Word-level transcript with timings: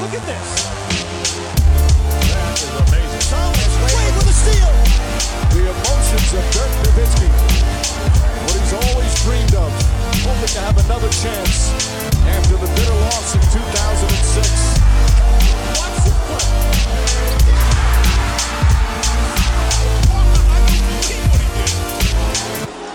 Look 0.00 0.14
at 0.14 0.22
this. 0.30 0.48
That 2.30 2.54
is 2.54 2.70
amazing. 2.86 3.18
Thomas 3.34 3.74
Wade 3.82 4.14
with 4.14 4.30
a 4.30 4.36
steal. 4.46 4.70
The 5.50 5.66
emotions 5.74 6.38
of 6.38 6.44
Dirk 6.54 6.70
Nowitzki. 6.86 7.26
What 8.46 8.54
he's 8.62 8.74
always 8.78 9.10
dreamed 9.26 9.58
of. 9.58 9.74
Hoping 10.22 10.54
to 10.54 10.60
have 10.62 10.78
another 10.86 11.10
chance 11.18 11.74
after 12.30 12.54
the 12.62 12.70
bitter 12.78 12.94
loss 13.10 13.34
in 13.34 13.42
2006. 13.42 14.78
Watch 15.82 15.98
this. 16.06 16.14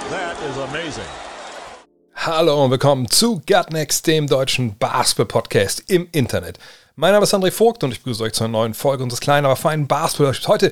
That 0.10 0.40
is 0.40 0.56
amazing. 0.72 1.12
Hallo 2.16 2.64
und 2.64 2.72
willkommen 2.72 3.10
zu 3.10 3.42
Gutnext, 3.46 4.08
dem 4.08 4.28
deutschen 4.28 4.78
Basketball-Podcast 4.78 5.84
im 5.90 6.08
Internet. 6.14 6.58
Mein 6.96 7.14
Name 7.14 7.24
ist 7.24 7.34
André 7.34 7.50
Vogt 7.50 7.84
und 7.84 7.92
ich 7.92 8.04
begrüße 8.04 8.22
euch 8.24 8.34
zu 8.34 8.44
einer 8.44 8.52
neuen 8.52 8.76
Folge 8.76 9.02
unseres 9.02 9.20
kleinen, 9.20 9.48
aber 9.48 9.56
feinen 9.56 9.88
basketball 9.88 10.32
Heute 10.46 10.72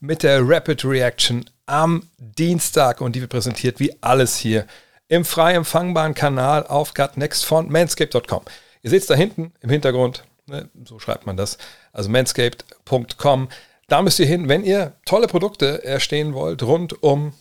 mit 0.00 0.24
der 0.24 0.40
Rapid 0.42 0.84
Reaction 0.84 1.48
am 1.66 2.08
Dienstag 2.18 3.00
und 3.00 3.14
die 3.14 3.20
wird 3.20 3.30
präsentiert 3.30 3.78
wie 3.78 3.94
alles 4.00 4.36
hier 4.36 4.66
im 5.06 5.24
frei 5.24 5.54
empfangbaren 5.54 6.14
Kanal 6.14 6.66
auf 6.66 6.92
Gutnext 6.92 7.44
von 7.44 7.70
manscaped.com. 7.70 8.42
Ihr 8.82 8.90
seht 8.90 9.02
es 9.02 9.06
da 9.06 9.14
hinten 9.14 9.52
im 9.60 9.70
Hintergrund, 9.70 10.24
ne, 10.46 10.68
so 10.84 10.98
schreibt 10.98 11.26
man 11.26 11.36
das, 11.36 11.56
also 11.92 12.10
manscaped.com. 12.10 13.48
Da 13.86 14.02
müsst 14.02 14.18
ihr 14.18 14.26
hin, 14.26 14.48
wenn 14.48 14.64
ihr 14.64 14.94
tolle 15.04 15.28
Produkte 15.28 15.84
erstehen 15.84 16.34
wollt 16.34 16.64
rund 16.64 17.00
um 17.00 17.32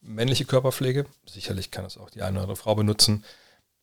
männliche 0.00 0.46
Körperpflege. 0.46 1.06
Sicherlich 1.26 1.70
kann 1.70 1.84
das 1.84 1.96
auch 1.96 2.10
die 2.10 2.22
eine 2.22 2.38
oder 2.38 2.42
andere 2.42 2.56
Frau 2.56 2.74
benutzen. 2.74 3.24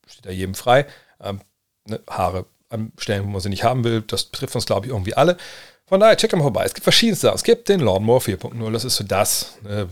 Steht 0.06 0.26
da 0.26 0.32
jedem 0.32 0.54
frei. 0.54 0.86
Ähm, 1.22 1.40
ne, 1.86 2.02
Haare 2.10 2.46
an 2.70 2.92
Stellen, 2.98 3.24
wo 3.24 3.30
man 3.30 3.42
sie 3.42 3.50
nicht 3.50 3.64
haben 3.64 3.84
will, 3.84 4.02
das 4.02 4.26
betrifft 4.26 4.56
uns, 4.56 4.66
glaube 4.66 4.88
ich, 4.88 4.92
irgendwie 4.92 5.14
alle. 5.14 5.38
Von 5.86 6.00
daher, 6.00 6.18
check 6.18 6.34
mal 6.34 6.42
vorbei. 6.42 6.64
Es 6.66 6.74
gibt 6.74 6.84
verschiedenste. 6.84 7.30
Es 7.30 7.44
gibt 7.44 7.70
den 7.70 7.80
Lawnmower 7.80 8.20
4.0. 8.20 8.72
Das 8.72 8.86
ist 8.86 8.96
so 8.96 9.04
das 9.04 9.58
ne, 9.62 9.88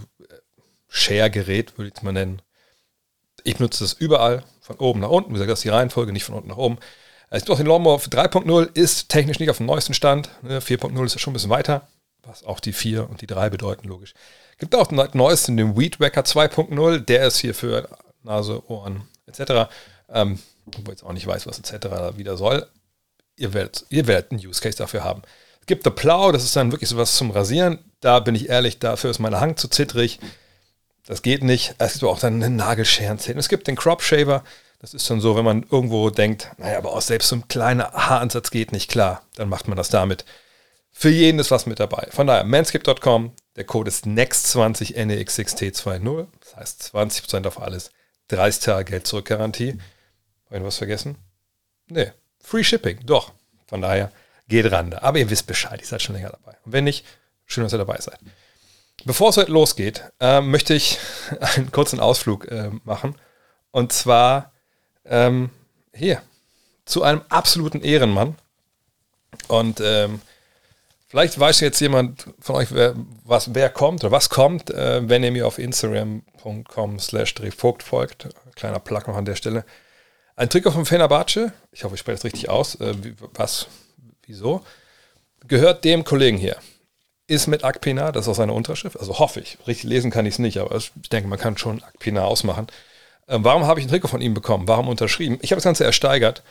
Share-Gerät, 0.87 1.77
würde 1.77 1.89
ich 1.89 1.95
es 1.95 2.03
mal 2.03 2.13
nennen. 2.13 2.41
Ich 3.43 3.57
benutze 3.57 3.83
das 3.83 3.93
überall, 3.93 4.43
von 4.61 4.77
oben 4.77 5.01
nach 5.01 5.09
unten. 5.09 5.29
Wie 5.29 5.33
gesagt, 5.33 5.51
das 5.51 5.59
ist 5.59 5.65
die 5.65 5.69
Reihenfolge, 5.69 6.11
nicht 6.11 6.23
von 6.23 6.35
unten 6.35 6.49
nach 6.49 6.57
oben. 6.57 6.77
Es 7.29 7.41
gibt 7.41 7.51
auch 7.51 7.57
den 7.57 7.67
Lawnmower 7.67 7.97
3.0, 7.97 8.75
ist 8.75 9.09
technisch 9.09 9.39
nicht 9.39 9.49
auf 9.49 9.57
dem 9.57 9.65
neuesten 9.65 9.93
Stand. 9.93 10.29
Ne, 10.41 10.59
4.0 10.59 11.05
ist 11.05 11.13
ja 11.13 11.19
schon 11.19 11.31
ein 11.31 11.33
bisschen 11.33 11.49
weiter, 11.49 11.87
was 12.23 12.43
auch 12.43 12.59
die 12.59 12.73
4 12.73 13.09
und 13.09 13.21
die 13.21 13.27
3 13.27 13.49
bedeuten, 13.49 13.87
logisch. 13.87 14.13
Gibt 14.59 14.75
auch 14.75 14.87
den 14.87 15.01
neuesten, 15.13 15.57
den 15.57 15.77
Weed 15.77 15.99
Wacker 15.99 16.21
2.0. 16.21 16.99
Der 16.99 17.27
ist 17.27 17.37
hier 17.37 17.53
für 17.53 17.89
Nase, 18.23 18.63
Ohren 18.69 19.07
etc. 19.25 19.69
Ähm, 20.13 20.39
wo 20.65 20.91
jetzt 20.91 21.03
auch 21.03 21.13
nicht 21.13 21.27
weiß, 21.27 21.45
was 21.47 21.59
etc. 21.59 22.17
wieder 22.17 22.37
soll. 22.37 22.67
Ihr 23.35 23.53
werdet, 23.53 23.85
ihr 23.89 24.07
werdet 24.07 24.31
einen 24.31 24.45
Use 24.45 24.61
Case 24.61 24.77
dafür 24.77 25.03
haben. 25.03 25.23
Es 25.59 25.65
gibt 25.65 25.83
The 25.83 25.89
Plow, 25.89 26.31
das 26.31 26.43
ist 26.43 26.55
dann 26.55 26.71
wirklich 26.71 26.89
sowas 26.89 27.15
zum 27.15 27.31
Rasieren. 27.31 27.79
Da 27.99 28.19
bin 28.19 28.35
ich 28.35 28.49
ehrlich, 28.49 28.79
dafür 28.79 29.09
ist 29.09 29.19
meine 29.19 29.39
Hang 29.39 29.57
zu 29.57 29.67
zittrig. 29.67 30.19
Das 31.05 31.21
geht 31.21 31.43
nicht. 31.43 31.75
Es 31.79 31.93
gibt 31.93 32.05
auch 32.05 32.19
dann 32.19 32.35
eine 32.35 32.49
Nagelscheren. 32.49 33.17
Es 33.17 33.49
gibt 33.49 33.67
den 33.67 33.75
Crop 33.75 34.01
Shaver. 34.01 34.43
Das 34.79 34.93
ist 34.93 35.09
dann 35.09 35.21
so, 35.21 35.35
wenn 35.35 35.45
man 35.45 35.65
irgendwo 35.71 36.09
denkt, 36.09 36.51
naja, 36.57 36.77
aber 36.77 36.91
auch 36.91 37.01
selbst 37.01 37.29
so 37.29 37.37
ein 37.37 37.47
kleiner 37.47 37.91
Haaransatz 37.93 38.51
geht 38.51 38.73
nicht 38.73 38.91
klar, 38.91 39.21
dann 39.35 39.47
macht 39.47 39.69
man 39.69 39.77
das 39.77 39.87
damit. 39.87 40.25
Für 40.91 41.09
jeden 41.09 41.39
ist 41.39 41.51
was 41.51 41.65
mit 41.65 41.79
dabei. 41.79 42.07
Von 42.11 42.27
daher, 42.27 42.43
manscape.com, 42.43 43.31
der 43.55 43.63
Code 43.63 43.87
ist 43.87 44.05
NEXT20 44.05 44.95
NEX6T20. 44.95 46.27
Das 46.41 46.55
heißt 46.57 46.91
20% 46.93 47.47
auf 47.47 47.61
alles. 47.61 47.91
30 48.27 48.63
Tage 48.63 48.91
Geld 48.91 49.07
zurück 49.07 49.25
Garantie. 49.25 49.77
Habe 50.53 50.61
ich 50.61 50.67
was 50.67 50.77
vergessen? 50.77 51.17
Nee. 51.87 52.11
Free 52.39 52.63
Shipping. 52.63 52.99
Doch. 53.05 53.31
Von 53.65 53.81
daher 53.81 54.11
geht 54.47 54.71
ran. 54.71 54.93
Aber 54.93 55.17
ihr 55.17 55.29
wisst 55.29 55.47
Bescheid. 55.47 55.81
Ihr 55.81 55.87
seid 55.87 56.01
schon 56.01 56.15
länger 56.15 56.29
dabei. 56.29 56.57
Und 56.63 56.73
wenn 56.73 56.83
nicht, 56.83 57.05
schön, 57.45 57.63
dass 57.63 57.73
ihr 57.73 57.79
dabei 57.79 57.97
seid. 57.99 58.19
Bevor 59.05 59.29
es 59.29 59.37
heute 59.37 59.51
losgeht, 59.51 60.03
äh, 60.19 60.41
möchte 60.41 60.75
ich 60.75 60.99
einen 61.39 61.71
kurzen 61.71 61.99
Ausflug 61.99 62.49
äh, 62.51 62.69
machen. 62.83 63.15
Und 63.71 63.91
zwar 63.91 64.51
ähm, 65.05 65.49
hier 65.91 66.21
zu 66.85 67.01
einem 67.01 67.21
absoluten 67.29 67.81
Ehrenmann. 67.81 68.35
Und 69.47 69.81
ähm, 69.83 70.21
Vielleicht 71.13 71.39
weiß 71.39 71.59
jetzt 71.59 71.79
jemand 71.79 72.25
von 72.39 72.55
euch, 72.55 72.69
wer, 72.71 72.95
was, 73.23 73.53
wer 73.53 73.69
kommt 73.69 74.03
oder 74.03 74.11
was 74.11 74.29
kommt, 74.29 74.71
äh, 74.71 75.07
wenn 75.07 75.23
ihr 75.23 75.31
mir 75.31 75.45
auf 75.45 75.59
instagram.com 75.59 76.97
slash 76.97 77.35
folgt. 77.53 78.29
Kleiner 78.55 78.79
Plug 78.79 79.01
noch 79.05 79.15
an 79.15 79.25
der 79.25 79.35
Stelle. 79.35 79.63
Ein 80.35 80.49
Trikot 80.49 80.71
von 80.71 80.85
Fenerbahce, 80.85 81.53
ich 81.71 81.83
hoffe, 81.83 81.95
ich 81.95 81.99
spreche 81.99 82.17
das 82.17 82.23
richtig 82.25 82.49
aus, 82.49 82.75
äh, 82.75 82.95
was, 83.33 83.67
wieso, 84.25 84.63
gehört 85.47 85.83
dem 85.83 86.03
Kollegen 86.03 86.37
hier. 86.37 86.57
Ist 87.27 87.47
mit 87.47 87.63
Akpina, 87.63 88.11
das 88.11 88.25
ist 88.25 88.29
auch 88.29 88.35
seine 88.35 88.53
Unterschrift, 88.53 88.99
also 88.99 89.19
hoffe 89.19 89.39
ich. 89.39 89.57
Richtig 89.65 89.83
lesen 89.85 90.11
kann 90.11 90.25
ich 90.25 90.35
es 90.35 90.39
nicht, 90.39 90.57
aber 90.57 90.75
ich 90.75 90.91
denke, 91.11 91.29
man 91.29 91.39
kann 91.39 91.57
schon 91.57 91.81
Akpina 91.83 92.23
ausmachen. 92.23 92.67
Äh, 93.27 93.39
warum 93.41 93.65
habe 93.65 93.79
ich 93.79 93.85
ein 93.85 93.89
Trikot 93.89 94.07
von 94.09 94.21
ihm 94.21 94.33
bekommen? 94.33 94.67
Warum 94.67 94.87
unterschrieben? 94.87 95.37
Ich 95.41 95.51
habe 95.51 95.57
das 95.57 95.65
Ganze 95.65 95.85
ersteigert, 95.85 96.43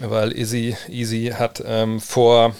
weil 0.00 0.36
Easy, 0.36 0.76
Easy 0.88 1.32
hat 1.36 1.62
ähm, 1.66 2.00
vor 2.00 2.54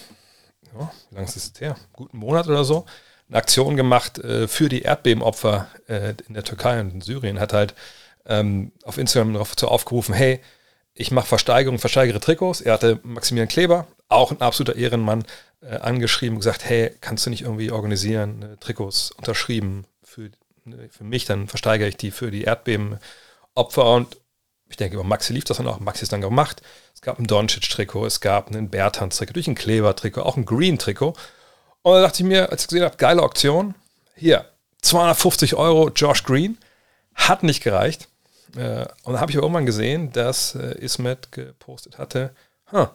ja, 0.77 0.91
wie 1.09 1.15
lange 1.15 1.27
ist 1.27 1.35
das 1.35 1.61
her? 1.61 1.75
Guten 1.93 2.17
Monat 2.17 2.47
oder 2.47 2.63
so, 2.63 2.85
eine 3.29 3.37
Aktion 3.37 3.75
gemacht 3.75 4.19
äh, 4.19 4.47
für 4.47 4.69
die 4.69 4.81
Erdbebenopfer 4.81 5.67
äh, 5.87 6.13
in 6.27 6.33
der 6.33 6.43
Türkei 6.43 6.79
und 6.79 6.93
in 6.93 7.01
Syrien. 7.01 7.39
Hat 7.39 7.53
halt 7.53 7.75
ähm, 8.25 8.71
auf 8.83 8.97
Instagram 8.97 9.33
dazu 9.33 9.67
aufgerufen, 9.67 10.13
hey, 10.13 10.41
ich 10.97 11.11
mache 11.11 11.27
Versteigerung, 11.27 11.79
versteigere 11.79 12.19
Trikots. 12.19 12.61
Er 12.61 12.73
hatte 12.73 12.99
Maximilian 13.03 13.47
Kleber, 13.47 13.87
auch 14.09 14.31
ein 14.31 14.41
absoluter 14.41 14.77
Ehrenmann, 14.77 15.25
äh, 15.61 15.77
angeschrieben 15.77 16.35
und 16.35 16.39
gesagt, 16.39 16.65
hey, 16.65 16.91
kannst 17.01 17.25
du 17.25 17.29
nicht 17.29 17.41
irgendwie 17.43 17.71
organisieren, 17.71 18.39
ne, 18.39 18.57
Trikots 18.59 19.11
unterschrieben 19.11 19.85
für, 20.03 20.31
ne, 20.65 20.89
für 20.89 21.03
mich, 21.03 21.25
dann 21.25 21.47
versteigere 21.47 21.87
ich 21.87 21.97
die 21.97 22.11
für 22.11 22.31
die 22.31 22.43
Erdbebenopfer 22.43 23.93
und 23.93 24.17
ich 24.69 24.75
denke, 24.75 24.95
über 24.95 25.03
Maxi 25.03 25.33
lief 25.33 25.45
das 25.45 25.57
dann 25.57 25.67
auch. 25.67 25.79
Maxi 25.79 26.03
ist 26.03 26.11
dann 26.11 26.19
gemacht. 26.19 26.61
Es 26.93 27.01
gab 27.01 27.19
ein 27.19 27.27
Doncic-Trikot, 27.27 28.05
es 28.05 28.19
gab 28.19 28.49
einen 28.49 28.69
Bertans-Trikot, 28.69 29.33
durch 29.33 29.47
ein 29.47 29.55
Kleber-Trikot, 29.55 30.21
auch 30.21 30.35
ein 30.35 30.45
Green-Trikot. 30.45 31.13
Und 31.83 31.93
da 31.93 32.01
dachte 32.01 32.21
ich 32.21 32.27
mir, 32.27 32.51
als 32.51 32.63
ich 32.63 32.67
gesehen 32.67 32.83
habe, 32.83 32.97
geile 32.97 33.23
Auktion, 33.23 33.75
hier, 34.15 34.45
250 34.81 35.55
Euro 35.55 35.89
Josh 35.89 36.23
Green, 36.23 36.57
hat 37.15 37.43
nicht 37.43 37.63
gereicht. 37.63 38.09
Äh, 38.55 38.85
und 39.03 39.13
dann 39.13 39.19
habe 39.19 39.31
ich 39.31 39.37
irgendwann 39.37 39.65
gesehen, 39.65 40.11
dass 40.11 40.55
äh, 40.55 40.77
Ismet 40.79 41.31
gepostet 41.31 41.97
hatte, 41.97 42.31
huh, 42.71 42.87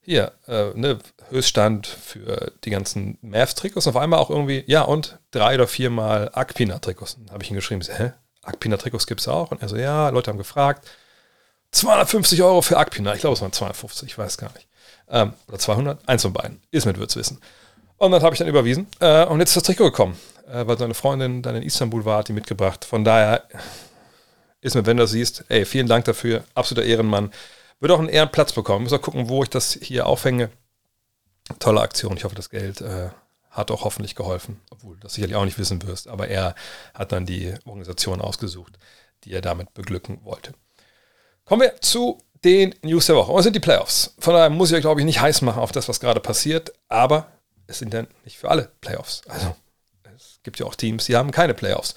hier, 0.00 0.32
äh, 0.48 0.70
ne, 0.74 0.98
Höchststand 1.30 1.86
für 1.86 2.52
die 2.64 2.70
ganzen 2.70 3.18
Mavs-Trikots. 3.22 3.86
Auf 3.86 3.96
einmal 3.96 4.18
auch 4.18 4.30
irgendwie, 4.30 4.64
ja, 4.66 4.82
und 4.82 5.18
drei 5.30 5.54
oder 5.54 5.68
viermal 5.68 6.30
Akpina-Trikots. 6.34 7.16
Dann 7.16 7.32
habe 7.32 7.44
ich 7.44 7.50
ihn 7.50 7.56
geschrieben, 7.56 7.82
hä? 7.82 8.12
Akpina-Trikots 8.42 9.06
gibt 9.06 9.20
es 9.20 9.28
auch? 9.28 9.52
Und 9.52 9.62
er 9.62 9.68
so, 9.68 9.76
ja, 9.76 10.08
Leute 10.08 10.30
haben 10.30 10.38
gefragt. 10.38 10.88
250 11.70 12.42
Euro 12.42 12.62
für 12.62 12.76
Akpina. 12.78 13.14
Ich 13.14 13.20
glaube, 13.20 13.34
es 13.34 13.40
waren 13.40 13.52
250, 13.52 14.08
ich 14.08 14.18
weiß 14.18 14.36
gar 14.38 14.52
nicht. 14.52 14.66
Ähm, 15.08 15.32
oder 15.46 15.58
200, 15.58 16.08
eins 16.08 16.22
von 16.22 16.32
beiden. 16.32 16.60
Ist 16.72 16.84
mit 16.84 16.98
wird's 16.98 17.16
wissen. 17.16 17.40
Und 17.96 18.10
dann 18.10 18.22
habe 18.22 18.34
ich 18.34 18.40
dann 18.40 18.48
überwiesen. 18.48 18.88
Äh, 18.98 19.24
und 19.26 19.38
jetzt 19.38 19.50
ist 19.50 19.56
das 19.56 19.62
Trikot 19.62 19.84
gekommen, 19.84 20.18
äh, 20.52 20.66
weil 20.66 20.76
seine 20.76 20.94
Freundin 20.94 21.42
dann 21.42 21.54
in 21.54 21.62
Istanbul 21.62 22.04
war, 22.04 22.18
hat 22.18 22.28
die 22.28 22.32
mitgebracht. 22.32 22.84
Von 22.84 23.04
daher 23.04 23.44
ist 24.62 24.74
mir, 24.74 24.86
wenn 24.86 24.96
du 24.96 25.02
das 25.02 25.10
siehst, 25.10 25.44
ey, 25.48 25.64
vielen 25.66 25.88
Dank 25.88 26.06
dafür. 26.06 26.44
Absoluter 26.54 26.86
Ehrenmann. 26.86 27.32
Wird 27.80 27.92
auch 27.92 27.98
einen 27.98 28.08
Ehrenplatz 28.08 28.52
bekommen. 28.52 28.84
Muss 28.84 28.92
auch 28.92 29.02
gucken, 29.02 29.28
wo 29.28 29.42
ich 29.42 29.50
das 29.50 29.78
hier 29.82 30.06
aufhänge. 30.06 30.50
Tolle 31.58 31.80
Aktion. 31.80 32.16
Ich 32.16 32.24
hoffe, 32.24 32.36
das 32.36 32.48
Geld 32.48 32.80
äh, 32.80 33.10
hat 33.50 33.72
auch 33.72 33.84
hoffentlich 33.84 34.14
geholfen, 34.14 34.60
obwohl 34.70 34.96
das 35.00 35.14
sicherlich 35.14 35.36
auch 35.36 35.44
nicht 35.44 35.58
wissen 35.58 35.82
wirst. 35.82 36.06
Aber 36.06 36.28
er 36.28 36.54
hat 36.94 37.10
dann 37.10 37.26
die 37.26 37.52
Organisation 37.64 38.20
ausgesucht, 38.20 38.78
die 39.24 39.32
er 39.32 39.40
damit 39.40 39.74
beglücken 39.74 40.20
wollte. 40.22 40.54
Kommen 41.44 41.62
wir 41.62 41.80
zu 41.80 42.22
den 42.44 42.74
News 42.82 43.06
der 43.06 43.16
Woche. 43.16 43.32
Und 43.32 43.40
es 43.40 43.44
sind 43.44 43.56
die 43.56 43.60
Playoffs. 43.60 44.14
Von 44.20 44.34
daher 44.34 44.50
muss 44.50 44.70
ich 44.70 44.76
euch, 44.76 44.82
glaube 44.82 45.00
ich, 45.00 45.04
nicht 45.04 45.20
heiß 45.20 45.42
machen 45.42 45.60
auf 45.60 45.72
das, 45.72 45.88
was 45.88 45.98
gerade 45.98 46.20
passiert. 46.20 46.72
Aber 46.88 47.32
es 47.66 47.80
sind 47.80 47.92
dann 47.92 48.06
nicht 48.24 48.38
für 48.38 48.48
alle 48.48 48.70
Playoffs. 48.80 49.22
Also 49.28 49.56
es 50.16 50.38
gibt 50.44 50.60
ja 50.60 50.66
auch 50.66 50.76
Teams, 50.76 51.06
die 51.06 51.16
haben 51.16 51.32
keine 51.32 51.54
Playoffs. 51.54 51.96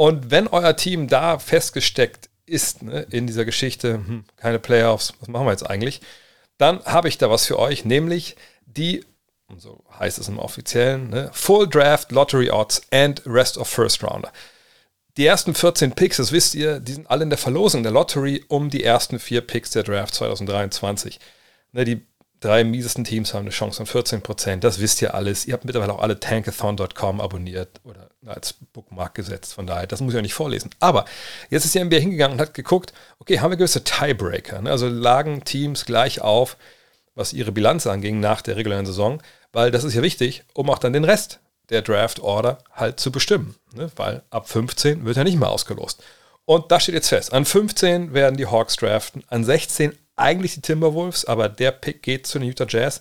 Und 0.00 0.30
wenn 0.30 0.48
euer 0.48 0.76
Team 0.76 1.08
da 1.08 1.38
festgesteckt 1.38 2.30
ist 2.46 2.82
ne, 2.82 3.06
in 3.10 3.26
dieser 3.26 3.44
Geschichte, 3.44 3.96
hm, 3.96 4.24
keine 4.36 4.58
Playoffs, 4.58 5.12
was 5.20 5.28
machen 5.28 5.44
wir 5.44 5.50
jetzt 5.50 5.68
eigentlich? 5.68 6.00
Dann 6.56 6.82
habe 6.86 7.08
ich 7.08 7.18
da 7.18 7.28
was 7.28 7.44
für 7.44 7.58
euch, 7.58 7.84
nämlich 7.84 8.34
die, 8.64 9.04
so 9.58 9.84
heißt 9.98 10.18
es 10.18 10.28
im 10.28 10.38
offiziellen, 10.38 11.10
ne, 11.10 11.28
Full 11.34 11.68
Draft 11.68 12.12
Lottery 12.12 12.50
Odds 12.50 12.80
and 12.90 13.20
Rest 13.26 13.58
of 13.58 13.68
First 13.68 14.02
Rounder 14.02 14.32
die 15.18 15.26
ersten 15.26 15.54
14 15.54 15.92
Picks, 15.92 16.16
das 16.16 16.32
wisst 16.32 16.54
ihr, 16.54 16.80
die 16.80 16.94
sind 16.94 17.10
alle 17.10 17.24
in 17.24 17.28
der 17.28 17.38
Verlosung 17.38 17.82
der 17.82 17.92
Lottery 17.92 18.42
um 18.48 18.70
die 18.70 18.82
ersten 18.82 19.18
vier 19.18 19.42
Picks 19.42 19.68
der 19.68 19.82
Draft 19.82 20.14
2023. 20.14 21.20
Ne, 21.72 21.84
die 21.84 22.06
drei 22.40 22.64
miesesten 22.64 23.04
Teams 23.04 23.34
haben 23.34 23.42
eine 23.42 23.50
Chance 23.50 23.76
von 23.76 23.86
14 23.86 24.22
Prozent. 24.22 24.64
Das 24.64 24.80
wisst 24.80 25.00
ihr 25.02 25.14
alles. 25.14 25.46
Ihr 25.46 25.54
habt 25.54 25.64
mittlerweile 25.64 25.92
auch 25.92 26.00
alle 26.00 26.18
tankathon.com 26.18 27.20
abonniert 27.20 27.80
oder 27.84 28.10
als 28.26 28.54
Bookmark 28.72 29.14
gesetzt. 29.14 29.54
Von 29.54 29.66
daher, 29.66 29.86
das 29.86 30.00
muss 30.00 30.12
ich 30.12 30.18
auch 30.18 30.22
nicht 30.22 30.34
vorlesen. 30.34 30.70
Aber 30.80 31.04
jetzt 31.50 31.64
ist 31.64 31.74
die 31.74 31.84
NBA 31.84 31.96
hingegangen 31.96 32.34
und 32.34 32.40
hat 32.40 32.54
geguckt, 32.54 32.92
okay, 33.18 33.40
haben 33.40 33.50
wir 33.50 33.56
gewisse 33.56 33.84
Tiebreaker. 33.84 34.62
Ne? 34.62 34.70
Also 34.70 34.88
lagen 34.88 35.44
Teams 35.44 35.84
gleich 35.84 36.20
auf, 36.20 36.56
was 37.14 37.32
ihre 37.32 37.52
Bilanz 37.52 37.86
anging 37.86 38.20
nach 38.20 38.42
der 38.42 38.56
regulären 38.56 38.86
Saison, 38.86 39.22
weil 39.52 39.70
das 39.70 39.84
ist 39.84 39.94
ja 39.94 40.02
wichtig, 40.02 40.44
um 40.54 40.70
auch 40.70 40.78
dann 40.78 40.92
den 40.92 41.04
Rest 41.04 41.40
der 41.68 41.82
Draft 41.82 42.20
Order 42.20 42.58
halt 42.72 43.00
zu 43.00 43.12
bestimmen. 43.12 43.54
Ne? 43.74 43.90
Weil 43.96 44.22
ab 44.30 44.48
15 44.48 45.04
wird 45.04 45.16
er 45.16 45.24
nicht 45.24 45.38
mehr 45.38 45.50
ausgelost. 45.50 46.02
Und 46.44 46.72
das 46.72 46.82
steht 46.82 46.94
jetzt 46.94 47.08
fest. 47.08 47.32
An 47.32 47.44
15 47.44 48.12
werden 48.12 48.36
die 48.36 48.46
Hawks 48.46 48.76
draften, 48.76 49.22
an 49.28 49.44
16 49.44 49.96
eigentlich 50.20 50.54
die 50.54 50.60
Timberwolves, 50.60 51.24
aber 51.24 51.48
der 51.48 51.72
Pick 51.72 52.02
geht 52.02 52.26
zu 52.26 52.38
den 52.38 52.48
Utah 52.48 52.66
Jazz. 52.68 53.00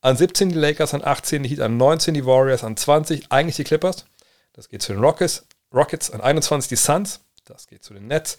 An 0.00 0.16
17 0.16 0.50
die 0.50 0.54
Lakers, 0.54 0.94
an 0.94 1.02
18 1.04 1.42
die 1.42 1.48
Heat, 1.48 1.60
an 1.60 1.76
19 1.76 2.14
die 2.14 2.26
Warriors, 2.26 2.64
an 2.64 2.76
20 2.76 3.32
eigentlich 3.32 3.56
die 3.56 3.64
Clippers. 3.64 4.04
Das 4.52 4.68
geht 4.68 4.82
zu 4.82 4.92
den 4.92 5.02
Rockets. 5.02 5.46
Rockets, 5.72 6.10
an 6.10 6.20
21 6.20 6.68
die 6.68 6.76
Suns. 6.76 7.20
Das 7.44 7.66
geht 7.66 7.84
zu 7.84 7.94
den 7.94 8.06
Nets. 8.06 8.38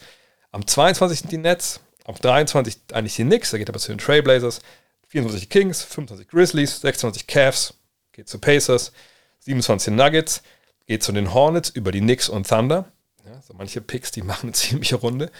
Am 0.50 0.66
22 0.66 1.20
sind 1.20 1.32
die 1.32 1.38
Nets. 1.38 1.80
Am 2.04 2.14
23 2.14 2.78
eigentlich 2.92 3.16
die 3.16 3.24
Knicks. 3.24 3.50
Da 3.50 3.58
geht 3.58 3.68
aber 3.68 3.78
zu 3.78 3.92
den 3.92 3.98
Trailblazers. 3.98 4.60
24 5.08 5.48
Kings, 5.48 5.82
25 5.82 6.28
Grizzlies, 6.28 6.80
26 6.80 7.26
Cavs. 7.26 7.74
Geht 8.12 8.28
zu 8.28 8.38
Pacers. 8.38 8.92
27 9.40 9.94
Nuggets. 9.94 10.42
Geht 10.86 11.02
zu 11.02 11.12
den 11.12 11.32
Hornets 11.32 11.68
über 11.70 11.92
die 11.92 12.00
Knicks 12.00 12.28
und 12.28 12.48
Thunder. 12.48 12.90
Ja, 13.26 13.40
so 13.42 13.54
manche 13.54 13.80
Picks, 13.80 14.10
die 14.10 14.22
machen 14.22 14.48
eine 14.48 14.52
ziemliche 14.52 14.96
Runde. 14.96 15.30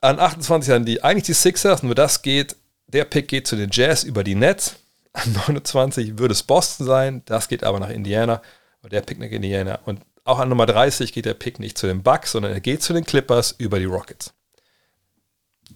An 0.00 0.18
28 0.18 0.70
dann 0.70 0.84
die, 0.84 1.02
eigentlich 1.02 1.24
die 1.24 1.34
Sixers, 1.34 1.82
nur 1.82 1.94
das 1.94 2.22
geht, 2.22 2.56
der 2.86 3.04
Pick 3.04 3.28
geht 3.28 3.46
zu 3.46 3.56
den 3.56 3.70
Jazz 3.70 4.02
über 4.02 4.24
die 4.24 4.34
Nets. 4.34 4.76
An 5.12 5.32
29 5.32 6.18
würde 6.18 6.32
es 6.32 6.42
Boston 6.42 6.86
sein, 6.86 7.22
das 7.26 7.48
geht 7.48 7.64
aber 7.64 7.80
nach 7.80 7.90
Indiana, 7.90 8.40
oder 8.80 8.90
der 8.90 9.02
Pick 9.02 9.18
nach 9.18 9.28
Indiana. 9.28 9.80
Und 9.84 10.00
auch 10.24 10.38
an 10.38 10.48
Nummer 10.48 10.66
30 10.66 11.12
geht 11.12 11.26
der 11.26 11.34
Pick 11.34 11.58
nicht 11.58 11.76
zu 11.76 11.86
den 11.86 12.02
Bucks, 12.02 12.32
sondern 12.32 12.52
er 12.52 12.60
geht 12.60 12.82
zu 12.82 12.92
den 12.92 13.04
Clippers 13.04 13.52
über 13.58 13.78
die 13.78 13.84
Rockets. 13.84 14.32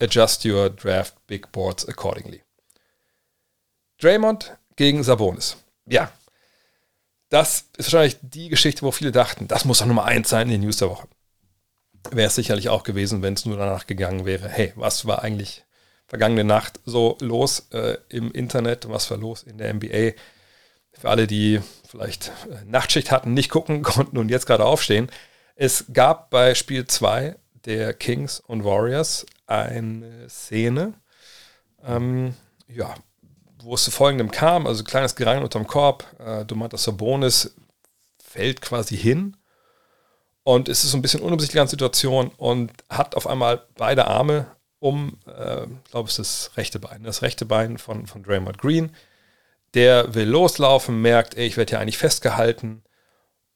Adjust 0.00 0.44
your 0.44 0.70
draft 0.70 1.14
big 1.26 1.52
boards 1.52 1.86
accordingly. 1.86 2.42
Draymond 4.00 4.56
gegen 4.76 5.04
Sabonis. 5.04 5.56
Ja, 5.86 6.10
das 7.28 7.66
ist 7.76 7.92
wahrscheinlich 7.92 8.16
die 8.22 8.48
Geschichte, 8.48 8.82
wo 8.82 8.90
viele 8.90 9.12
dachten, 9.12 9.48
das 9.48 9.64
muss 9.64 9.78
doch 9.78 9.86
Nummer 9.86 10.04
1 10.04 10.28
sein 10.28 10.48
in 10.48 10.52
den 10.52 10.60
News 10.62 10.78
der 10.78 10.88
Woche 10.88 11.08
wäre 12.10 12.28
es 12.28 12.34
sicherlich 12.34 12.68
auch 12.68 12.82
gewesen, 12.82 13.22
wenn 13.22 13.34
es 13.34 13.46
nur 13.46 13.56
danach 13.56 13.86
gegangen 13.86 14.24
wäre, 14.24 14.48
hey, 14.48 14.72
was 14.76 15.06
war 15.06 15.22
eigentlich 15.22 15.64
vergangene 16.06 16.44
Nacht 16.44 16.80
so 16.84 17.16
los 17.20 17.68
äh, 17.72 17.96
im 18.08 18.30
Internet, 18.32 18.88
was 18.88 19.10
war 19.10 19.18
los 19.18 19.42
in 19.42 19.58
der 19.58 19.72
NBA? 19.72 20.12
Für 20.92 21.10
alle, 21.10 21.26
die 21.26 21.60
vielleicht 21.88 22.28
äh, 22.50 22.64
Nachtschicht 22.66 23.10
hatten, 23.10 23.34
nicht 23.34 23.50
gucken 23.50 23.82
konnten 23.82 24.18
und 24.18 24.28
jetzt 24.28 24.46
gerade 24.46 24.64
aufstehen. 24.64 25.10
Es 25.56 25.86
gab 25.92 26.30
bei 26.30 26.54
Spiel 26.54 26.86
2 26.86 27.36
der 27.64 27.94
Kings 27.94 28.40
und 28.40 28.64
Warriors 28.64 29.26
eine 29.46 30.28
Szene, 30.28 30.94
ähm, 31.84 32.34
ja, 32.68 32.94
wo 33.62 33.74
es 33.74 33.84
zu 33.84 33.90
folgendem 33.90 34.30
kam, 34.30 34.66
also 34.66 34.84
kleines 34.84 35.16
Gerangel 35.16 35.44
unterm 35.44 35.66
Korb, 35.66 36.04
äh, 36.18 36.44
Domantas 36.44 36.84
Sabonis 36.84 37.54
fällt 38.22 38.60
quasi 38.60 38.96
hin 38.96 39.36
und 40.44 40.68
es 40.68 40.84
ist 40.84 40.90
so 40.90 40.98
ein 40.98 41.02
bisschen 41.02 41.22
unübersichtliche 41.22 41.60
ganze 41.60 41.72
Situation 41.72 42.30
und 42.36 42.70
hat 42.90 43.16
auf 43.16 43.26
einmal 43.26 43.62
beide 43.76 44.06
Arme 44.06 44.46
um, 44.78 45.18
äh, 45.26 45.66
glaube 45.90 46.10
ich, 46.10 46.16
das 46.16 46.50
rechte 46.58 46.78
Bein. 46.78 47.02
Das 47.04 47.22
rechte 47.22 47.46
Bein 47.46 47.78
von, 47.78 48.06
von 48.06 48.22
Draymond 48.22 48.58
Green. 48.58 48.90
Der 49.72 50.14
will 50.14 50.28
loslaufen, 50.28 51.00
merkt, 51.00 51.36
ey, 51.36 51.46
ich 51.46 51.56
werde 51.56 51.70
hier 51.70 51.80
eigentlich 51.80 51.96
festgehalten. 51.96 52.82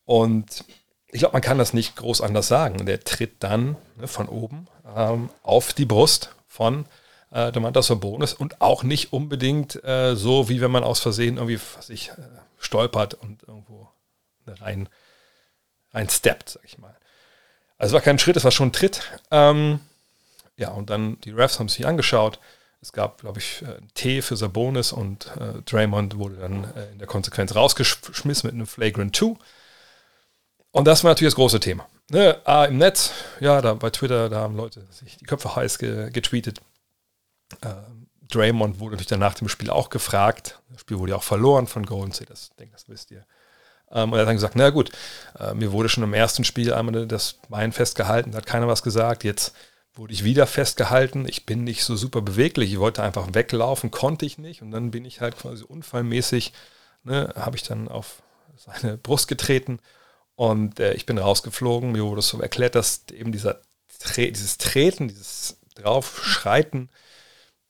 Und 0.06 0.64
ich 1.08 1.20
glaube, 1.20 1.34
man 1.34 1.42
kann 1.42 1.58
das 1.58 1.74
nicht 1.74 1.96
groß 1.96 2.22
anders 2.22 2.48
sagen. 2.48 2.86
Der 2.86 3.04
tritt 3.04 3.42
dann 3.42 3.76
ne, 3.96 4.08
von 4.08 4.26
oben 4.26 4.66
ähm, 4.96 5.28
auf 5.42 5.74
die 5.74 5.84
Brust 5.84 6.34
von 6.46 6.86
äh, 7.30 7.52
Domantas 7.52 7.88
Sabonis 7.88 8.32
und 8.32 8.62
auch 8.62 8.82
nicht 8.82 9.12
unbedingt 9.12 9.84
äh, 9.84 10.16
so, 10.16 10.48
wie 10.48 10.62
wenn 10.62 10.70
man 10.70 10.84
aus 10.84 11.00
Versehen 11.00 11.36
irgendwie 11.36 11.60
sich 11.80 12.08
äh, 12.08 12.22
stolpert 12.58 13.12
und 13.12 13.42
irgendwo 13.46 13.88
rein 14.46 14.88
reinsteppt, 15.92 16.50
sag 16.50 16.64
ich 16.64 16.78
mal. 16.78 16.96
Also 17.78 17.92
es 17.92 17.94
war 17.94 18.04
kein 18.04 18.18
Schritt, 18.18 18.36
es 18.36 18.44
war 18.44 18.50
schon 18.50 18.68
ein 18.68 18.72
Tritt. 18.72 19.02
Ähm, 19.30 19.80
ja, 20.56 20.70
und 20.70 20.90
dann 20.90 21.20
die 21.20 21.30
Refs 21.30 21.58
haben 21.58 21.68
sich 21.68 21.86
angeschaut. 21.86 22.40
Es 22.80 22.92
gab, 22.92 23.20
glaube 23.20 23.38
ich, 23.38 23.62
einen 23.64 23.88
äh, 23.88 23.92
T 23.94 24.22
für 24.22 24.36
Sabonis 24.36 24.92
und 24.92 25.26
äh, 25.38 25.62
Draymond 25.62 26.16
wurde 26.18 26.36
dann 26.36 26.64
äh, 26.76 26.90
in 26.92 26.98
der 26.98 27.08
Konsequenz 27.08 27.54
rausgeschmissen 27.54 28.48
mit 28.48 28.54
einem 28.54 28.66
Flagrant 28.66 29.16
2. 29.16 29.36
Und 30.70 30.84
das 30.84 31.02
war 31.02 31.10
natürlich 31.10 31.32
das 31.32 31.36
große 31.36 31.60
Thema. 31.60 31.88
Ne, 32.10 32.40
ah, 32.44 32.64
Im 32.64 32.78
Netz, 32.78 33.12
ja, 33.40 33.60
da 33.60 33.74
bei 33.74 33.90
Twitter, 33.90 34.28
da 34.28 34.40
haben 34.40 34.56
Leute 34.56 34.86
sich 34.90 35.16
die 35.16 35.24
Köpfe 35.24 35.54
heiß 35.54 35.78
ge 35.78 36.10
getweetet. 36.10 36.60
Äh, 37.60 37.74
Draymond 38.30 38.78
wurde 38.78 38.92
natürlich 38.92 39.08
dann 39.08 39.20
nach 39.20 39.34
dem 39.34 39.48
Spiel 39.48 39.70
auch 39.70 39.90
gefragt. 39.90 40.60
Das 40.70 40.80
Spiel 40.80 40.98
wurde 40.98 41.12
ja 41.12 41.16
auch 41.16 41.22
verloren 41.22 41.66
von 41.66 41.84
Golden 41.84 42.12
State, 42.12 42.30
das, 42.30 42.50
denke, 42.58 42.72
das 42.72 42.88
wisst 42.88 43.10
ihr. 43.10 43.24
Ähm, 43.90 44.12
und 44.12 44.18
er 44.18 44.22
hat 44.22 44.28
dann 44.28 44.36
gesagt, 44.36 44.56
na 44.56 44.70
gut, 44.70 44.90
äh, 45.38 45.54
mir 45.54 45.72
wurde 45.72 45.88
schon 45.88 46.04
im 46.04 46.14
ersten 46.14 46.44
Spiel 46.44 46.72
einmal 46.72 47.06
das 47.06 47.38
Bein 47.48 47.72
festgehalten, 47.72 48.32
da 48.32 48.38
hat 48.38 48.46
keiner 48.46 48.68
was 48.68 48.82
gesagt. 48.82 49.24
Jetzt 49.24 49.54
wurde 49.94 50.12
ich 50.12 50.24
wieder 50.24 50.46
festgehalten. 50.46 51.26
Ich 51.28 51.44
bin 51.46 51.64
nicht 51.64 51.84
so 51.84 51.96
super 51.96 52.22
beweglich. 52.22 52.72
Ich 52.72 52.78
wollte 52.78 53.02
einfach 53.02 53.28
weglaufen, 53.32 53.90
konnte 53.90 54.26
ich 54.26 54.38
nicht. 54.38 54.62
Und 54.62 54.70
dann 54.70 54.90
bin 54.90 55.04
ich 55.04 55.20
halt 55.20 55.36
quasi 55.36 55.64
unfallmäßig, 55.64 56.52
ne, 57.02 57.32
habe 57.36 57.56
ich 57.56 57.62
dann 57.64 57.88
auf 57.88 58.22
seine 58.56 58.96
Brust 58.96 59.28
getreten 59.28 59.80
und 60.34 60.80
äh, 60.80 60.94
ich 60.94 61.06
bin 61.06 61.18
rausgeflogen. 61.18 61.92
Mir 61.92 62.04
wurde 62.04 62.22
so 62.22 62.40
erklärt, 62.40 62.74
dass 62.74 63.04
eben 63.12 63.32
dieser 63.32 63.60
dieses 64.16 64.58
Treten, 64.58 65.08
dieses 65.08 65.58
Draufschreiten, 65.74 66.88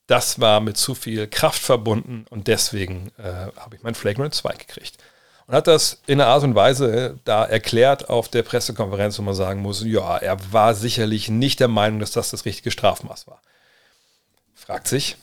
das 0.06 0.40
war 0.40 0.60
mit 0.60 0.76
zu 0.76 0.94
viel 0.94 1.26
Kraft 1.26 1.62
verbunden 1.62 2.26
und 2.28 2.48
deswegen 2.48 3.12
äh, 3.18 3.46
habe 3.56 3.76
ich 3.76 3.82
mein 3.82 3.94
Flagrant 3.94 4.34
2 4.34 4.54
gekriegt 4.56 4.98
und 5.48 5.54
hat 5.54 5.66
das 5.66 6.02
in 6.06 6.20
einer 6.20 6.30
Art 6.30 6.44
und 6.44 6.54
Weise 6.54 7.18
da 7.24 7.42
erklärt 7.42 8.10
auf 8.10 8.28
der 8.28 8.42
Pressekonferenz, 8.42 9.18
wo 9.18 9.22
man 9.22 9.34
sagen 9.34 9.62
muss, 9.62 9.82
ja, 9.82 10.18
er 10.18 10.36
war 10.52 10.74
sicherlich 10.74 11.30
nicht 11.30 11.58
der 11.58 11.68
Meinung, 11.68 12.00
dass 12.00 12.10
das 12.10 12.30
das 12.30 12.44
richtige 12.44 12.70
Strafmaß 12.70 13.26
war. 13.26 13.40
Fragt 14.54 14.88
sich, 14.88 15.16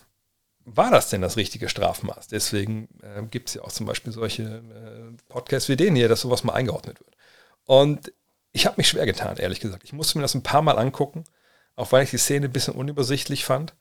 war 0.66 0.90
das 0.90 1.12
denn 1.12 1.22
das 1.22 1.38
richtige 1.38 1.70
Strafmaß? 1.70 2.28
Deswegen 2.28 2.90
äh, 3.04 3.22
gibt 3.30 3.50
es 3.50 3.54
ja 3.54 3.62
auch 3.62 3.72
zum 3.72 3.86
Beispiel 3.86 4.12
solche 4.12 4.44
äh, 4.44 5.16
Podcasts 5.30 5.70
wie 5.70 5.76
den 5.76 5.96
hier, 5.96 6.10
dass 6.10 6.22
sowas 6.22 6.44
mal 6.44 6.54
eingeordnet 6.54 7.00
wird. 7.00 7.16
Und 7.66 8.12
ich 8.52 8.66
habe 8.66 8.78
mich 8.78 8.88
schwer 8.88 9.06
getan, 9.06 9.38
ehrlich 9.38 9.60
gesagt. 9.60 9.84
Ich 9.84 9.94
musste 9.94 10.18
mir 10.18 10.24
das 10.24 10.34
ein 10.34 10.42
paar 10.42 10.64
Mal 10.64 10.80
angucken, 10.80 11.24
auch 11.76 11.92
weil 11.92 12.04
ich 12.04 12.10
die 12.10 12.18
Szene 12.18 12.48
ein 12.48 12.52
bisschen 12.52 12.74
unübersichtlich 12.74 13.46
fand. 13.46 13.76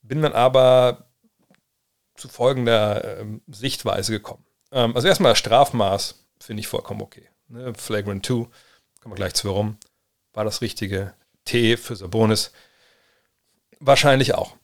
Bin 0.00 0.22
dann 0.22 0.32
aber 0.32 1.10
zu 2.14 2.30
folgender 2.30 3.20
äh, 3.20 3.26
Sichtweise 3.48 4.12
gekommen. 4.12 4.46
Ähm, 4.72 4.96
also 4.96 5.06
erstmal 5.06 5.32
das 5.32 5.38
Strafmaß 5.38 6.24
finde 6.40 6.60
ich 6.60 6.66
vollkommen 6.66 7.02
okay. 7.02 7.28
Ne? 7.48 7.72
Flagrant 7.74 8.26
2, 8.26 8.34
kommen 8.34 8.50
wir 9.04 9.14
gleich 9.14 9.34
zu 9.34 9.48
warum. 9.48 9.76
War 10.32 10.44
das 10.44 10.62
richtige 10.62 11.14
T 11.44 11.76
für 11.76 11.94
Sabonis? 11.94 12.52
Wahrscheinlich 13.78 14.34
auch. 14.34 14.56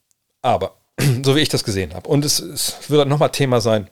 Aber 0.43 0.79
so 1.23 1.37
wie 1.37 1.41
ich 1.41 1.49
das 1.49 1.65
gesehen 1.65 1.95
habe. 1.95 2.09
Und 2.09 2.25
es, 2.25 2.41
es 2.41 2.91
wird 2.91 3.07
nochmal 3.09 3.31
Thema 3.31 3.61
sein. 3.61 3.91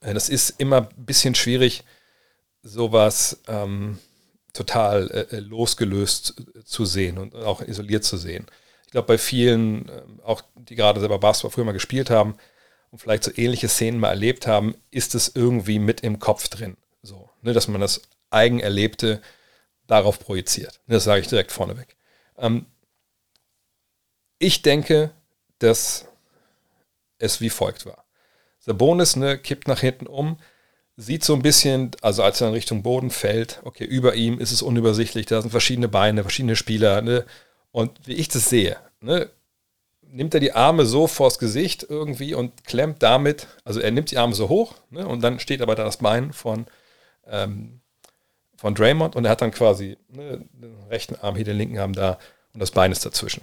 Äh, 0.00 0.14
das 0.14 0.28
ist 0.28 0.50
immer 0.58 0.88
ein 0.88 1.04
bisschen 1.04 1.34
schwierig, 1.34 1.84
sowas 2.62 3.42
ähm, 3.46 3.98
total 4.54 5.10
äh, 5.10 5.36
äh 5.36 5.40
losgelöst 5.40 6.34
zu 6.64 6.86
sehen 6.86 7.18
und 7.18 7.34
auch 7.34 7.60
isoliert 7.60 8.04
zu 8.04 8.16
sehen. 8.16 8.46
Ich 8.86 8.92
glaube, 8.92 9.08
bei 9.08 9.18
vielen, 9.18 9.88
äh, 9.88 10.02
auch 10.22 10.42
die 10.54 10.76
gerade 10.76 11.00
selber 11.00 11.18
Basketball 11.18 11.50
früher 11.50 11.64
mal 11.64 11.72
gespielt 11.72 12.08
haben, 12.08 12.36
und 12.94 13.00
vielleicht 13.00 13.24
so 13.24 13.32
ähnliche 13.34 13.68
Szenen 13.68 13.98
mal 13.98 14.10
erlebt 14.10 14.46
haben, 14.46 14.76
ist 14.92 15.16
es 15.16 15.32
irgendwie 15.34 15.80
mit 15.80 16.02
im 16.02 16.20
Kopf 16.20 16.46
drin. 16.46 16.76
So, 17.02 17.28
ne, 17.42 17.52
dass 17.52 17.66
man 17.66 17.80
das 17.80 18.02
Eigenerlebte 18.30 19.20
darauf 19.88 20.20
projiziert. 20.20 20.78
Das 20.86 21.02
sage 21.02 21.20
ich 21.20 21.26
direkt 21.26 21.50
vorneweg. 21.50 21.96
Ähm, 22.38 22.66
ich 24.38 24.62
denke, 24.62 25.10
dass 25.58 26.06
es 27.18 27.40
wie 27.40 27.50
folgt 27.50 27.84
war. 27.84 28.04
Sabonis 28.60 29.16
ne, 29.16 29.38
kippt 29.38 29.66
nach 29.66 29.80
hinten 29.80 30.06
um, 30.06 30.38
sieht 30.96 31.24
so 31.24 31.34
ein 31.34 31.42
bisschen, 31.42 31.90
also 32.00 32.22
als 32.22 32.40
er 32.40 32.46
in 32.46 32.54
Richtung 32.54 32.84
Boden 32.84 33.10
fällt, 33.10 33.60
okay, 33.64 33.84
über 33.84 34.14
ihm 34.14 34.38
ist 34.38 34.52
es 34.52 34.62
unübersichtlich, 34.62 35.26
da 35.26 35.42
sind 35.42 35.50
verschiedene 35.50 35.88
Beine, 35.88 36.22
verschiedene 36.22 36.54
Spieler, 36.54 37.02
ne, 37.02 37.26
und 37.72 38.06
wie 38.06 38.14
ich 38.14 38.28
das 38.28 38.48
sehe, 38.48 38.76
ne, 39.00 39.30
nimmt 40.10 40.34
er 40.34 40.40
die 40.40 40.52
Arme 40.52 40.86
so 40.86 41.06
vors 41.06 41.38
Gesicht 41.38 41.86
irgendwie 41.88 42.34
und 42.34 42.64
klemmt 42.64 43.02
damit, 43.02 43.48
also 43.64 43.80
er 43.80 43.90
nimmt 43.90 44.10
die 44.10 44.18
Arme 44.18 44.34
so 44.34 44.48
hoch 44.48 44.74
ne, 44.90 45.06
und 45.06 45.22
dann 45.22 45.40
steht 45.40 45.60
aber 45.62 45.74
da 45.74 45.84
das 45.84 45.98
Bein 45.98 46.32
von, 46.32 46.66
ähm, 47.26 47.80
von 48.56 48.74
Draymond 48.74 49.16
und 49.16 49.24
er 49.24 49.32
hat 49.32 49.42
dann 49.42 49.50
quasi 49.50 49.96
ne, 50.08 50.44
den 50.52 50.76
rechten 50.88 51.16
Arm 51.16 51.36
hier, 51.36 51.44
den 51.44 51.56
linken 51.56 51.78
Arm 51.78 51.92
da 51.92 52.18
und 52.52 52.60
das 52.60 52.70
Bein 52.70 52.92
ist 52.92 53.04
dazwischen. 53.04 53.42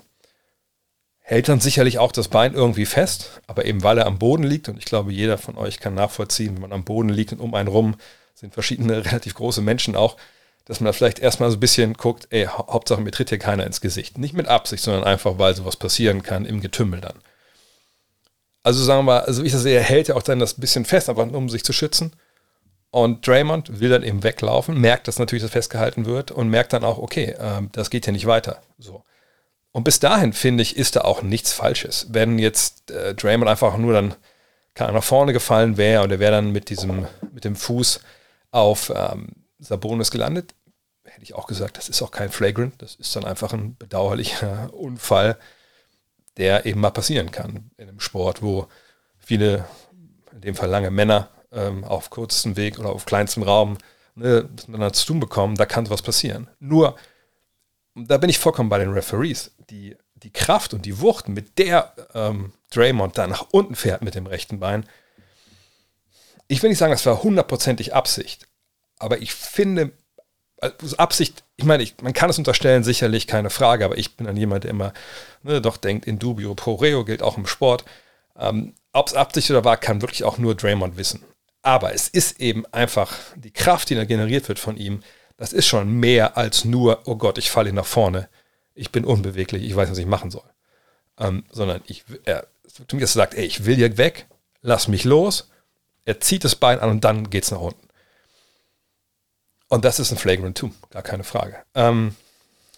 Hält 1.20 1.50
dann 1.50 1.60
sicherlich 1.60 2.00
auch 2.00 2.12
das 2.12 2.28
Bein 2.28 2.54
irgendwie 2.54 2.86
fest, 2.86 3.42
aber 3.48 3.66
eben 3.66 3.84
weil 3.84 3.98
er 3.98 4.08
am 4.08 4.20
Boden 4.20 4.44
liegt 4.44 4.70
und 4.70 4.78
ich 4.78 4.86
glaube, 4.86 5.12
jeder 5.12 5.38
von 5.38 5.58
euch 5.58 5.80
kann 5.80 5.94
nachvollziehen, 5.94 6.56
wenn 6.56 6.62
man 6.62 6.74
am 6.74 6.84
Boden 6.84 7.10
liegt 7.10 7.34
und 7.34 7.40
um 7.40 7.54
einen 7.54 7.70
rum 7.70 7.96
sind 8.34 8.54
verschiedene 8.54 9.06
relativ 9.06 9.36
große 9.36 9.62
Menschen 9.62 9.96
auch, 9.96 10.18
dass 10.66 10.80
man 10.80 10.86
da 10.86 10.94
vielleicht 10.94 11.20
erstmal 11.20 11.50
so 11.50 11.58
ein 11.58 11.60
bisschen 11.60 11.94
guckt, 11.94 12.28
ey, 12.30 12.46
Hauptsache 12.46 13.02
mir 13.02 13.12
tritt 13.12 13.30
hier 13.30 13.40
keiner 13.40 13.66
ins 13.66 13.82
Gesicht. 13.82 14.18
Nicht 14.18 14.34
mit 14.34 14.48
Absicht, 14.48 14.84
sondern 14.84 15.04
einfach, 15.04 15.38
weil 15.38 15.56
sowas 15.56 15.76
passieren 15.76 16.24
kann 16.24 16.46
im 16.46 16.62
Getümmel 16.62 17.02
dann. 17.02 17.20
Also 18.64 18.84
sagen 18.84 19.00
wir 19.00 19.04
mal, 19.04 19.22
also 19.22 19.42
wie 19.42 19.48
ich 19.48 19.54
das 19.54 19.64
sehe, 19.64 19.78
er 19.78 19.84
hält 19.84 20.08
ja 20.08 20.16
auch 20.16 20.24
dann 20.24 20.40
das 20.40 20.54
bisschen 20.54 20.86
fest, 20.86 21.10
einfach 21.10 21.28
um 21.32 21.50
sich 21.50 21.64
zu 21.64 21.74
schützen. 21.74 22.14
Und 22.92 23.26
Draymond 23.26 23.80
will 23.80 23.90
dann 23.90 24.04
eben 24.04 24.24
weglaufen, 24.24 24.80
merkt, 24.80 25.08
dass 25.08 25.18
natürlich 25.18 25.44
das 25.44 25.52
festgehalten 25.52 26.06
wird 26.06 26.30
und 26.30 26.50
merkt 26.50 26.74
dann 26.74 26.84
auch, 26.84 26.98
okay, 26.98 27.32
äh, 27.32 27.62
das 27.72 27.90
geht 27.90 28.06
ja 28.06 28.12
nicht 28.12 28.26
weiter. 28.26 28.62
So. 28.78 29.04
Und 29.72 29.86
bis 29.86 30.00
dahin, 30.00 30.34
finde 30.34 30.62
ich, 30.62 30.76
ist 30.76 30.98
da 30.98 31.02
auch 31.02 31.22
nichts 31.22 31.54
Falsches. 31.54 32.08
Wenn 32.10 32.38
jetzt 32.38 32.92
äh, 32.92 33.16
Draymond 33.16 33.50
einfach 33.50 33.78
nur 33.78 33.94
dann 33.94 34.16
nach 34.78 35.04
vorne 35.04 35.34
gefallen 35.34 35.78
wäre 35.78 36.04
und 36.04 36.12
er 36.12 36.20
wäre 36.20 36.34
dann 36.34 36.52
mit 36.52 36.70
diesem, 36.70 37.08
mit 37.34 37.46
dem 37.46 37.56
Fuß 37.56 38.02
auf 38.52 38.92
ähm, 38.96 39.30
Sabonis 39.62 40.12
gelandet, 40.12 40.54
hätte 41.04 41.24
ich 41.24 41.34
auch 41.34 41.48
gesagt, 41.48 41.78
das 41.78 41.90
ist 41.90 42.02
auch 42.02 42.12
kein 42.12 42.30
Flagrant, 42.30 42.82
das 42.82 42.96
ist 42.96 43.16
dann 43.16 43.26
einfach 43.26 43.54
ein 43.54 43.76
bedauerlicher 43.78 44.74
Unfall, 44.74 45.38
der 46.38 46.66
eben 46.66 46.82
mal 46.82 46.92
passieren 46.92 47.32
kann 47.32 47.72
in 47.78 47.90
einem 47.90 48.00
Sport, 48.00 48.42
wo 48.42 48.68
viele, 49.18 49.66
in 50.32 50.42
dem 50.42 50.56
Fall 50.56 50.70
lange 50.70 50.92
Männer, 50.92 51.30
ähm, 51.52 51.84
auf 51.84 52.10
kurzem 52.10 52.56
Weg 52.56 52.80
oder 52.80 52.90
auf 52.90 53.06
kleinstem 53.06 53.44
Raum 53.44 53.78
ne, 54.16 54.48
miteinander 54.50 54.94
zu 54.94 55.06
tun 55.06 55.20
bekommen, 55.20 55.56
da 55.56 55.66
kann 55.66 55.90
was 55.90 56.02
passieren. 56.02 56.50
Nur, 56.60 56.96
da 57.96 58.18
bin 58.18 58.30
ich 58.30 58.40
vollkommen 58.40 58.70
bei 58.70 58.80
den 58.80 58.92
Referees. 58.92 59.52
Die, 59.70 59.98
die 60.16 60.32
Kraft 60.32 60.74
und 60.74 60.86
die 60.86 61.02
Wucht, 61.02 61.28
mit 61.28 61.58
der 61.58 61.94
ähm, 62.14 62.54
Draymond 62.72 63.18
da 63.18 63.28
nach 63.28 63.48
unten 63.52 63.76
fährt 63.76 64.02
mit 64.02 64.16
dem 64.16 64.28
rechten 64.28 64.60
Bein, 64.60 64.86
ich 66.48 66.62
will 66.62 66.70
nicht 66.70 66.80
sagen, 66.80 66.92
das 66.92 67.06
war 67.06 67.24
hundertprozentig 67.24 67.94
Absicht, 67.94 68.48
aber 69.02 69.22
ich 69.22 69.34
finde, 69.34 69.92
also 70.62 70.96
Absicht, 70.98 71.44
ich 71.56 71.66
meine, 71.66 71.84
ich, 71.84 71.96
man 72.02 72.14
kann 72.14 72.30
es 72.30 72.38
unterstellen, 72.38 72.84
sicherlich 72.84 73.28
keine 73.28 73.50
Frage, 73.50 73.84
aber 73.84 73.98
ich 73.98 74.16
bin 74.16 74.28
dann 74.28 74.38
jemand, 74.38 74.64
der 74.64 74.72
immer 74.72 74.94
ne, 75.44 75.62
doch 75.62 75.78
denkt, 75.78 76.06
in 76.06 76.20
dubio 76.20 76.54
pro 76.54 76.76
reo 76.76 77.04
gilt 77.04 77.24
auch 77.24 77.38
im 77.38 77.48
Sport. 77.48 77.84
Ähm, 78.38 78.74
Ob 78.94 79.08
es 79.08 79.14
Absicht 79.14 79.50
oder 79.50 79.66
war, 79.66 79.78
kann 79.78 80.02
wirklich 80.02 80.24
auch 80.24 80.38
nur 80.38 80.56
Draymond 80.56 80.98
wissen. 80.98 81.24
Aber 81.64 81.94
es 81.94 82.08
ist 82.08 82.40
eben 82.40 82.66
einfach 82.72 83.16
die 83.36 83.52
Kraft, 83.52 83.90
die 83.90 83.96
da 83.96 84.06
generiert 84.06 84.48
wird 84.48 84.60
von 84.60 84.78
ihm, 84.78 85.04
das 85.38 85.54
ist 85.54 85.68
schon 85.68 85.92
mehr 85.92 86.38
als 86.38 86.66
nur, 86.66 87.02
oh 87.06 87.16
Gott, 87.16 87.40
ich 87.40 87.50
falle 87.50 87.74
nach 87.74 87.86
vorne, 87.86 88.30
ich 88.76 88.92
bin 88.92 89.06
unbeweglich, 89.06 89.64
ich 89.64 89.76
weiß, 89.76 89.90
was 89.90 89.98
ich 89.98 90.06
machen 90.06 90.32
soll. 90.32 90.50
Ähm, 91.20 91.46
sondern 91.52 91.82
ich, 91.88 92.04
er, 92.26 92.48
zu 92.88 92.96
mir 92.96 93.08
sagt, 93.08 93.34
ey, 93.34 93.46
ich 93.46 93.66
will 93.66 93.76
hier 93.76 93.98
weg, 93.98 94.28
lass 94.62 94.88
mich 94.88 95.04
los. 95.04 95.50
Er 96.06 96.20
zieht 96.20 96.44
das 96.44 96.56
Bein 96.56 96.80
an 96.80 96.90
und 96.90 97.04
dann 97.04 97.30
geht 97.30 97.44
es 97.44 97.52
nach 97.52 97.60
unten. 97.60 97.88
Und 99.72 99.86
das 99.86 100.00
ist 100.00 100.12
ein 100.12 100.18
Flagrant 100.18 100.58
2, 100.58 100.70
gar 100.90 101.02
keine 101.02 101.24
Frage. 101.24 101.56
Ähm, 101.76 102.14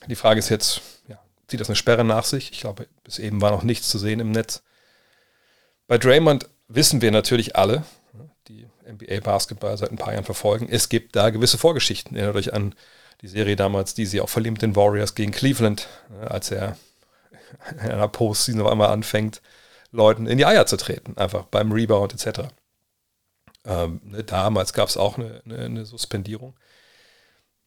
die 0.05 0.15
Frage 0.15 0.37
ist 0.37 0.49
jetzt, 0.49 0.81
ja, 1.07 1.17
zieht 1.47 1.59
das 1.59 1.67
eine 1.67 1.75
Sperre 1.75 2.03
nach 2.03 2.23
sich? 2.23 2.51
Ich 2.51 2.61
glaube, 2.61 2.87
bis 3.03 3.17
eben 3.17 3.41
war 3.41 3.49
noch 3.49 3.63
nichts 3.63 3.89
zu 3.89 3.97
sehen 3.97 4.19
im 4.19 4.29
Netz. 4.29 4.61
Bei 5.87 5.97
Draymond 5.97 6.47
wissen 6.67 7.01
wir 7.01 7.09
natürlich 7.09 7.55
alle, 7.55 7.83
die 8.47 8.67
NBA-Basketball 8.87 9.75
seit 9.75 9.89
ein 9.89 9.97
paar 9.97 10.13
Jahren 10.13 10.23
verfolgen, 10.23 10.67
es 10.69 10.87
gibt 10.87 11.15
da 11.15 11.31
gewisse 11.31 11.57
Vorgeschichten. 11.57 12.15
Erinnert 12.15 12.35
euch 12.35 12.53
an 12.53 12.75
die 13.21 13.27
Serie 13.27 13.55
damals, 13.55 13.95
die 13.95 14.05
sie 14.05 14.21
auch 14.21 14.29
verliehen 14.29 14.53
mit 14.53 14.61
den 14.61 14.75
Warriors 14.75 15.15
gegen 15.15 15.31
Cleveland, 15.31 15.87
als 16.21 16.51
er 16.51 16.77
in 17.71 17.79
einer 17.79 18.07
Postseason 18.07 18.61
auf 18.61 18.71
einmal 18.71 18.89
anfängt, 18.89 19.41
Leuten 19.91 20.27
in 20.27 20.37
die 20.37 20.45
Eier 20.45 20.67
zu 20.67 20.77
treten, 20.77 21.17
einfach 21.17 21.45
beim 21.45 21.71
Rebound 21.71 22.13
etc. 22.13 22.49
Ähm, 23.65 23.99
ne, 24.03 24.23
damals 24.23 24.73
gab 24.73 24.89
es 24.89 24.97
auch 24.97 25.17
eine, 25.17 25.41
eine, 25.45 25.57
eine, 25.57 25.85
Suspendierung. 25.85 26.53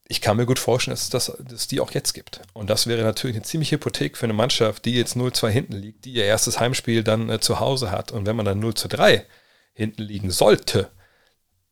Ich 0.08 0.20
kann 0.20 0.36
mir 0.36 0.46
gut 0.46 0.60
vorstellen, 0.60 0.92
dass 0.92 1.04
es 1.04 1.10
das, 1.10 1.32
dass 1.40 1.66
die 1.66 1.80
auch 1.80 1.90
jetzt 1.90 2.12
gibt. 2.12 2.40
Und 2.52 2.70
das 2.70 2.86
wäre 2.86 3.02
natürlich 3.02 3.36
eine 3.36 3.44
ziemliche 3.44 3.76
Hypothek 3.76 4.16
für 4.16 4.26
eine 4.26 4.34
Mannschaft, 4.34 4.84
die 4.84 4.94
jetzt 4.94 5.16
0-2 5.16 5.48
hinten 5.48 5.72
liegt, 5.72 6.04
die 6.04 6.12
ihr 6.12 6.25
erstes 6.25 6.60
Heimspiel 6.60 7.02
dann 7.02 7.28
äh, 7.28 7.40
zu 7.40 7.58
Hause 7.58 7.90
hat. 7.90 8.12
Und 8.12 8.26
wenn 8.26 8.36
man 8.36 8.46
dann 8.46 8.62
0-3 8.62 9.25
hinten 9.72 10.02
liegen 10.02 10.30
sollte, 10.30 10.90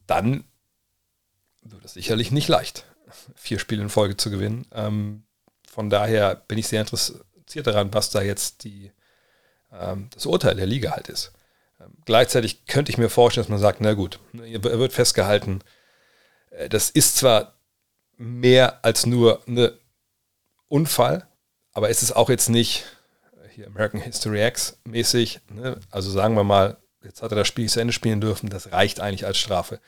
dann 0.07 0.45
wird 1.63 1.85
es 1.85 1.95
sicherlich 1.95 2.33
nicht 2.33 2.49
leicht, 2.49 2.87
vier 3.37 3.59
Spiele 3.59 3.83
in 3.83 3.89
Folge 3.89 4.17
zu 4.17 4.31
gewinnen. 4.31 4.67
Ähm, 4.73 5.25
von 5.71 5.89
daher 5.89 6.35
bin 6.35 6.59
ich 6.59 6.67
sehr 6.67 6.81
interessiert 6.81 7.67
daran, 7.67 7.95
was 7.95 8.11
da 8.11 8.21
jetzt 8.21 8.65
die, 8.65 8.91
ähm, 9.73 10.09
das 10.13 10.27
Urteil 10.27 10.57
der 10.57 10.67
Liga 10.67 10.91
halt 10.91 11.09
ist. 11.09 11.33
Ähm, 11.81 11.93
gleichzeitig 12.05 12.67
könnte 12.67 12.91
ich 12.91 12.99
mir 12.99 13.09
vorstellen, 13.09 13.45
dass 13.45 13.51
man 13.51 13.61
sagt, 13.61 13.81
na 13.81 13.95
gut, 13.95 14.19
er 14.33 14.63
wird 14.63 14.93
festgehalten, 14.93 15.61
äh, 16.51 16.69
das 16.69 16.91
ist 16.91 17.17
zwar 17.17 17.54
mehr 18.17 18.85
als 18.85 19.07
nur 19.07 19.43
ein 19.47 19.71
Unfall, 20.69 21.27
aber 21.73 21.91
es 21.91 22.03
ist 22.03 22.13
auch 22.13 22.31
jetzt 22.31 22.49
nicht 22.49 22.85
äh, 23.33 23.49
hier 23.49 23.67
American 23.67 24.01
History 24.01 24.47
X 24.47 24.79
mäßig. 24.85 25.41
Ne? 25.53 25.81
Also 25.91 26.11
sagen 26.11 26.37
wir 26.37 26.45
mal, 26.45 26.77
jetzt 27.03 27.23
hat 27.23 27.33
er 27.33 27.37
das 27.37 27.49
Spiel 27.49 27.69
zu 27.69 27.81
Ende 27.81 27.93
spielen 27.93 28.21
dürfen, 28.21 28.49
das 28.49 28.73
reicht 28.73 29.01
eigentlich 29.01 29.27
als 29.27 29.39
Strafe. 29.39 29.81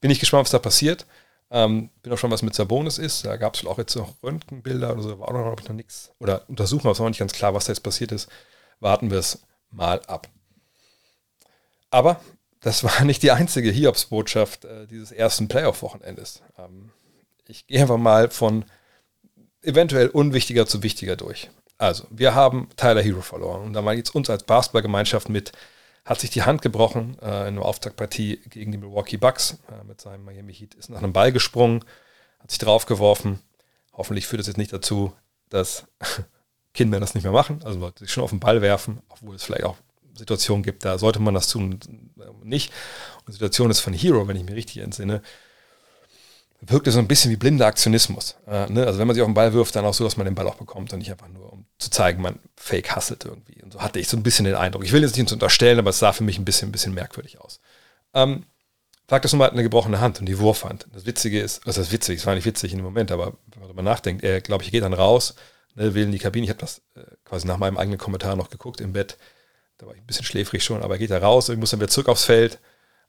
Bin 0.00 0.10
ich 0.10 0.20
gespannt, 0.20 0.44
was 0.44 0.50
da 0.50 0.58
passiert. 0.58 1.06
Ähm, 1.52 1.90
bin 2.02 2.12
auch 2.12 2.18
schon, 2.18 2.30
was 2.30 2.42
mit 2.42 2.54
Sabonis 2.54 2.98
ist. 2.98 3.24
Da 3.24 3.36
gab 3.36 3.54
es 3.54 3.66
auch 3.66 3.78
jetzt 3.78 3.96
noch 3.96 4.22
Röntgenbilder 4.22 4.92
oder 4.92 5.02
so, 5.02 5.18
war 5.18 5.28
auch 5.28 5.32
noch, 5.32 5.68
noch 5.68 5.74
nichts. 5.74 6.12
Oder 6.20 6.48
untersuchen 6.48 6.84
wir 6.84 6.92
es 6.92 6.98
noch 7.00 7.08
nicht 7.08 7.18
ganz 7.18 7.32
klar, 7.32 7.54
was 7.54 7.64
da 7.64 7.72
jetzt 7.72 7.82
passiert 7.82 8.12
ist. 8.12 8.28
Warten 8.78 9.10
wir 9.10 9.18
es 9.18 9.42
mal 9.70 10.00
ab. 10.06 10.28
Aber 11.90 12.20
das 12.60 12.84
war 12.84 13.04
nicht 13.04 13.22
die 13.22 13.32
einzige 13.32 13.70
Hiobs-Botschaft 13.70 14.64
äh, 14.64 14.86
dieses 14.86 15.12
ersten 15.12 15.48
Playoff-Wochenendes. 15.48 16.42
Ähm, 16.58 16.90
ich 17.50 17.66
gehe 17.66 17.80
einfach 17.80 17.98
mal 17.98 18.30
von 18.30 18.64
eventuell 19.62 20.08
unwichtiger 20.08 20.66
zu 20.66 20.82
wichtiger 20.82 21.16
durch. 21.16 21.50
Also, 21.78 22.06
wir 22.10 22.34
haben 22.34 22.68
Tyler 22.76 23.02
Hero 23.02 23.22
verloren. 23.22 23.62
Und 23.62 23.72
da 23.72 23.82
mal 23.82 23.96
jetzt 23.96 24.14
uns 24.14 24.30
als 24.30 24.44
Basketballgemeinschaft 24.44 25.28
mit 25.28 25.52
hat 26.04 26.20
sich 26.20 26.30
die 26.30 26.42
Hand 26.42 26.62
gebrochen 26.62 27.16
äh, 27.20 27.48
in 27.48 27.56
einer 27.56 27.64
Auftaktpartie 27.64 28.40
gegen 28.48 28.72
die 28.72 28.78
Milwaukee 28.78 29.16
Bucks 29.16 29.58
äh, 29.68 29.84
mit 29.84 30.00
seinem 30.00 30.24
Miami 30.24 30.54
Heat, 30.54 30.74
ist 30.74 30.90
nach 30.90 31.02
einem 31.02 31.12
Ball 31.12 31.30
gesprungen, 31.30 31.84
hat 32.38 32.50
sich 32.50 32.58
draufgeworfen. 32.58 33.38
Hoffentlich 33.92 34.26
führt 34.26 34.40
das 34.40 34.46
jetzt 34.46 34.56
nicht 34.56 34.72
dazu, 34.72 35.12
dass 35.50 35.84
Kinder 36.74 37.00
das 37.00 37.14
nicht 37.14 37.24
mehr 37.24 37.32
machen, 37.32 37.60
also 37.64 37.78
Leute 37.78 38.04
sich 38.04 38.12
schon 38.12 38.24
auf 38.24 38.30
den 38.30 38.40
Ball 38.40 38.62
werfen, 38.62 39.02
obwohl 39.08 39.36
es 39.36 39.42
vielleicht 39.42 39.64
auch 39.64 39.76
Situationen 40.14 40.62
gibt, 40.62 40.84
da 40.84 40.98
sollte 40.98 41.20
man 41.20 41.34
das 41.34 41.48
tun, 41.48 41.78
nicht. 42.42 42.72
Und 43.18 43.28
die 43.28 43.32
Situation 43.32 43.70
ist 43.70 43.80
von 43.80 43.92
Hero, 43.92 44.26
wenn 44.28 44.36
ich 44.36 44.44
mich 44.44 44.54
richtig 44.54 44.78
entsinne, 44.78 45.22
wirkte 46.60 46.90
so 46.90 46.98
ein 46.98 47.08
bisschen 47.08 47.30
wie 47.30 47.36
blinder 47.36 47.66
Aktionismus. 47.66 48.36
Äh, 48.46 48.70
ne? 48.70 48.86
Also 48.86 48.98
wenn 48.98 49.06
man 49.06 49.14
sich 49.14 49.22
auf 49.22 49.28
den 49.28 49.34
Ball 49.34 49.52
wirft, 49.52 49.74
dann 49.76 49.84
auch 49.84 49.94
so, 49.94 50.04
dass 50.04 50.16
man 50.16 50.26
den 50.26 50.34
Ball 50.34 50.46
auch 50.46 50.56
bekommt 50.56 50.92
und 50.92 50.98
nicht 50.98 51.10
einfach 51.10 51.28
nur, 51.28 51.52
um 51.52 51.64
zu 51.78 51.90
zeigen, 51.90 52.20
man 52.20 52.38
fake 52.56 52.94
hustelt 52.94 53.24
irgendwie. 53.24 53.62
Und 53.62 53.72
so 53.72 53.80
hatte 53.80 53.98
ich 53.98 54.08
so 54.08 54.16
ein 54.16 54.22
bisschen 54.22 54.44
den 54.44 54.54
Eindruck. 54.54 54.84
Ich 54.84 54.92
will 54.92 55.02
jetzt 55.02 55.16
nicht 55.16 55.32
unterstellen, 55.32 55.78
aber 55.78 55.90
es 55.90 55.98
sah 55.98 56.12
für 56.12 56.24
mich 56.24 56.38
ein 56.38 56.44
bisschen, 56.44 56.68
ein 56.68 56.72
bisschen 56.72 56.92
merkwürdig 56.92 57.40
aus. 57.40 57.60
Ähm, 58.14 58.44
Fakt 59.08 59.24
ist, 59.24 59.32
man 59.32 59.46
hat 59.46 59.54
eine 59.54 59.64
gebrochene 59.64 60.00
Hand 60.00 60.20
und 60.20 60.26
die 60.26 60.38
Wurfhand. 60.38 60.86
Das 60.92 61.04
Witzige 61.04 61.40
ist, 61.40 61.66
was 61.66 61.78
ist 61.78 61.90
witzig? 61.90 62.20
Es 62.20 62.26
war 62.26 62.36
nicht 62.36 62.44
witzig 62.44 62.72
in 62.72 62.78
dem 62.78 62.84
Moment, 62.84 63.10
aber 63.10 63.26
wenn 63.26 63.60
man 63.60 63.62
darüber 63.62 63.82
nachdenkt, 63.82 64.22
er, 64.22 64.40
glaube 64.40 64.62
ich, 64.62 64.70
geht 64.70 64.84
dann 64.84 64.92
raus, 64.92 65.34
ne, 65.74 65.94
will 65.94 66.04
in 66.04 66.12
die 66.12 66.20
Kabine. 66.20 66.44
Ich 66.44 66.50
habe 66.50 66.60
das 66.60 66.82
äh, 66.94 67.00
quasi 67.24 67.46
nach 67.46 67.56
meinem 67.56 67.76
eigenen 67.76 67.98
Kommentar 67.98 68.36
noch 68.36 68.50
geguckt 68.50 68.80
im 68.80 68.92
Bett. 68.92 69.16
Da 69.78 69.86
war 69.86 69.94
ich 69.94 70.00
ein 70.00 70.06
bisschen 70.06 70.24
schläfrig 70.24 70.62
schon, 70.62 70.82
aber 70.82 70.94
er 70.94 70.98
geht 70.98 71.10
da 71.10 71.18
raus, 71.18 71.48
ich 71.48 71.56
muss 71.56 71.70
dann 71.70 71.80
wieder 71.80 71.88
zurück 71.88 72.08
aufs 72.08 72.24
Feld. 72.24 72.60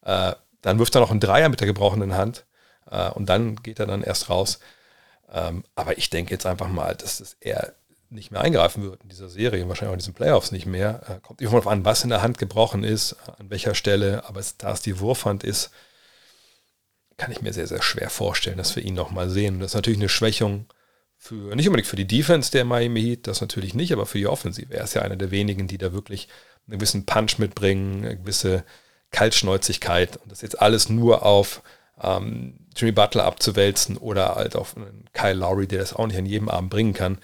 Äh, 0.04 0.34
dann 0.64 0.80
wirft 0.80 0.96
er 0.96 1.02
noch 1.02 1.12
einen 1.12 1.20
Dreier 1.20 1.50
mit 1.50 1.60
der 1.60 1.68
gebrochenen 1.68 2.16
Hand 2.16 2.46
äh, 2.92 3.10
und 3.10 3.28
dann 3.28 3.56
geht 3.58 3.80
er 3.80 3.88
dann 3.88 4.04
erst 4.04 4.30
raus. 4.30 4.60
Ähm, 5.32 5.64
aber 5.76 5.98
ich 5.98 6.10
denke 6.10 6.32
jetzt 6.32 6.46
einfach 6.46 6.68
mal, 6.68 6.96
dass 6.96 7.18
das 7.18 7.38
er 7.40 7.74
nicht 8.10 8.32
mehr 8.32 8.42
eingreifen 8.42 8.84
wird 8.84 9.02
in 9.04 9.10
dieser 9.10 9.30
Serie, 9.30 9.68
wahrscheinlich 9.70 9.90
auch 9.90 9.94
in 9.94 10.00
diesen 10.00 10.14
Playoffs 10.14 10.52
nicht 10.52 10.66
mehr. 10.66 11.02
Äh, 11.08 11.20
kommt 11.22 11.42
immer 11.42 11.52
darauf 11.52 11.68
an, 11.68 11.86
was 11.86 12.04
in 12.04 12.10
der 12.10 12.22
Hand 12.22 12.38
gebrochen 12.38 12.84
ist, 12.84 13.16
an 13.40 13.50
welcher 13.50 13.74
Stelle, 13.74 14.26
aber 14.28 14.42
da 14.58 14.74
es 14.74 14.82
die 14.82 15.00
Wurfhand 15.00 15.44
ist, 15.44 15.72
kann 17.18 17.32
ich 17.32 17.42
mir 17.42 17.54
sehr, 17.54 17.68
sehr 17.68 17.82
schwer 17.82 18.10
vorstellen, 18.10 18.58
dass 18.58 18.76
wir 18.76 18.84
ihn 18.84 18.96
nochmal 18.96 19.30
sehen. 19.30 19.60
Das 19.60 19.72
ist 19.72 19.76
natürlich 19.76 20.00
eine 20.00 20.10
Schwächung 20.10 20.66
für, 21.18 21.56
nicht 21.56 21.68
unbedingt 21.68 21.88
für 21.88 21.96
die 21.96 22.08
Defense 22.08 22.52
der 22.52 22.66
Miami 22.66 23.02
Heat, 23.02 23.28
das 23.28 23.42
natürlich 23.42 23.76
nicht, 23.76 23.94
aber 23.94 24.06
für 24.06 24.18
die 24.18 24.28
Offensive. 24.28 24.74
Er 24.74 24.84
ist 24.84 24.96
ja 24.96 25.04
einer 25.04 25.16
der 25.16 25.32
wenigen, 25.32 25.68
die 25.68 25.78
da 25.78 25.94
wirklich 25.94 26.28
einen 26.68 26.80
gewissen 26.80 27.06
Punch 27.06 27.38
mitbringen, 27.38 28.04
eine 28.04 28.18
gewisse 28.18 28.64
Kaltschnäuzigkeit 29.12 30.18
und 30.18 30.32
das 30.32 30.42
jetzt 30.42 30.60
alles 30.60 30.90
nur 30.90 31.24
auf 31.24 31.62
ähm, 32.02 32.68
Jimmy 32.76 32.92
Butler 32.92 33.26
abzuwälzen 33.26 33.98
oder 33.98 34.36
halt 34.36 34.56
auf 34.56 34.76
einen 34.76 35.06
Kyle 35.14 35.34
Lowry, 35.34 35.68
der 35.68 35.80
das 35.80 35.94
auch 35.94 36.08
nicht 36.08 36.18
an 36.18 36.26
jedem 36.26 36.50
Abend 36.50 36.70
bringen 36.70 36.94
kann. 36.94 37.18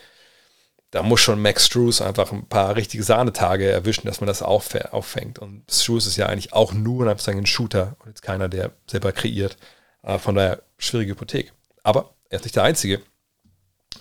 Da 0.92 1.04
muss 1.04 1.20
schon 1.20 1.42
Max 1.42 1.66
Struess 1.66 2.02
einfach 2.02 2.32
ein 2.32 2.48
paar 2.48 2.76
richtige 2.76 3.04
Sahnetage 3.04 3.70
erwischen, 3.70 4.08
dass 4.08 4.22
man 4.22 4.28
das 4.28 4.42
auffängt. 4.42 5.40
Und 5.40 5.64
Struess 5.70 6.06
ist 6.06 6.16
ja 6.16 6.28
eigentlich 6.28 6.54
auch 6.54 6.74
nur 6.74 7.06
ein 7.10 7.46
Shooter 7.46 7.98
und 8.00 8.08
jetzt 8.08 8.22
keiner, 8.22 8.48
der 8.48 8.72
selber 8.90 9.12
kreiert. 9.12 9.58
Äh, 10.04 10.18
von 10.20 10.36
daher 10.36 10.62
schwierige 10.78 11.12
Hypothek. 11.12 11.52
Aber 11.84 12.14
er 12.30 12.40
ist 12.40 12.46
nicht 12.46 12.56
der 12.56 12.64
Einzige, 12.64 13.02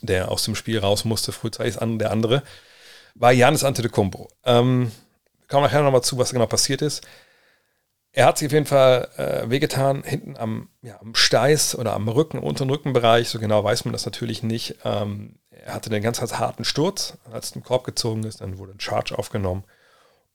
der 0.01 0.31
aus 0.31 0.45
dem 0.45 0.55
Spiel 0.55 0.79
raus 0.79 1.05
musste, 1.05 1.33
frühzeitig 1.33 1.77
der 1.77 2.11
andere, 2.11 2.43
war 3.15 3.33
Janis 3.33 3.65
Antetokounmpo. 3.65 4.29
Ähm, 4.45 4.93
kommen 5.49 5.65
nachher 5.65 5.83
nochmal 5.83 6.03
zu, 6.03 6.19
was 6.19 6.33
genau 6.33 6.47
passiert 6.47 6.83
ist. 6.83 7.07
Er 8.17 8.25
hat 8.25 8.39
sich 8.39 8.47
auf 8.47 8.53
jeden 8.53 8.65
Fall 8.65 9.11
äh, 9.19 9.51
wehgetan, 9.51 10.03
hinten 10.03 10.39
am, 10.39 10.71
ja, 10.81 10.99
am 11.03 11.15
Steiß 11.15 11.77
oder 11.79 11.93
am 11.93 12.09
Rücken, 12.09 12.39
unteren 12.39 12.71
Rückenbereich, 12.71 13.29
so 13.29 13.39
genau 13.39 13.63
weiß 13.63 13.85
man 13.85 13.93
das 13.93 14.07
natürlich 14.07 14.43
nicht. 14.43 14.77
Ähm, 14.87 15.35
er 15.51 15.75
hatte 15.75 15.91
einen 15.91 16.03
ganz, 16.03 16.21
ganz 16.21 16.33
harten 16.39 16.65
Sturz, 16.65 17.19
als 17.31 17.55
es 17.55 17.63
Korb 17.63 17.85
gezogen 17.85 18.25
ist, 18.25 18.41
dann 18.41 18.57
wurde 18.57 18.73
ein 18.73 18.81
Charge 18.81 19.19
aufgenommen 19.19 19.65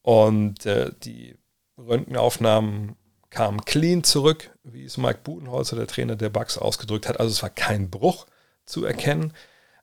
Und 0.03 0.63
äh, 0.67 0.91
die 1.03 1.39
Röntgenaufnahmen 1.75 2.97
kamen 3.31 3.65
clean 3.65 4.03
zurück, 4.03 4.51
wie 4.63 4.85
es 4.85 4.97
Mike 4.97 5.21
Budenholzer, 5.23 5.75
der 5.75 5.87
Trainer 5.87 6.15
der 6.15 6.29
Bucks, 6.29 6.59
ausgedrückt 6.59 7.09
hat. 7.09 7.19
Also 7.19 7.31
es 7.31 7.41
war 7.41 7.49
kein 7.49 7.89
Bruch 7.89 8.27
zu 8.65 8.85
erkennen. 8.85 9.33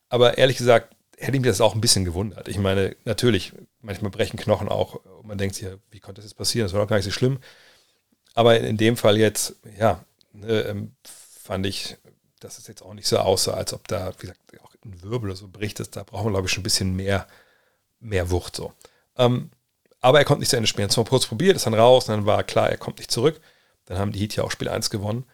Aber 0.09 0.39
ehrlich 0.39 0.59
gesagt, 0.59 0.95
hätte 1.17 1.33
mich 1.33 1.49
das 1.49 1.61
auch 1.61 1.75
ein 1.75 1.81
bisschen 1.81 2.05
gewundert. 2.05 2.47
Ich 2.47 2.59
meine, 2.59 2.95
natürlich, 3.05 3.55
manchmal 3.81 4.13
brechen 4.13 4.39
Knochen 4.39 4.69
auch. 4.69 4.95
Und 4.95 5.27
man 5.27 5.39
denkt 5.39 5.57
sich, 5.57 5.67
wie 5.91 5.99
konnte 5.99 6.21
das 6.21 6.31
jetzt 6.31 6.39
passieren? 6.39 6.67
Das 6.67 6.75
war 6.75 6.83
doch 6.83 6.89
gar 6.89 6.97
nicht 6.97 7.05
so 7.05 7.11
schlimm. 7.11 7.41
Aber 8.35 8.59
in 8.59 8.77
dem 8.77 8.97
Fall 8.97 9.17
jetzt, 9.17 9.57
ja, 9.79 10.05
ähm, 10.47 10.93
fand 11.43 11.67
ich, 11.67 11.97
dass 12.41 12.59
es 12.59 12.67
jetzt 12.67 12.83
auch 12.83 12.95
nicht 12.95 13.09
so 13.09 13.19
aussah, 13.19 13.55
als 13.55 13.73
ob 13.73 13.89
da, 13.89 14.13
wie 14.19 14.23
gesagt, 14.23 14.41
auch 14.63 14.73
ein 14.85 15.03
Wirbel 15.03 15.31
oder 15.31 15.37
so 15.37 15.49
bricht. 15.49 15.81
Da 15.97 16.03
brauchen 16.03 16.27
wir, 16.27 16.31
glaube 16.31 16.47
ich, 16.47 16.53
schon 16.53 16.61
ein 16.61 16.65
bisschen 16.65 16.95
mehr, 16.95 17.27
mehr 18.01 18.31
Wucht 18.31 18.57
so. 18.57 18.73
Ähm, 19.17 19.51
aber 20.01 20.19
er 20.19 20.25
konnte 20.25 20.41
nicht 20.41 20.51
zu 20.51 20.57
Ende 20.57 20.69
spielen. 20.69 20.89
Es 20.89 20.97
war 20.97 21.05
kurz 21.05 21.27
probiert, 21.27 21.57
ist 21.57 21.67
dann 21.67 21.75
raus 21.75 22.09
und 22.09 22.15
dann 22.15 22.27
war 22.27 22.45
klar, 22.45 22.71
er 22.71 22.77
kommt 22.77 22.99
nicht 22.99 23.11
zurück. 23.11 23.41
Dann 23.87 23.99
haben 23.99 24.13
die 24.13 24.21
Heat 24.21 24.37
ja 24.37 24.45
auch 24.45 24.51
Spiel 24.51 24.69
1 24.69 24.91
gewonnen. 24.91 25.25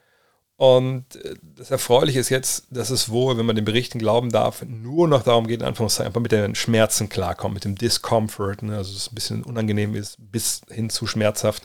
Und 0.56 1.16
äh, 1.16 1.34
das 1.42 1.70
Erfreuliche 1.70 2.20
ist 2.20 2.28
jetzt, 2.28 2.66
dass 2.70 2.90
es 2.90 3.08
wohl, 3.08 3.36
wenn 3.36 3.46
man 3.46 3.56
den 3.56 3.64
Berichten 3.64 3.98
glauben 3.98 4.30
darf, 4.30 4.62
nur 4.62 5.08
noch 5.08 5.22
darum 5.22 5.46
geht, 5.46 5.60
in 5.60 5.66
Anführungszeichen, 5.66 6.08
einfach 6.08 6.20
mit 6.20 6.32
den 6.32 6.54
Schmerzen 6.54 7.08
klarkommen, 7.08 7.54
mit 7.54 7.64
dem 7.64 7.74
Discomfort, 7.74 8.62
ne? 8.62 8.76
also 8.76 8.94
es 8.96 9.10
ein 9.10 9.14
bisschen 9.14 9.42
unangenehm 9.42 9.94
ist, 9.94 10.16
bis 10.18 10.62
hin 10.70 10.90
zu 10.90 11.06
schmerzhaft. 11.06 11.64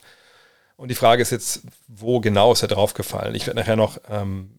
Und 0.79 0.87
die 0.87 0.95
Frage 0.95 1.21
ist 1.21 1.31
jetzt, 1.31 1.63
wo 1.89 2.21
genau 2.21 2.53
ist 2.53 2.61
er 2.61 2.69
draufgefallen? 2.69 3.35
Ich 3.35 3.45
werde 3.45 3.59
nachher 3.59 3.75
noch 3.75 3.97
ähm, 4.09 4.57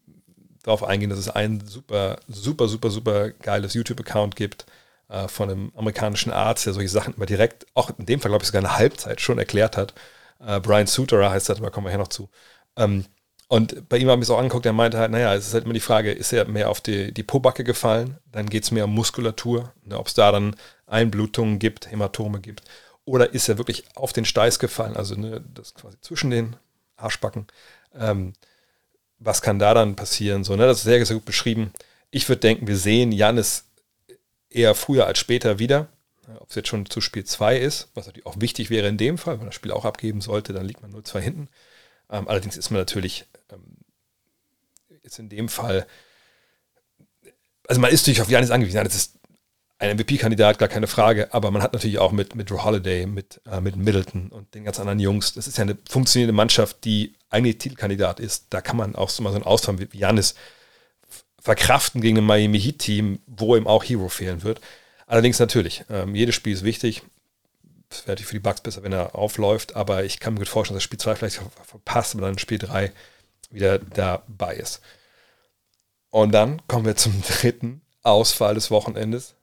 darauf 0.61 0.83
eingehen, 0.83 1.09
dass 1.09 1.17
es 1.17 1.29
ein 1.29 1.65
super, 1.65 2.19
super, 2.27 2.67
super, 2.67 2.91
super 2.91 3.31
geiles 3.31 3.73
YouTube-Account 3.73 4.35
gibt 4.35 4.67
äh, 5.09 5.27
von 5.27 5.49
einem 5.49 5.71
amerikanischen 5.75 6.31
Arzt, 6.31 6.67
der 6.67 6.73
solche 6.73 6.89
Sachen 6.89 7.15
immer 7.15 7.25
direkt, 7.25 7.65
auch 7.73 7.89
in 7.97 8.05
dem 8.05 8.19
Fall, 8.19 8.29
glaube 8.29 8.43
ich, 8.43 8.47
sogar 8.49 8.61
eine 8.61 8.77
Halbzeit 8.77 9.19
schon 9.19 9.39
erklärt 9.39 9.77
hat. 9.77 9.95
Äh, 10.39 10.59
Brian 10.59 10.85
Suterer 10.85 11.31
heißt 11.31 11.49
das, 11.49 11.59
da 11.59 11.71
kommen 11.71 11.87
wir 11.87 11.91
her 11.91 11.97
noch 11.97 12.09
zu. 12.09 12.29
Ähm, 12.75 13.05
und 13.47 13.89
bei 13.89 13.97
ihm 13.97 14.07
habe 14.07 14.21
ich 14.21 14.27
es 14.27 14.29
auch 14.29 14.37
angeguckt, 14.37 14.67
er 14.67 14.73
meinte 14.73 14.99
halt, 14.99 15.09
naja, 15.09 15.33
es 15.33 15.47
ist 15.47 15.55
halt 15.55 15.63
immer 15.65 15.73
die 15.73 15.79
Frage, 15.79 16.11
ist 16.11 16.31
er 16.33 16.47
mehr 16.47 16.69
auf 16.69 16.81
die, 16.81 17.11
die 17.15 17.23
Pobacke 17.23 17.63
gefallen? 17.63 18.19
Dann 18.31 18.47
geht 18.47 18.63
es 18.63 18.69
mehr 18.69 18.85
um 18.85 18.93
Muskulatur, 18.93 19.73
ne, 19.83 19.97
ob 19.97 20.05
es 20.05 20.13
da 20.13 20.31
dann 20.31 20.55
Einblutungen 20.85 21.57
gibt, 21.57 21.89
Hämatome 21.89 22.41
gibt. 22.41 22.61
Oder 23.05 23.33
ist 23.33 23.49
er 23.49 23.57
wirklich 23.57 23.83
auf 23.95 24.13
den 24.13 24.25
Steiß 24.25 24.59
gefallen, 24.59 24.95
also 24.95 25.15
ne, 25.15 25.43
das 25.53 25.73
quasi 25.73 25.99
zwischen 26.01 26.29
den 26.29 26.55
Arschbacken? 26.97 27.47
Ähm, 27.95 28.33
was 29.19 29.41
kann 29.41 29.59
da 29.59 29.73
dann 29.73 29.95
passieren? 29.95 30.43
So, 30.43 30.55
ne, 30.55 30.65
das 30.65 30.79
ist 30.79 30.83
sehr, 30.83 31.05
sehr 31.05 31.15
gut 31.15 31.25
beschrieben. 31.25 31.73
Ich 32.09 32.27
würde 32.27 32.41
denken, 32.41 32.67
wir 32.67 32.77
sehen 32.77 33.11
Janis 33.11 33.65
eher 34.49 34.75
früher 34.75 35.07
als 35.07 35.19
später 35.19 35.59
wieder. 35.59 35.87
Ob 36.39 36.49
es 36.49 36.55
jetzt 36.55 36.69
schon 36.69 36.85
zu 36.85 37.01
Spiel 37.01 37.25
2 37.25 37.57
ist, 37.57 37.89
was 37.93 38.05
natürlich 38.05 38.25
auch 38.25 38.39
wichtig 38.39 38.69
wäre 38.69 38.87
in 38.87 38.97
dem 38.97 39.17
Fall, 39.17 39.39
wenn 39.39 39.47
das 39.47 39.55
Spiel 39.55 39.71
auch 39.71 39.85
abgeben 39.85 40.21
sollte, 40.21 40.53
dann 40.53 40.65
liegt 40.65 40.81
man 40.81 40.93
0-2 40.93 41.19
hinten. 41.19 41.49
Ähm, 42.09 42.27
allerdings 42.27 42.57
ist 42.57 42.69
man 42.69 42.79
natürlich 42.79 43.25
ähm, 43.51 43.77
jetzt 45.03 45.19
in 45.19 45.29
dem 45.29 45.49
Fall, 45.49 45.87
also 47.67 47.81
man 47.81 47.91
ist 47.91 48.03
natürlich 48.03 48.21
auf 48.21 48.29
Janis 48.29 48.51
angewiesen. 48.51 48.83
Das 48.83 48.95
ist 48.95 49.17
ein 49.81 49.97
MVP-Kandidat, 49.97 50.59
gar 50.59 50.69
keine 50.69 50.85
Frage, 50.85 51.33
aber 51.33 51.49
man 51.49 51.63
hat 51.63 51.73
natürlich 51.73 51.97
auch 51.97 52.11
mit, 52.11 52.35
mit 52.35 52.51
Drew 52.51 52.63
Holiday, 52.63 53.07
mit, 53.07 53.41
äh, 53.51 53.61
mit 53.61 53.75
Middleton 53.75 54.29
und 54.29 54.53
den 54.53 54.63
ganz 54.63 54.79
anderen 54.79 54.99
Jungs, 54.99 55.33
das 55.33 55.47
ist 55.47 55.57
ja 55.57 55.63
eine 55.63 55.75
funktionierende 55.89 56.33
Mannschaft, 56.33 56.85
die 56.85 57.15
eigentlich 57.31 57.57
Titelkandidat 57.57 58.19
ist. 58.19 58.45
Da 58.51 58.61
kann 58.61 58.77
man 58.77 58.95
auch 58.95 59.09
so 59.09 59.23
mal 59.23 59.31
so 59.31 59.37
einen 59.37 59.45
Ausfall 59.45 59.79
wie 59.79 59.97
Janis 59.97 60.35
verkraften 61.41 61.99
gegen 61.99 62.19
ein 62.19 62.25
Miami 62.25 62.61
Heat-Team, 62.61 63.19
wo 63.25 63.55
ihm 63.55 63.65
auch 63.65 63.83
Hero 63.83 64.07
fehlen 64.07 64.43
wird. 64.43 64.61
Allerdings 65.07 65.39
natürlich, 65.39 65.83
ähm, 65.89 66.13
jedes 66.13 66.35
Spiel 66.35 66.53
ist 66.53 66.63
wichtig. 66.63 67.01
Es 67.89 68.01
wäre 68.01 68.11
natürlich 68.11 68.27
für 68.27 68.35
die 68.35 68.39
Bugs 68.39 68.61
besser, 68.61 68.83
wenn 68.83 68.93
er 68.93 69.15
aufläuft, 69.15 69.75
aber 69.75 70.03
ich 70.03 70.19
kann 70.19 70.35
mir 70.35 70.41
gut 70.41 70.49
vorstellen, 70.49 70.75
dass 70.75 70.83
Spiel 70.83 70.99
2 70.99 71.15
vielleicht 71.15 71.41
verpasst, 71.65 72.13
aber 72.13 72.27
dann 72.27 72.37
Spiel 72.37 72.59
3 72.59 72.91
wieder 73.49 73.79
dabei 73.79 74.57
ist. 74.57 74.79
Und 76.11 76.33
dann 76.33 76.61
kommen 76.67 76.85
wir 76.85 76.95
zum 76.95 77.19
dritten 77.27 77.81
Ausfall 78.03 78.53
des 78.53 78.69
Wochenendes 78.69 79.33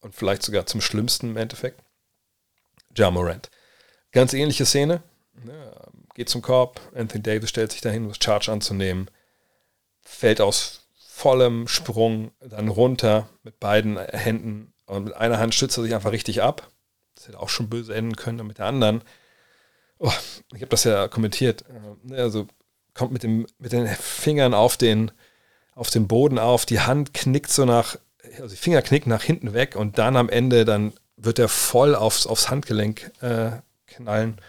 und 0.00 0.14
vielleicht 0.14 0.42
sogar 0.42 0.66
zum 0.66 0.80
schlimmsten 0.80 1.30
im 1.30 1.36
Endeffekt. 1.36 1.82
Ja 2.96 3.10
Morant. 3.10 3.50
Ganz 4.12 4.32
ähnliche 4.32 4.66
Szene. 4.66 5.02
Geht 6.14 6.28
zum 6.28 6.42
Korb. 6.42 6.80
Anthony 6.94 7.22
Davis 7.22 7.50
stellt 7.50 7.72
sich 7.72 7.80
dahin, 7.80 8.04
um 8.04 8.08
das 8.08 8.18
Charge 8.22 8.50
anzunehmen. 8.50 9.10
Fällt 10.02 10.40
aus 10.40 10.88
vollem 10.94 11.68
Sprung 11.68 12.32
dann 12.40 12.68
runter 12.68 13.28
mit 13.42 13.60
beiden 13.60 13.98
Händen. 13.98 14.72
Und 14.86 15.04
mit 15.04 15.14
einer 15.14 15.38
Hand 15.38 15.54
stützt 15.54 15.78
er 15.78 15.84
sich 15.84 15.94
einfach 15.94 16.12
richtig 16.12 16.42
ab. 16.42 16.70
Das 17.14 17.28
hätte 17.28 17.38
auch 17.38 17.48
schon 17.48 17.68
böse 17.68 17.94
enden 17.94 18.16
können. 18.16 18.40
Und 18.40 18.48
mit 18.48 18.58
der 18.58 18.66
anderen, 18.66 19.02
oh, 19.98 20.12
ich 20.54 20.62
habe 20.62 20.70
das 20.70 20.84
ja 20.84 21.06
kommentiert, 21.08 21.64
äh, 22.08 22.16
also 22.16 22.48
kommt 22.94 23.12
mit, 23.12 23.22
dem, 23.22 23.46
mit 23.58 23.72
den 23.72 23.86
Fingern 23.86 24.54
auf 24.54 24.76
den, 24.76 25.12
auf 25.74 25.90
den 25.90 26.08
Boden 26.08 26.38
auf, 26.38 26.66
die 26.66 26.80
Hand 26.80 27.14
knickt 27.14 27.50
so 27.50 27.64
nach 27.64 27.96
also 28.36 28.48
die 28.48 28.60
Finger 28.60 28.82
knicken 28.82 29.10
nach 29.10 29.22
hinten 29.22 29.52
weg 29.52 29.76
und 29.76 29.98
dann 29.98 30.16
am 30.16 30.28
Ende, 30.28 30.64
dann 30.64 30.92
wird 31.16 31.38
er 31.38 31.48
voll 31.48 31.94
aufs, 31.94 32.26
aufs 32.26 32.50
Handgelenk 32.50 33.10
äh, 33.20 33.50
knallen. 33.86 34.40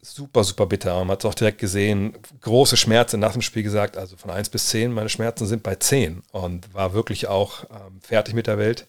Super, 0.00 0.44
super 0.44 0.66
bitter. 0.66 0.96
Man 0.98 1.10
hat 1.10 1.24
es 1.24 1.24
auch 1.24 1.34
direkt 1.34 1.58
gesehen. 1.58 2.16
Große 2.40 2.76
Schmerzen 2.76 3.18
nach 3.18 3.32
dem 3.32 3.42
Spiel 3.42 3.64
gesagt, 3.64 3.96
also 3.96 4.16
von 4.16 4.30
1 4.30 4.50
bis 4.50 4.66
10, 4.68 4.92
meine 4.92 5.08
Schmerzen 5.08 5.46
sind 5.46 5.62
bei 5.62 5.74
10 5.74 6.22
und 6.30 6.72
war 6.72 6.92
wirklich 6.92 7.26
auch 7.26 7.64
ähm, 7.64 8.00
fertig 8.00 8.34
mit 8.34 8.46
der 8.46 8.58
Welt. 8.58 8.86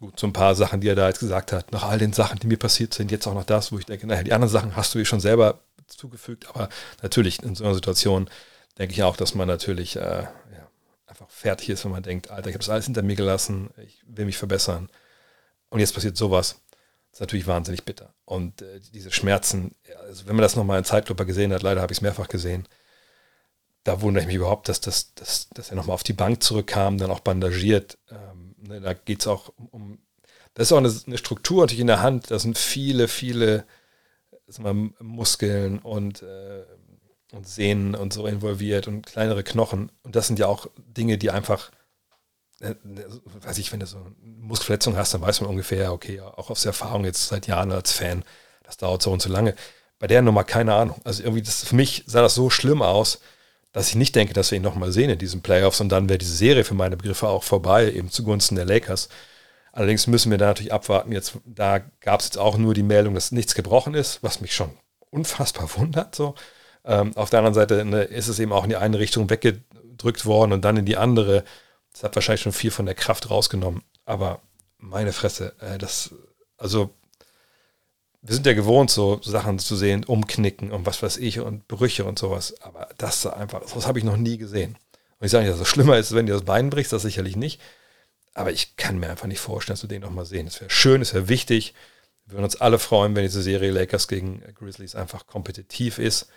Gut, 0.00 0.20
so 0.20 0.26
ein 0.26 0.34
paar 0.34 0.54
Sachen, 0.54 0.80
die 0.80 0.88
er 0.88 0.96
da 0.96 1.08
jetzt 1.08 1.20
gesagt 1.20 1.52
hat, 1.52 1.72
nach 1.72 1.84
all 1.84 1.98
den 1.98 2.12
Sachen, 2.12 2.38
die 2.38 2.46
mir 2.46 2.58
passiert 2.58 2.92
sind, 2.92 3.10
jetzt 3.10 3.26
auch 3.26 3.34
noch 3.34 3.44
das, 3.44 3.72
wo 3.72 3.78
ich 3.78 3.86
denke, 3.86 4.06
naja, 4.06 4.22
die 4.22 4.32
anderen 4.32 4.52
Sachen 4.52 4.76
hast 4.76 4.94
du 4.94 4.98
dir 4.98 5.06
schon 5.06 5.20
selber 5.20 5.60
zugefügt, 5.86 6.48
aber 6.48 6.68
natürlich 7.02 7.42
in 7.42 7.54
so 7.54 7.64
einer 7.64 7.74
Situation 7.74 8.28
denke 8.78 8.92
ich 8.92 9.02
auch, 9.02 9.16
dass 9.16 9.34
man 9.34 9.48
natürlich 9.48 9.96
äh, 9.96 10.24
einfach 11.24 11.30
fertig 11.30 11.70
ist, 11.70 11.84
wenn 11.84 11.92
man 11.92 12.02
denkt, 12.02 12.30
Alter, 12.30 12.48
ich 12.48 12.54
habe 12.54 12.64
das 12.64 12.70
alles 12.70 12.84
hinter 12.84 13.02
mir 13.02 13.16
gelassen, 13.16 13.70
ich 13.84 14.02
will 14.06 14.24
mich 14.26 14.36
verbessern. 14.36 14.88
Und 15.70 15.80
jetzt 15.80 15.94
passiert 15.94 16.16
sowas. 16.16 16.60
Das 17.10 17.18
ist 17.18 17.20
natürlich 17.20 17.46
wahnsinnig 17.46 17.84
bitter. 17.84 18.12
Und 18.24 18.62
äh, 18.62 18.80
diese 18.92 19.12
Schmerzen, 19.12 19.74
also 20.08 20.26
wenn 20.26 20.36
man 20.36 20.42
das 20.42 20.56
nochmal 20.56 20.78
in 20.78 20.84
Zeitlupe 20.84 21.26
gesehen 21.26 21.52
hat, 21.52 21.62
leider 21.62 21.80
habe 21.80 21.92
ich 21.92 21.98
es 21.98 22.02
mehrfach 22.02 22.28
gesehen, 22.28 22.66
da 23.84 24.00
wundere 24.00 24.22
ich 24.22 24.26
mich 24.26 24.36
überhaupt, 24.36 24.68
dass, 24.68 24.80
das, 24.80 25.14
dass, 25.14 25.48
dass 25.50 25.70
er 25.70 25.76
nochmal 25.76 25.94
auf 25.94 26.02
die 26.02 26.14
Bank 26.14 26.42
zurückkam, 26.42 26.98
dann 26.98 27.10
auch 27.10 27.20
bandagiert. 27.20 27.98
Ähm, 28.10 28.54
ne, 28.58 28.80
da 28.80 28.94
geht 28.94 29.20
es 29.20 29.26
auch 29.26 29.52
um, 29.56 29.68
um, 29.68 29.98
das 30.54 30.68
ist 30.68 30.72
auch 30.72 30.78
eine, 30.78 30.92
eine, 31.06 31.18
Struktur 31.18 31.62
natürlich 31.62 31.80
in 31.80 31.88
der 31.88 32.00
Hand, 32.00 32.30
da 32.30 32.38
sind 32.38 32.56
viele, 32.56 33.08
viele 33.08 33.64
mal, 34.58 34.74
Muskeln 35.00 35.80
und 35.80 36.22
äh, 36.22 36.64
und 37.34 37.48
Sehnen 37.48 37.94
und 37.94 38.12
so 38.12 38.26
involviert 38.26 38.88
und 38.88 39.06
kleinere 39.06 39.42
Knochen. 39.42 39.90
Und 40.02 40.16
das 40.16 40.26
sind 40.26 40.38
ja 40.38 40.46
auch 40.46 40.66
Dinge, 40.76 41.18
die 41.18 41.30
einfach, 41.30 41.70
äh, 42.60 42.74
weiß 43.42 43.58
ich, 43.58 43.72
wenn 43.72 43.80
du 43.80 43.86
so 43.86 43.98
eine 43.98 44.14
Muskelverletzung 44.20 44.96
hast, 44.96 45.14
dann 45.14 45.22
weiß 45.22 45.40
man 45.40 45.50
ungefähr, 45.50 45.92
okay, 45.92 46.20
auch 46.20 46.50
aus 46.50 46.64
Erfahrung 46.64 47.04
jetzt 47.04 47.28
seit 47.28 47.46
Jahren 47.46 47.72
als 47.72 47.92
Fan, 47.92 48.24
das 48.62 48.76
dauert 48.76 49.02
so 49.02 49.12
und 49.12 49.22
so 49.22 49.28
lange. 49.28 49.54
Bei 49.98 50.06
der 50.06 50.22
Nummer 50.22 50.44
keine 50.44 50.74
Ahnung. 50.74 51.00
Also 51.04 51.22
irgendwie, 51.22 51.42
das, 51.42 51.64
für 51.64 51.76
mich 51.76 52.04
sah 52.06 52.22
das 52.22 52.34
so 52.34 52.50
schlimm 52.50 52.82
aus, 52.82 53.20
dass 53.72 53.88
ich 53.88 53.96
nicht 53.96 54.14
denke, 54.14 54.34
dass 54.34 54.50
wir 54.50 54.56
ihn 54.56 54.62
nochmal 54.62 54.92
sehen 54.92 55.10
in 55.10 55.18
diesen 55.18 55.42
Playoffs 55.42 55.80
und 55.80 55.88
dann 55.88 56.08
wäre 56.08 56.18
diese 56.18 56.34
Serie 56.34 56.64
für 56.64 56.74
meine 56.74 56.96
Begriffe 56.96 57.28
auch 57.28 57.42
vorbei, 57.42 57.92
eben 57.92 58.10
zugunsten 58.10 58.54
der 58.56 58.64
Lakers. 58.64 59.08
Allerdings 59.72 60.06
müssen 60.06 60.30
wir 60.30 60.38
da 60.38 60.46
natürlich 60.46 60.72
abwarten. 60.72 61.10
Jetzt, 61.10 61.38
da 61.44 61.80
gab 62.00 62.20
es 62.20 62.26
jetzt 62.26 62.38
auch 62.38 62.56
nur 62.56 62.74
die 62.74 62.84
Meldung, 62.84 63.14
dass 63.14 63.32
nichts 63.32 63.56
gebrochen 63.56 63.94
ist, 63.94 64.22
was 64.22 64.40
mich 64.40 64.54
schon 64.54 64.70
unfassbar 65.10 65.68
wundert. 65.76 66.14
So. 66.14 66.36
Ähm, 66.84 67.16
auf 67.16 67.30
der 67.30 67.40
anderen 67.40 67.54
Seite 67.54 67.84
ne, 67.84 68.02
ist 68.02 68.28
es 68.28 68.38
eben 68.38 68.52
auch 68.52 68.64
in 68.64 68.70
die 68.70 68.76
eine 68.76 68.98
Richtung 68.98 69.30
weggedrückt 69.30 70.26
worden 70.26 70.52
und 70.52 70.64
dann 70.64 70.76
in 70.76 70.84
die 70.84 70.96
andere. 70.96 71.44
Das 71.92 72.02
hat 72.02 72.14
wahrscheinlich 72.14 72.42
schon 72.42 72.52
viel 72.52 72.70
von 72.70 72.86
der 72.86 72.94
Kraft 72.94 73.30
rausgenommen. 73.30 73.82
Aber 74.04 74.40
meine 74.78 75.12
Fresse, 75.12 75.54
äh, 75.60 75.78
das, 75.78 76.14
also 76.58 76.90
wir 78.22 78.34
sind 78.34 78.46
ja 78.46 78.54
gewohnt, 78.54 78.90
so 78.90 79.20
Sachen 79.22 79.58
zu 79.58 79.76
sehen, 79.76 80.04
umknicken 80.04 80.72
und 80.72 80.86
was 80.86 81.02
weiß 81.02 81.18
ich 81.18 81.40
und 81.40 81.68
Brüche 81.68 82.04
und 82.04 82.18
sowas. 82.18 82.54
Aber 82.62 82.88
das 82.96 83.26
einfach, 83.26 83.60
das 83.62 83.86
habe 83.86 83.98
ich 83.98 84.04
noch 84.04 84.16
nie 84.16 84.38
gesehen. 84.38 84.78
Und 85.18 85.26
ich 85.26 85.30
sage 85.30 85.44
nicht, 85.44 85.52
dass 85.52 85.60
es 85.60 85.68
schlimmer 85.68 85.98
ist, 85.98 86.14
wenn 86.14 86.26
dir 86.26 86.32
das 86.32 86.44
Bein 86.44 86.70
brichst, 86.70 86.92
das 86.92 87.02
sicherlich 87.02 87.36
nicht. 87.36 87.60
Aber 88.32 88.50
ich 88.50 88.76
kann 88.76 88.98
mir 88.98 89.10
einfach 89.10 89.26
nicht 89.26 89.40
vorstellen, 89.40 89.74
dass 89.74 89.82
wir 89.82 89.88
den 89.88 90.02
nochmal 90.02 90.24
sehen. 90.24 90.46
Es 90.46 90.60
wäre 90.60 90.70
schön, 90.70 91.02
es 91.02 91.14
wäre 91.14 91.28
wichtig. 91.28 91.74
Wir 92.24 92.34
würden 92.34 92.44
uns 92.44 92.56
alle 92.56 92.78
freuen, 92.78 93.14
wenn 93.14 93.24
diese 93.24 93.42
Serie 93.42 93.70
Lakers 93.70 94.08
gegen 94.08 94.42
Grizzlies 94.54 94.94
einfach 94.94 95.26
kompetitiv 95.26 95.98
ist. 95.98 96.28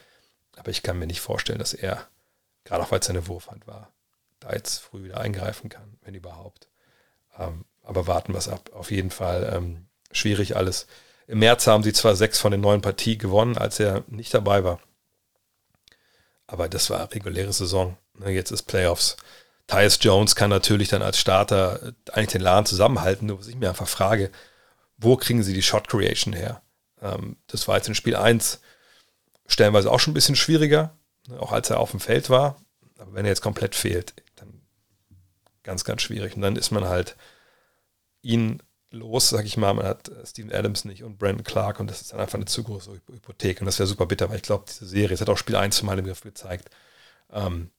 Aber 0.58 0.72
ich 0.72 0.84
kann 0.84 1.00
mir 1.00 1.08
nicht 1.08 1.22
vorstellen, 1.22 1.60
dass 1.60 1.74
er, 1.74 2.08
gerade 2.64 2.84
auch 2.84 2.92
weil 2.92 3.00
es 3.00 3.08
seine 3.08 3.28
Wurfhand 3.28 3.68
war, 3.68 3.92
da 4.40 4.52
jetzt 4.54 4.80
früh 4.80 5.04
wieder 5.04 5.20
eingreifen 5.20 5.70
kann, 5.70 5.98
wenn 6.02 6.14
überhaupt. 6.14 6.68
Ähm, 7.38 7.66
aber 7.84 8.08
warten 8.08 8.34
wir 8.34 8.40
es 8.40 8.50
ab. 8.50 8.72
Auf 8.74 8.92
jeden 8.92 9.12
Fall 9.12 9.52
ähm, 9.56 9.88
schwierig 10.12 10.56
alles. 10.56 10.88
Im 11.28 11.40
März 11.40 11.68
haben 11.68 11.84
sie 11.84 11.94
zwar 11.94 12.16
sechs 12.16 12.40
von 12.40 12.52
den 12.52 12.62
neun 12.62 12.82
Partien 12.82 13.20
gewonnen, 13.20 13.58
als 13.58 13.80
er 13.80 14.04
nicht 14.08 14.34
dabei 14.34 14.64
war. 14.64 14.80
Aber 16.48 16.70
das 16.70 16.90
war 16.90 17.12
reguläre 17.14 17.52
Saison. 17.52 17.98
Ne, 18.14 18.32
jetzt 18.32 18.52
ist 18.52 18.64
Playoffs. 18.64 19.18
Tyus 19.68 20.00
Jones 20.02 20.36
kann 20.36 20.50
natürlich 20.50 20.88
dann 20.88 21.02
als 21.02 21.20
Starter 21.20 21.94
eigentlich 22.14 22.32
den 22.32 22.42
Laden 22.42 22.66
zusammenhalten. 22.66 23.28
Nur 23.28 23.40
was 23.40 23.48
ich 23.48 23.56
mir 23.56 23.70
einfach 23.70 23.88
frage, 23.88 24.32
wo 24.98 25.18
kriegen 25.18 25.44
sie 25.44 25.54
die 25.54 25.62
Shot 25.62 25.90
Creation 25.90 26.34
her? 26.34 26.62
Ähm, 27.02 27.36
das 27.48 27.68
war 27.68 27.76
jetzt 27.76 27.90
in 27.90 27.96
Spiel 27.96 28.16
1 28.16 28.62
stellenweise 29.48 29.92
auch 29.92 30.00
schon 30.00 30.12
ein 30.12 30.16
bisschen 30.16 30.36
schwieriger, 30.36 30.96
ne, 31.28 31.40
auch 31.40 31.52
als 31.52 31.70
er 31.70 31.80
auf 31.80 31.92
dem 31.92 32.00
Feld 32.00 32.30
war. 32.30 32.62
Aber 32.98 33.14
wenn 33.14 33.26
er 33.26 33.32
jetzt 33.32 33.42
komplett 33.42 33.76
fehlt, 33.76 34.14
dann 34.36 34.62
ganz, 35.64 35.84
ganz 35.84 36.02
schwierig. 36.02 36.36
Und 36.36 36.42
dann 36.42 36.56
ist 36.56 36.72
man 36.72 36.86
halt 36.86 37.16
ihn 38.22 38.62
los, 38.92 39.30
sag 39.30 39.46
ich 39.46 39.58
mal. 39.58 39.74
Man 39.74 39.86
hat 39.86 40.10
äh, 40.10 40.26
Steven 40.26 40.52
Adams 40.52 40.86
nicht 40.86 41.04
und 41.04 41.18
Brandon 41.18 41.44
Clark 41.44 41.80
und 41.80 41.90
das 41.90 42.02
ist 42.02 42.14
dann 42.14 42.20
einfach 42.20 42.36
eine 42.36 42.46
zu 42.46 42.64
große 42.64 43.02
Hypothek. 43.12 43.62
Und 43.62 43.66
das 43.66 43.80
wäre 43.80 43.88
super 43.88 44.06
bitter, 44.06 44.30
weil 44.30 44.38
ich 44.38 44.44
glaube, 44.44 44.66
diese 44.68 44.86
Serie, 44.86 45.14
es 45.14 45.22
hat 45.22 45.30
auch 45.30 45.38
Spiel 45.38 45.56
1 45.56 45.84
mal 45.84 46.00
im 46.00 46.06
Griff 46.06 46.22
gezeigt, 46.22 46.70
ähm, 47.32 47.72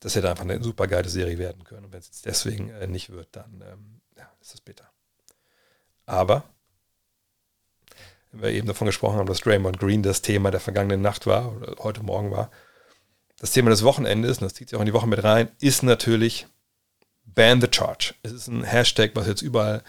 das 0.00 0.14
hätte 0.14 0.30
einfach 0.30 0.44
eine 0.44 0.62
super 0.62 0.86
geile 0.86 1.08
Serie 1.08 1.38
werden 1.38 1.64
können. 1.64 1.86
Und 1.86 1.92
wenn 1.92 2.00
es 2.00 2.06
jetzt 2.06 2.26
deswegen 2.26 2.70
äh, 2.70 2.86
nicht 2.86 3.10
wird, 3.10 3.28
dann 3.32 3.62
ähm, 3.66 4.00
ja, 4.16 4.30
ist 4.40 4.52
das 4.52 4.60
bitter. 4.60 4.90
Aber 6.04 6.44
wir 8.40 8.50
eben 8.50 8.66
davon 8.66 8.86
gesprochen 8.86 9.18
haben, 9.18 9.26
dass 9.26 9.40
Draymond 9.40 9.78
Green 9.78 10.02
das 10.02 10.22
Thema 10.22 10.50
der 10.50 10.60
vergangenen 10.60 11.02
Nacht 11.02 11.26
war 11.26 11.54
oder 11.56 11.76
heute 11.82 12.02
Morgen 12.02 12.30
war, 12.30 12.50
das 13.38 13.52
Thema 13.52 13.70
des 13.70 13.82
Wochenendes, 13.82 14.38
und 14.38 14.44
das 14.44 14.54
zieht 14.54 14.68
sich 14.68 14.76
auch 14.76 14.80
in 14.82 14.86
die 14.86 14.94
Woche 14.94 15.06
mit 15.06 15.22
rein, 15.22 15.48
ist 15.60 15.82
natürlich 15.82 16.46
Ban 17.24 17.60
the 17.60 17.68
Charge. 17.70 18.14
Es 18.22 18.32
ist 18.32 18.48
ein 18.48 18.64
Hashtag, 18.64 19.10
was 19.14 19.26
jetzt 19.26 19.42
überall 19.42 19.82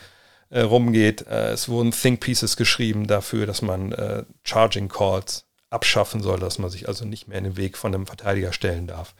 äh, 0.49 0.61
rumgeht. 0.61 1.25
Äh, 1.27 1.51
es 1.51 1.69
wurden 1.69 1.91
Think 1.91 2.19
Pieces 2.19 2.57
geschrieben 2.57 3.07
dafür, 3.07 3.45
dass 3.45 3.61
man 3.61 3.91
äh, 3.93 4.23
Charging 4.43 4.89
Calls 4.89 5.45
abschaffen 5.69 6.21
soll, 6.21 6.39
dass 6.39 6.59
man 6.59 6.69
sich 6.69 6.87
also 6.87 7.05
nicht 7.05 7.27
mehr 7.27 7.37
in 7.37 7.43
den 7.45 7.57
Weg 7.57 7.77
von 7.77 7.93
einem 7.93 8.07
Verteidiger 8.07 8.53
stellen 8.53 8.87
darf. 8.87 9.15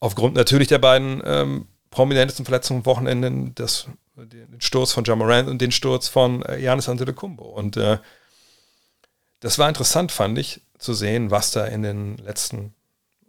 Aufgrund 0.00 0.34
natürlich 0.34 0.68
der 0.68 0.78
beiden 0.78 1.22
ähm, 1.24 1.66
prominentesten 1.90 2.44
Verletzungen 2.44 2.80
am 2.80 2.86
Wochenende, 2.86 3.52
das, 3.54 3.86
den 4.16 4.60
Sturz 4.60 4.92
von 4.92 5.04
Jamoran 5.04 5.48
und 5.48 5.60
den 5.60 5.70
Sturz 5.70 6.08
von 6.08 6.42
äh, 6.42 6.58
Janis 6.58 6.88
Antetokounmpo. 6.88 7.44
Und 7.44 7.76
äh, 7.76 7.98
das 9.42 9.58
war 9.58 9.68
interessant, 9.68 10.12
fand 10.12 10.38
ich, 10.38 10.60
zu 10.78 10.94
sehen, 10.94 11.30
was 11.30 11.50
da 11.50 11.66
in 11.66 11.82
den 11.82 12.16
letzten 12.16 12.74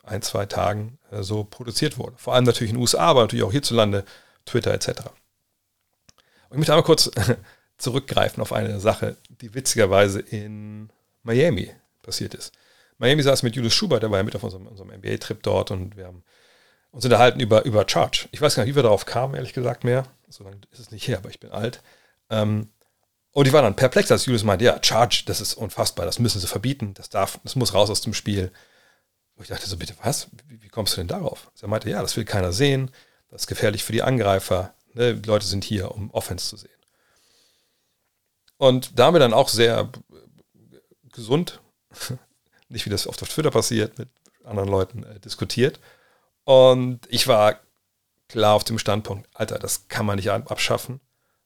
ein, 0.04 0.22
zwei 0.22 0.46
Tagen 0.46 1.00
äh, 1.12 1.24
so 1.24 1.44
produziert 1.44 1.98
wurde. 1.98 2.16
Vor 2.18 2.36
allem 2.36 2.46
natürlich 2.46 2.70
in 2.70 2.78
den 2.78 2.82
USA, 2.82 3.00
aber 3.00 3.22
natürlich 3.22 3.44
auch 3.44 3.52
hierzulande, 3.52 4.06
Twitter 4.46 4.74
etc. 4.74 4.90
Und 4.90 6.52
ich 6.52 6.58
möchte 6.58 6.74
einmal 6.74 6.84
kurz 6.84 7.10
zurückgreifen 7.78 8.42
auf 8.42 8.54
eine 8.54 8.80
Sache, 8.80 9.18
die 9.30 9.56
witzigerweise 9.56 10.20
in 10.20 10.90
Miami 11.24 11.72
passiert 12.04 12.36
ist. 12.36 12.54
Miami 13.00 13.24
saß 13.24 13.42
mit 13.42 13.56
Julius 13.56 13.74
Schubert, 13.74 14.04
der 14.04 14.12
war 14.12 14.20
ja 14.20 14.24
mit 14.24 14.36
auf 14.36 14.44
unserem, 14.44 14.68
unserem 14.68 14.92
NBA-Trip 14.92 15.42
dort 15.42 15.72
und 15.72 15.98
wir 15.98 16.06
haben 16.06 16.24
uns 16.92 17.06
unterhalten 17.06 17.40
über, 17.40 17.66
über 17.66 17.86
Charge. 17.88 18.28
Ich 18.32 18.40
weiß 18.40 18.56
gar 18.56 18.64
nicht, 18.64 18.74
wie 18.74 18.76
wir 18.76 18.84
darauf 18.84 19.06
kamen, 19.06 19.34
ehrlich 19.34 19.54
gesagt 19.54 19.84
mehr. 19.84 20.06
So 20.30 20.44
lange 20.44 20.58
ist 20.72 20.80
es 20.80 20.92
nicht 20.92 21.08
her, 21.08 21.18
aber 21.18 21.30
ich 21.30 21.40
bin 21.40 21.52
alt. 21.52 21.82
Ähm, 22.30 22.70
und 23.34 23.48
ich 23.48 23.54
war 23.54 23.64
dann 23.64 23.76
perplex, 23.76 24.12
als 24.12 24.28
Julius 24.28 24.44
meinte, 24.44 24.66
ja, 24.66 24.80
Charge, 24.82 25.24
das 25.26 25.42
ist 25.42 25.56
unfassbar, 25.56 26.06
das 26.06 26.20
müssen 26.20 26.40
sie 26.40 26.48
verbieten, 26.48 26.94
das 26.94 27.10
darf, 27.10 27.40
das 27.44 27.56
muss 27.56 27.74
raus 27.74 27.90
aus 27.90 28.02
dem 28.02 28.14
Spiel. 28.14 28.52
Und 29.36 29.44
ich 29.44 29.50
dachte 29.50 29.68
so, 29.68 29.76
bitte 29.76 29.96
was? 30.04 30.28
Wie, 30.48 30.62
wie 30.62 30.70
kommst 30.70 30.94
du 30.94 30.98
denn 30.98 31.08
darauf? 31.08 31.52
Er 31.60 31.68
meinte, 31.68 31.90
ja, 31.90 32.02
das 32.02 32.16
will 32.16 32.26
keiner 32.26 32.54
sehen, 32.54 32.92
das 33.30 33.44
ist 33.44 33.48
gefährlich 33.48 33.84
für 33.84 33.92
die 33.92 34.04
Angreifer. 34.04 34.76
Ne? 34.94 35.16
Die 35.16 35.28
Leute 35.28 35.48
sind 35.48 35.64
hier, 35.64 35.92
um 35.92 36.12
Offense 36.12 36.48
zu 36.48 36.58
sehen. 36.58 36.70
Und 38.58 39.00
da 39.00 39.08
haben 39.08 39.16
wir 39.16 39.20
dann 39.20 39.34
auch 39.34 39.50
sehr 39.50 39.90
gesund, 41.12 41.60
nicht 42.70 42.86
wie 42.86 42.92
das 42.92 43.08
oft 43.08 43.22
auf 43.24 43.30
Twitter 43.30 43.50
passiert, 43.50 43.98
mit 43.98 44.10
anderen 44.44 44.70
Leuten 44.70 45.04
äh, 45.04 45.20
diskutiert. 45.20 45.80
Und 46.44 47.00
ich 47.10 47.28
war 47.28 47.60
klar 48.28 48.54
auf 48.54 48.64
dem 48.64 48.78
Standpunkt, 48.78 49.28
Alter, 49.34 49.58
das 49.58 49.88
kann 49.88 50.06
man 50.06 50.18
nicht 50.18 50.30
abschaffen, 50.30 51.02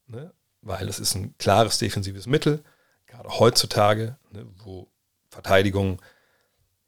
ne? 0.08 0.34
Weil 0.62 0.88
es 0.90 1.00
ist 1.00 1.16
ein 1.16 1.36
klares 1.38 1.78
defensives 1.78 2.28
Mittel, 2.28 2.64
gerade 3.06 3.30
heutzutage, 3.40 4.18
ne, 4.32 4.46
wo 4.64 4.92
Verteidigung 5.30 6.02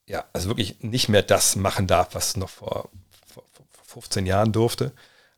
ja, 0.10 0.26
also 0.34 0.50
wirklich 0.50 0.82
nicht 0.82 1.08
mehr 1.08 1.22
das 1.22 1.56
machen 1.56 1.86
darf, 1.86 2.16
was 2.16 2.36
noch 2.36 2.50
vor, 2.50 2.90
vor, 3.32 3.46
vor 3.70 4.02
15 4.02 4.26
Jahren 4.26 4.52
durfte. 4.52 4.92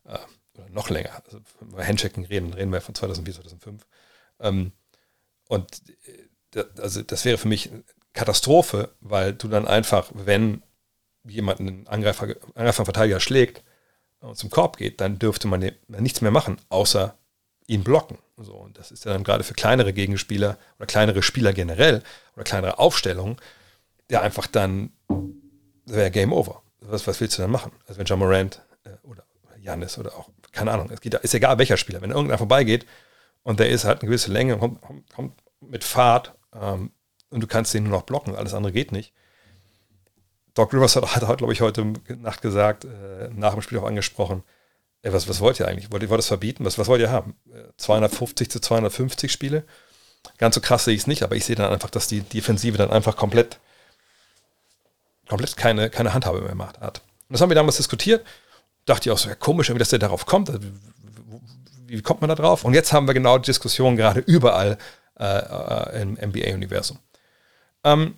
Äh, 0.06 0.18
oder 0.56 0.70
noch 0.70 0.90
länger. 0.90 1.22
Also, 1.26 1.42
wenn 1.60 1.78
wir 1.78 1.86
Handshaking 1.86 2.26
reden, 2.26 2.54
reden 2.54 2.72
wir 2.72 2.82
von 2.82 2.96
2004, 2.96 3.36
2005. 3.36 3.86
Ähm, 4.40 4.72
und 5.50 5.82
äh, 6.56 6.64
also 6.80 7.02
das 7.02 7.26
wäre 7.26 7.38
für 7.38 7.50
mich 7.50 7.70
Katastrophe, 8.14 8.96
weil 9.02 9.34
du 9.34 9.50
dann 9.50 9.68
einfach, 9.68 10.10
wenn 10.14 10.64
jemand 11.24 11.60
einen 11.60 11.88
Angreifer, 11.88 12.36
Angreifer 12.56 12.86
Verteidiger 12.86 13.20
schlägt 13.20 13.64
und 14.22 14.38
zum 14.38 14.50
Korb 14.50 14.78
geht, 14.78 15.02
dann 15.02 15.20
dürfte 15.20 15.48
man 15.48 15.70
nichts 15.88 16.22
mehr 16.22 16.32
machen, 16.32 16.58
außer 16.70 17.18
ihn 17.72 17.84
blocken. 17.84 18.18
So, 18.38 18.54
und 18.54 18.78
das 18.78 18.92
ist 18.92 19.06
ja 19.06 19.14
dann 19.14 19.24
gerade 19.24 19.44
für 19.44 19.54
kleinere 19.54 19.94
Gegenspieler 19.94 20.58
oder 20.78 20.86
kleinere 20.86 21.24
Spieler 21.24 21.54
generell 21.54 22.04
oder 22.36 22.44
kleinere 22.44 22.80
Aufstellungen 22.80 23.38
ja 24.10 24.22
einfach 24.22 24.46
dann 24.46 24.92
wäre 25.86 26.12
Game 26.12 26.34
Over. 26.34 26.62
Was, 26.82 27.08
was 27.08 27.22
willst 27.22 27.38
du 27.38 27.42
dann 27.42 27.52
machen? 27.52 27.72
Also 27.88 27.98
wenn 27.98 28.06
John 28.06 28.20
Morant 28.20 28.62
äh, 28.84 28.90
oder 29.08 29.24
Janis 29.58 29.98
oder 29.98 30.16
auch, 30.18 30.30
keine 30.52 30.72
Ahnung, 30.72 30.90
es 30.92 31.00
geht, 31.00 31.14
ist 31.14 31.34
egal 31.34 31.58
welcher 31.58 31.78
Spieler, 31.78 32.02
wenn 32.02 32.12
irgendeiner 32.12 32.38
vorbeigeht 32.38 32.86
und 33.44 33.60
der 33.60 33.70
ist, 33.70 33.86
hat 33.86 34.02
eine 34.02 34.10
gewisse 34.10 34.32
Länge, 34.32 34.58
kommt, 34.58 34.82
kommt 35.14 35.42
mit 35.62 35.84
Fahrt 35.84 36.34
ähm, 36.54 36.92
und 37.30 37.42
du 37.42 37.48
kannst 37.48 37.74
den 37.74 37.84
nur 37.84 37.94
noch 37.94 38.04
blocken, 38.04 38.36
alles 38.36 38.54
andere 38.54 38.74
geht 38.74 38.92
nicht. 38.92 39.14
Doc 40.54 40.74
Rivers 40.74 40.98
hat, 40.98 41.28
hat 41.28 41.38
glaube 41.38 41.54
ich, 41.54 41.62
heute 41.62 41.94
Nacht 42.18 42.42
gesagt, 42.42 42.84
äh, 42.84 43.30
nach 43.34 43.54
dem 43.54 43.62
Spiel 43.62 43.78
auch 43.78 43.88
angesprochen, 43.88 44.44
ey, 45.04 45.14
was, 45.14 45.28
was 45.28 45.40
wollt 45.40 45.60
ihr 45.60 45.68
eigentlich? 45.68 45.92
Wollt 45.92 46.04
ihr, 46.04 46.10
wollt 46.10 46.20
das 46.20 46.28
verbieten? 46.28 46.66
Was, 46.66 46.78
was 46.78 46.88
wollt 46.88 47.02
ihr 47.02 47.12
haben? 47.12 47.36
250 47.78 48.48
äh, 48.48 48.50
zu 48.50 48.60
250 48.60 49.32
Spiele? 49.32 49.64
Ganz 50.38 50.56
so 50.56 50.62
krass 50.62 50.86
sehe 50.86 50.94
ich 50.94 51.02
es 51.02 51.08
nicht, 51.08 51.24
aber 51.24 51.36
ich 51.36 51.46
sehe 51.46 51.56
dann 51.56 51.72
einfach, 51.72 51.90
dass 51.90 52.08
die 52.08 52.22
Defensive 52.22 52.78
dann 52.78 52.92
einfach 52.92 53.16
komplett 53.16 53.60
komplett 55.32 55.56
keine, 55.56 55.90
keine 55.90 56.14
Handhabe 56.14 56.42
mehr 56.42 56.56
macht, 56.56 56.82
hat. 56.82 57.00
Und 57.30 57.34
das 57.34 57.42
haben 57.42 57.50
wir 57.50 57.56
damals 57.56 57.78
diskutiert. 57.78 58.26
Dachte 58.86 59.08
ich 59.08 59.14
auch 59.14 59.18
so, 59.18 59.30
ja, 59.30 59.36
komisch, 59.36 59.72
dass 59.74 59.90
der 59.90 60.00
darauf 60.00 60.26
kommt. 60.26 60.50
Also, 60.50 60.68
wie 61.88 62.02
kommt 62.02 62.20
man 62.20 62.28
da 62.28 62.36
drauf? 62.36 62.66
Und 62.66 62.74
jetzt 62.74 62.92
haben 62.92 63.08
wir 63.08 63.14
genau 63.14 63.38
die 63.38 63.46
Diskussion 63.46 63.96
gerade 63.96 64.20
überall 64.20 64.78
äh, 65.18 65.24
äh 65.24 66.02
im 66.02 66.16
NBA-Universum. 66.16 67.00
Ähm, 67.86 68.16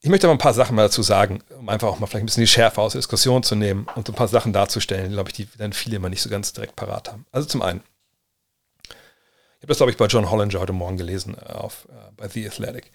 ich 0.00 0.08
möchte 0.08 0.26
aber 0.26 0.34
ein 0.34 0.38
paar 0.38 0.54
Sachen 0.54 0.76
mal 0.76 0.82
dazu 0.82 1.02
sagen, 1.02 1.42
um 1.58 1.68
einfach 1.68 1.88
auch 1.88 1.98
mal 1.98 2.06
vielleicht 2.06 2.22
ein 2.22 2.26
bisschen 2.26 2.42
die 2.42 2.48
Schärfe 2.48 2.80
aus 2.80 2.92
der 2.92 3.00
Diskussion 3.00 3.42
zu 3.42 3.56
nehmen 3.56 3.86
und 3.94 4.08
ein 4.08 4.14
paar 4.14 4.28
Sachen 4.28 4.52
darzustellen, 4.52 5.12
glaube 5.12 5.30
ich, 5.30 5.34
die 5.34 5.48
dann 5.58 5.72
viele 5.72 5.96
immer 5.96 6.08
nicht 6.08 6.22
so 6.22 6.30
ganz 6.30 6.52
direkt 6.52 6.76
parat 6.76 7.08
haben. 7.08 7.26
Also 7.32 7.48
zum 7.48 7.62
einen, 7.62 7.82
ich 8.88 9.62
habe 9.62 9.68
das, 9.68 9.78
glaube 9.78 9.90
ich, 9.90 9.98
bei 9.98 10.06
John 10.06 10.30
Hollinger 10.30 10.60
heute 10.60 10.72
Morgen 10.72 10.96
gelesen, 10.96 11.36
äh, 11.36 11.52
auf, 11.52 11.88
äh, 11.90 12.12
bei 12.16 12.28
The 12.28 12.46
Athletic 12.46 12.92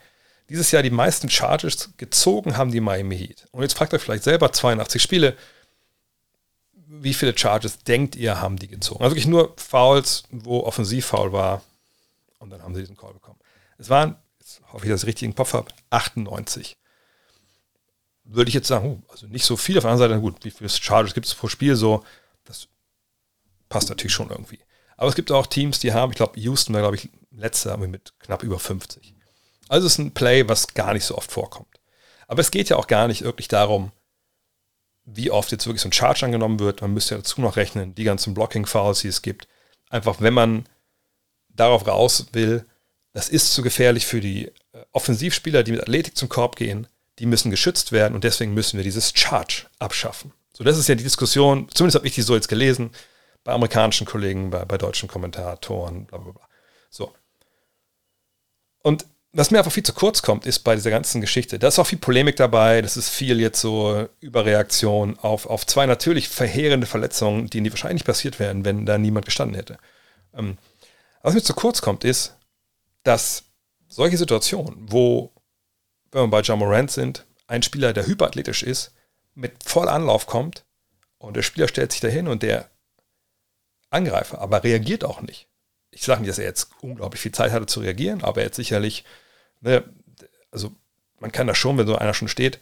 dieses 0.50 0.72
Jahr 0.72 0.84
die 0.84 0.90
meisten 0.90 1.30
Charges 1.30 1.92
gezogen 1.98 2.58
haben 2.58 2.72
die 2.72 2.82
Miami 2.82 3.18
Heat. 3.18 3.48
Und 3.52 3.62
jetzt 3.62 3.76
fragt 3.76 3.94
euch 3.94 4.02
vielleicht 4.02 4.24
selber 4.24 4.52
82 4.52 5.02
Spiele, 5.02 5.36
wie 6.74 7.14
viele 7.14 7.38
Charges 7.38 7.80
denkt 7.80 8.16
ihr, 8.16 8.40
haben 8.40 8.58
die 8.58 8.68
gezogen? 8.68 9.04
Also 9.04 9.16
wirklich 9.16 9.28
nur 9.28 9.54
Fouls, 9.58 10.24
wo 10.30 10.62
Offensivfoul 10.62 11.32
war 11.32 11.64
und 12.40 12.50
dann 12.50 12.62
haben 12.62 12.76
sie 12.76 12.82
diesen 12.82 12.98
Call 12.98 13.14
bekommen. 13.14 13.40
Es 13.78 13.90
waren, 13.90 14.16
jetzt 14.40 14.62
hoffe 14.72 14.86
ich, 14.86 14.92
dass 14.92 15.04
ich 15.04 15.08
richtig 15.08 15.26
im 15.26 15.36
Kopf 15.36 15.54
habe, 15.54 15.72
98. 15.90 16.78
Würde 18.26 18.50
ich 18.50 18.56
jetzt 18.56 18.68
sagen, 18.68 19.04
oh, 19.04 19.12
also 19.12 19.28
nicht 19.28 19.46
so 19.46 19.58
viel. 19.58 19.78
Auf 19.78 19.84
der 19.84 19.92
anderen 19.92 20.10
Seite, 20.10 20.22
gut, 20.22 20.44
wie 20.44 20.52
viele 20.52 20.70
Charges 20.70 21.14
gibt 21.14 21.26
es 21.26 21.36
pro 21.36 21.48
Spiel 21.48 21.76
so? 21.76 22.04
Das 22.46 22.68
passt 23.70 23.90
natürlich 23.90 24.14
schon 24.14 24.30
irgendwie. 24.30 24.60
Aber 24.96 25.10
es 25.10 25.16
gibt 25.16 25.32
auch 25.32 25.48
Teams, 25.48 25.80
die 25.80 25.94
haben, 25.94 26.12
ich 26.12 26.18
glaube, 26.18 26.40
Houston 26.40 26.74
war, 26.74 26.82
glaube 26.82 26.96
ich, 26.96 27.10
letzter 27.32 27.76
mit 27.78 28.14
knapp 28.20 28.44
über 28.44 28.60
50. 28.60 29.14
Also 29.68 29.88
es 29.88 29.94
ist 29.94 30.00
ein 30.00 30.14
Play, 30.14 30.48
was 30.48 30.74
gar 30.74 30.94
nicht 30.94 31.06
so 31.06 31.18
oft 31.18 31.32
vorkommt. 31.32 31.82
Aber 32.28 32.42
es 32.42 32.52
geht 32.52 32.70
ja 32.70 32.78
auch 32.78 32.88
gar 32.88 33.08
nicht 33.08 33.24
wirklich 33.24 33.48
darum, 33.48 33.92
wie 35.06 35.32
oft 35.32 35.52
jetzt 35.52 35.66
wirklich 35.66 35.82
so 35.82 35.90
ein 35.90 35.94
Charge 35.94 36.26
angenommen 36.26 36.60
wird. 36.60 36.82
Man 36.82 36.94
müsste 36.94 37.16
ja 37.16 37.18
dazu 37.20 37.42
noch 37.42 37.58
rechnen, 37.58 37.96
die 37.96 38.04
ganzen 38.04 38.34
Blocking-Fouls, 38.34 39.02
die 39.02 39.10
es 39.10 39.22
gibt. 39.22 39.48
Einfach, 39.90 40.22
wenn 40.22 40.34
man 40.34 40.66
darauf 41.50 41.86
raus 41.88 42.28
will, 42.32 42.66
das 43.12 43.30
ist 43.30 43.54
zu 43.54 43.62
gefährlich 43.62 44.06
für 44.06 44.22
die 44.22 44.48
äh, 44.48 44.52
Offensivspieler, 44.92 45.64
die 45.64 45.72
mit 45.72 45.82
Athletik 45.82 46.18
zum 46.18 46.30
Korb 46.30 46.56
gehen. 46.56 46.88
Die 47.20 47.26
müssen 47.26 47.52
geschützt 47.52 47.92
werden 47.92 48.16
und 48.16 48.24
deswegen 48.24 48.54
müssen 48.54 48.78
wir 48.78 48.84
dieses 48.84 49.14
Charge 49.16 49.68
abschaffen. 49.80 50.34
So, 50.54 50.64
das 50.64 50.78
ist 50.78 50.88
ja 50.88 50.96
die 50.96 51.04
Diskussion, 51.04 51.68
zumindest 51.74 51.96
habe 51.96 52.08
ich 52.08 52.16
die 52.16 52.22
so 52.22 52.36
jetzt 52.36 52.48
gelesen, 52.48 52.92
bei 53.44 53.54
amerikanischen 53.54 54.06
Kollegen, 54.06 54.50
bei, 54.50 54.66
bei 54.66 54.78
deutschen 54.78 55.10
Kommentatoren, 55.10 56.06
bla 56.06 56.18
bla 56.18 56.32
bla. 56.32 56.48
So. 56.90 57.14
Und 58.82 59.06
was 59.32 59.50
mir 59.50 59.58
einfach 59.58 59.72
viel 59.72 59.84
zu 59.84 59.94
kurz 59.94 60.22
kommt, 60.22 60.46
ist 60.46 60.60
bei 60.60 60.76
dieser 60.76 60.92
ganzen 60.92 61.20
Geschichte, 61.20 61.58
da 61.58 61.68
ist 61.68 61.80
auch 61.80 61.88
viel 61.88 61.98
Polemik 61.98 62.36
dabei, 62.36 62.84
das 62.84 62.98
ist 62.98 63.10
viel 63.10 63.40
jetzt 63.42 63.60
so 63.60 64.08
Überreaktion 64.20 65.18
auf, 65.18 65.48
auf 65.48 65.66
zwei 65.66 65.88
natürlich 65.88 66.30
verheerende 66.30 66.86
Verletzungen, 66.86 67.50
die 67.50 67.68
wahrscheinlich 67.72 68.06
passiert 68.06 68.40
wären, 68.40 68.64
wenn 68.64 68.86
da 68.86 69.00
niemand 69.00 69.26
gestanden 69.26 69.56
hätte. 69.56 69.78
Ähm, 70.38 70.58
was 71.24 71.34
mir 71.34 71.42
zu 71.42 71.56
kurz 71.56 71.82
kommt, 71.82 72.04
ist, 72.04 72.36
dass 73.02 73.46
solche 73.88 74.18
Situationen, 74.18 74.86
wo, 74.88 75.33
wenn 76.14 76.24
wir 76.24 76.28
bei 76.28 76.42
John 76.42 76.60
Morant 76.60 76.92
sind, 76.92 77.26
ein 77.48 77.64
Spieler, 77.64 77.94
der 77.94 78.08
hyperathletisch 78.08 78.64
ist, 78.64 78.94
mit 79.36 79.64
voll 79.64 79.90
Anlauf 79.90 80.28
kommt 80.28 80.66
und 81.18 81.36
der 81.36 81.42
Spieler 81.42 81.68
stellt 81.68 81.92
sich 81.92 82.02
dahin 82.02 82.28
und 82.28 82.44
der 82.44 82.70
Angreifer 83.90 84.40
aber 84.40 84.64
reagiert 84.64 85.04
auch 85.04 85.22
nicht. 85.22 85.48
ich 85.92 86.04
sage 86.04 86.22
nicht, 86.22 86.30
dass 86.30 86.40
er 86.40 86.46
jetzt 86.46 86.72
unglaublich 86.82 87.22
viel 87.22 87.32
Zeit 87.32 87.52
hatte 87.52 87.68
zu 87.68 87.80
reagieren, 87.80 88.24
aber 88.24 88.42
er 88.42 88.48
hat 88.48 88.56
sicherlich, 88.56 89.04
ne, 89.62 89.84
also 90.52 90.72
man 91.20 91.32
kann 91.32 91.48
da 91.48 91.56
schon, 91.56 91.78
wenn 91.78 91.88
so 91.88 91.96
einer 91.96 92.14
schon 92.14 92.28
steht, 92.28 92.60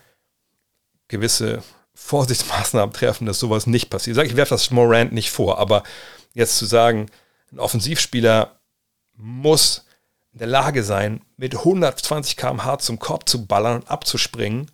gewisse 1.07 1.63
Vorsichtsmaßnahmen 1.93 2.93
treffen, 2.93 3.25
dass 3.25 3.39
sowas 3.39 3.67
nicht 3.67 3.89
passiert. 3.89 4.15
Ich 4.15 4.17
sage, 4.17 4.29
ich 4.29 4.35
werfe 4.35 4.53
das 4.53 4.71
Morant 4.71 5.11
nicht 5.11 5.31
vor, 5.31 5.57
aber 5.59 5.83
jetzt 6.33 6.57
zu 6.57 6.65
sagen, 6.65 7.09
ein 7.51 7.59
Offensivspieler 7.59 8.59
muss 9.13 9.85
in 10.33 10.39
der 10.39 10.47
Lage 10.47 10.83
sein, 10.83 11.21
mit 11.37 11.55
120 11.55 12.37
km/h 12.37 12.79
zum 12.79 12.99
Korb 12.99 13.27
zu 13.27 13.45
ballern 13.45 13.81
und 13.81 13.89
abzuspringen 13.89 14.71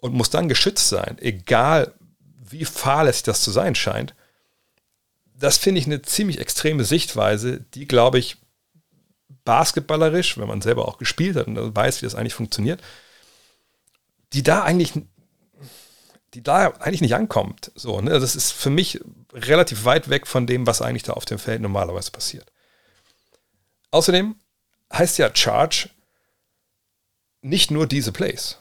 und 0.00 0.14
muss 0.14 0.30
dann 0.30 0.48
geschützt 0.48 0.88
sein, 0.88 1.16
egal 1.20 1.94
wie 2.38 2.64
fahrlässig 2.64 3.24
das 3.24 3.42
zu 3.42 3.50
sein 3.50 3.74
scheint. 3.74 4.14
Das 5.36 5.58
finde 5.58 5.80
ich 5.80 5.86
eine 5.86 6.02
ziemlich 6.02 6.38
extreme 6.38 6.84
Sichtweise, 6.84 7.60
die, 7.74 7.88
glaube 7.88 8.18
ich, 8.18 8.36
basketballerisch, 9.44 10.38
wenn 10.38 10.48
man 10.48 10.62
selber 10.62 10.86
auch 10.86 10.98
gespielt 10.98 11.36
hat 11.36 11.48
und 11.48 11.76
weiß, 11.76 12.00
wie 12.00 12.06
das 12.06 12.14
eigentlich 12.14 12.34
funktioniert, 12.34 12.80
die 14.32 14.42
da 14.42 14.62
eigentlich, 14.62 14.92
die 16.34 16.42
da 16.42 16.68
eigentlich 16.78 17.00
nicht 17.00 17.14
ankommt. 17.14 17.72
So, 17.74 18.00
ne? 18.00 18.18
Das 18.20 18.36
ist 18.36 18.52
für 18.52 18.70
mich 18.70 19.00
relativ 19.32 19.84
weit 19.84 20.08
weg 20.08 20.26
von 20.26 20.46
dem, 20.46 20.66
was 20.66 20.82
eigentlich 20.82 21.02
da 21.02 21.14
auf 21.14 21.24
dem 21.24 21.38
Feld 21.38 21.60
normalerweise 21.60 22.10
passiert. 22.10 22.50
Außerdem 23.90 24.36
heißt 24.98 25.18
ja 25.18 25.34
Charge 25.34 25.90
nicht 27.42 27.70
nur 27.70 27.86
diese 27.86 28.12
Plays. 28.12 28.58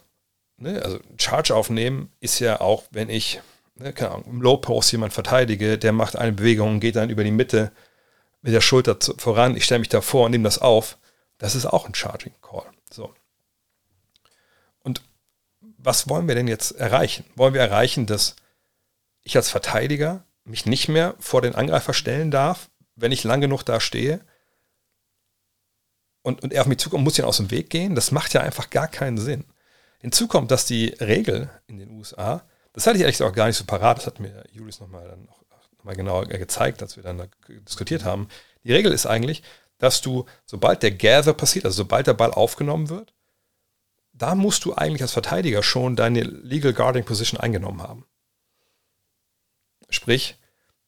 Ne? 0.58 0.82
Also 0.84 1.00
Charge 1.18 1.56
aufnehmen 1.56 2.12
ist 2.20 2.40
ja 2.40 2.60
auch, 2.62 2.84
wenn 2.92 3.10
ich 3.10 3.42
ne, 3.76 3.94
keine 3.94 4.12
Ahnung, 4.12 4.26
im 4.26 4.42
Low 4.42 4.58
Post 4.58 4.92
jemand 4.92 5.14
verteidige, 5.14 5.78
der 5.78 5.92
macht 5.92 6.16
eine 6.16 6.34
Bewegung 6.34 6.72
und 6.72 6.80
geht 6.80 6.96
dann 6.96 7.10
über 7.10 7.24
die 7.24 7.32
Mitte 7.32 7.72
mit 8.42 8.54
der 8.54 8.62
Schulter 8.62 9.00
zu, 9.00 9.16
voran. 9.18 9.56
Ich 9.56 9.66
stelle 9.66 9.80
mich 9.80 9.90
davor 9.90 10.26
und 10.26 10.32
nehme 10.32 10.44
das 10.44 10.60
auf. 10.60 10.98
Das 11.38 11.56
ist 11.56 11.66
auch 11.66 11.86
ein 11.86 11.96
Charging 11.96 12.34
Call. 12.42 12.66
So. 12.92 13.14
Und 14.84 15.02
was 15.78 16.10
wollen 16.10 16.28
wir 16.28 16.36
denn 16.36 16.48
jetzt 16.48 16.72
erreichen? 16.72 17.26
Wollen 17.36 17.54
wir 17.54 17.62
erreichen, 17.62 18.06
dass 18.06 18.36
ich 19.24 19.36
als 19.38 19.50
Verteidiger 19.50 20.26
mich 20.44 20.66
nicht 20.66 20.90
mehr 20.90 21.16
vor 21.20 21.42
den 21.42 21.56
Angreifer 21.56 21.94
stellen 21.94 22.32
darf, 22.32 22.70
wenn 22.96 23.12
ich 23.12 23.24
lang 23.24 23.42
genug 23.42 23.64
da 23.64 23.80
stehe? 23.80 24.22
Und, 26.24 26.42
und 26.42 26.54
er 26.54 26.62
auf 26.62 26.68
mich 26.68 26.80
zukommt, 26.80 27.04
muss 27.04 27.20
ich 27.20 27.24
aus 27.24 27.38
dem 27.38 27.52
Weg 27.52 27.70
gehen? 27.70 27.96
Das 27.96 28.12
macht 28.12 28.34
ja 28.34 28.42
einfach 28.42 28.70
gar 28.70 28.88
keinen 28.88 29.18
Sinn. 29.18 29.46
Hinzu 30.00 30.28
kommt, 30.28 30.52
dass 30.52 30.66
die 30.66 30.88
Regel 31.00 31.50
in 31.68 31.78
den 31.78 31.92
USA, 31.92 32.44
das 32.72 32.88
hatte 32.88 32.98
ich 32.98 33.02
ehrlich 33.02 33.16
gesagt 33.18 33.32
auch 33.32 33.36
gar 33.36 33.48
nicht 33.48 33.58
so 33.58 33.66
parat, 33.66 33.98
das 33.98 34.08
hat 34.08 34.20
mir 34.20 34.44
Julius 34.52 34.80
nochmal 34.80 35.18
noch, 35.18 35.42
noch 35.50 35.84
mal 35.84 35.96
genauer 35.96 36.26
gezeigt, 36.26 36.82
als 36.82 36.96
wir 36.96 37.04
dann 37.04 37.18
da 37.18 37.26
diskutiert 37.48 38.04
haben. 38.04 38.28
Die 38.64 38.74
Regel 38.74 38.92
ist 38.92 39.06
eigentlich, 39.06 39.44
dass 39.78 40.02
du, 40.02 40.26
sobald 40.46 40.82
der 40.82 40.92
Gather 40.92 41.34
passiert, 41.34 41.66
also 41.66 41.84
sobald 41.84 42.08
der 42.08 42.14
Ball 42.14 42.32
aufgenommen 42.32 42.90
wird, 42.90 43.14
da 44.14 44.36
musst 44.36 44.64
du 44.66 44.74
eigentlich 44.74 45.02
als 45.02 45.12
Verteidiger 45.12 45.64
schon 45.64 45.96
deine 45.96 46.22
Legal 46.22 46.74
Guarding 46.74 47.04
Position 47.04 47.40
eingenommen 47.40 47.82
haben. 47.82 48.06
Sprich, 49.90 50.38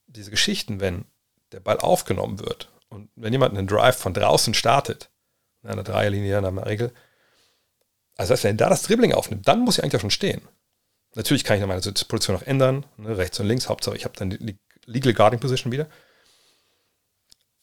diese 0.07 0.31
Geschichten, 0.31 0.79
wenn 0.79 1.05
der 1.51 1.59
Ball 1.59 1.79
aufgenommen 1.79 2.39
wird 2.39 2.71
und 2.89 3.09
wenn 3.15 3.33
jemand 3.33 3.57
einen 3.57 3.67
Drive 3.67 3.97
von 3.97 4.13
draußen 4.13 4.53
startet, 4.53 5.09
in 5.65 5.71
einer 5.71 5.83
Dreierlinie 5.83 6.37
in 6.37 6.43
der 6.43 6.65
Regel, 6.65 6.91
also 8.17 8.29
das 8.29 8.39
heißt, 8.39 8.43
wenn 8.45 8.55
er 8.55 8.65
da 8.65 8.69
das 8.69 8.83
Dribbling 8.83 9.13
aufnimmt, 9.13 9.47
dann 9.47 9.59
muss 9.59 9.77
ich 9.77 9.83
eigentlich 9.83 9.95
auch 9.97 10.01
schon 10.01 10.11
stehen. 10.11 10.41
Natürlich 11.15 11.43
kann 11.43 11.59
ich 11.59 11.65
meine 11.65 11.81
Position 11.81 12.35
noch 12.35 12.43
ändern, 12.43 12.85
ne, 12.97 13.17
rechts 13.17 13.39
und 13.39 13.47
links, 13.47 13.69
Hauptsache 13.69 13.95
ich 13.95 14.05
habe 14.05 14.15
dann 14.17 14.29
die 14.29 14.57
Legal 14.85 15.13
Guarding 15.13 15.39
Position 15.39 15.71
wieder. 15.71 15.87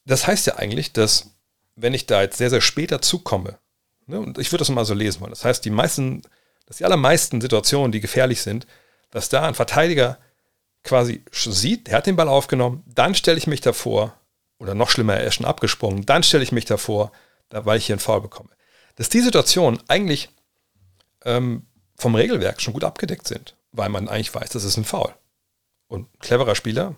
Das 0.04 0.26
heißt 0.26 0.46
ja 0.46 0.56
eigentlich, 0.56 0.92
dass 0.92 1.30
wenn 1.76 1.94
ich 1.94 2.06
da 2.06 2.22
jetzt 2.22 2.38
sehr, 2.38 2.50
sehr 2.50 2.60
spät 2.60 2.90
dazukomme, 2.90 3.58
ne, 4.06 4.18
und 4.18 4.38
ich 4.38 4.50
würde 4.52 4.60
das 4.60 4.70
mal 4.70 4.84
so 4.84 4.94
lesen 4.94 5.20
wollen, 5.20 5.30
das 5.30 5.44
heißt, 5.44 5.64
die 5.64 5.70
meisten, 5.70 6.22
dass 6.66 6.78
die 6.78 6.84
allermeisten 6.84 7.40
Situationen, 7.40 7.92
die 7.92 8.00
gefährlich 8.00 8.42
sind, 8.42 8.66
dass 9.10 9.28
da 9.28 9.46
ein 9.46 9.54
Verteidiger 9.54 10.18
quasi 10.82 11.24
sieht, 11.30 11.86
der 11.86 11.98
hat 11.98 12.06
den 12.06 12.16
Ball 12.16 12.28
aufgenommen, 12.28 12.82
dann 12.86 13.14
stelle 13.14 13.38
ich 13.38 13.46
mich 13.46 13.60
davor, 13.60 14.18
oder 14.58 14.74
noch 14.74 14.90
schlimmer, 14.90 15.14
er 15.14 15.26
ist 15.26 15.34
schon 15.34 15.46
abgesprungen, 15.46 16.04
dann 16.04 16.22
stelle 16.22 16.42
ich 16.42 16.52
mich 16.52 16.64
davor, 16.64 17.12
da, 17.12 17.20
weil 17.52 17.78
ich 17.78 17.86
hier 17.86 17.94
einen 17.94 18.00
Foul 18.00 18.20
bekomme. 18.20 18.50
Dass 18.96 19.08
die 19.08 19.20
Situation 19.20 19.80
eigentlich 19.88 20.30
ähm, 21.24 21.66
vom 21.96 22.14
Regelwerk 22.14 22.60
schon 22.60 22.74
gut 22.74 22.84
abgedeckt 22.84 23.28
sind, 23.28 23.56
weil 23.72 23.88
man 23.88 24.08
eigentlich 24.08 24.34
weiß, 24.34 24.50
das 24.50 24.64
ist 24.64 24.76
ein 24.76 24.84
Foul. 24.84 25.14
Und 25.86 26.12
ein 26.12 26.18
cleverer 26.20 26.54
Spieler 26.54 26.96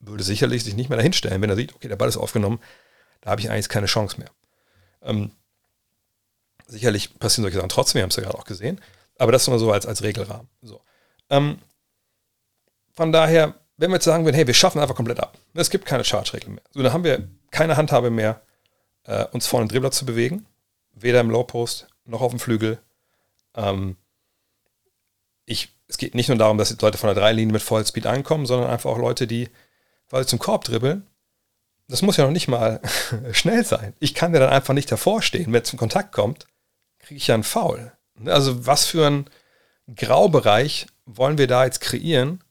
würde 0.00 0.24
sicherlich 0.24 0.64
sich 0.64 0.74
nicht 0.74 0.88
mehr 0.88 0.96
dahin 0.96 1.12
stellen, 1.12 1.42
wenn 1.42 1.50
er 1.50 1.56
sieht, 1.56 1.74
okay, 1.74 1.88
der 1.88 1.96
Ball 1.96 2.08
ist 2.08 2.16
aufgenommen, 2.16 2.60
da 3.20 3.30
habe 3.30 3.40
ich 3.40 3.50
eigentlich 3.50 3.68
keine 3.68 3.86
Chance 3.86 4.18
mehr. 4.18 4.30
Ähm, 5.02 5.30
sicherlich 6.66 7.18
passieren 7.18 7.44
solche 7.44 7.58
Sachen 7.58 7.68
trotzdem, 7.68 7.96
wir 7.98 8.02
haben 8.02 8.10
es 8.10 8.16
ja 8.16 8.22
gerade 8.22 8.38
auch 8.38 8.44
gesehen, 8.44 8.80
aber 9.18 9.32
das 9.32 9.46
nur 9.46 9.58
so 9.58 9.70
als, 9.72 9.86
als 9.86 10.02
Regelrahmen. 10.02 10.48
So. 10.62 10.80
Ähm, 11.28 11.58
von 12.92 13.12
daher, 13.12 13.54
wenn 13.76 13.90
wir 13.90 13.96
jetzt 13.96 14.04
sagen 14.04 14.24
würden, 14.24 14.36
hey, 14.36 14.46
wir 14.46 14.54
schaffen 14.54 14.80
einfach 14.80 14.94
komplett 14.94 15.20
ab, 15.20 15.36
es 15.54 15.70
gibt 15.70 15.84
keine 15.84 16.04
Charge-Regel 16.04 16.50
mehr, 16.50 16.64
so, 16.70 16.82
dann 16.82 16.92
haben 16.92 17.04
wir 17.04 17.28
keine 17.50 17.76
Handhabe 17.76 18.10
mehr, 18.10 18.40
äh, 19.04 19.24
uns 19.26 19.46
vorne 19.46 19.66
den 19.66 19.72
Dribbler 19.72 19.90
zu 19.90 20.06
bewegen, 20.06 20.46
weder 20.92 21.20
im 21.20 21.30
Low-Post 21.30 21.88
noch 22.04 22.20
auf 22.20 22.32
dem 22.32 22.40
Flügel. 22.40 22.78
Ähm, 23.54 23.96
ich, 25.46 25.74
es 25.88 25.98
geht 25.98 26.14
nicht 26.14 26.28
nur 26.28 26.38
darum, 26.38 26.58
dass 26.58 26.80
Leute 26.80 26.98
von 26.98 27.08
der 27.08 27.20
Dreilinie 27.20 27.52
mit 27.52 27.62
Vollspeed 27.62 28.06
ankommen, 28.06 28.46
sondern 28.46 28.70
einfach 28.70 28.90
auch 28.90 28.98
Leute, 28.98 29.26
die 29.26 29.48
weil 30.10 30.26
zum 30.26 30.38
Korb 30.38 30.64
dribbeln. 30.64 31.06
Das 31.88 32.02
muss 32.02 32.16
ja 32.16 32.24
noch 32.24 32.32
nicht 32.32 32.48
mal 32.48 32.80
schnell 33.32 33.64
sein. 33.64 33.94
Ich 33.98 34.14
kann 34.14 34.34
ja 34.34 34.40
dann 34.40 34.50
einfach 34.50 34.74
nicht 34.74 34.90
davor 34.92 35.22
stehen. 35.22 35.52
Wenn 35.52 35.62
es 35.62 35.68
zum 35.68 35.78
Kontakt 35.78 36.12
kommt, 36.12 36.46
kriege 36.98 37.16
ich 37.18 37.28
ja 37.28 37.34
einen 37.34 37.44
Foul. 37.44 37.92
Also 38.26 38.66
was 38.66 38.86
für 38.86 39.06
ein 39.06 39.30
Graubereich 39.96 40.86
wollen 41.06 41.38
wir 41.38 41.46
da 41.46 41.64
jetzt 41.64 41.80
kreieren? 41.80 42.44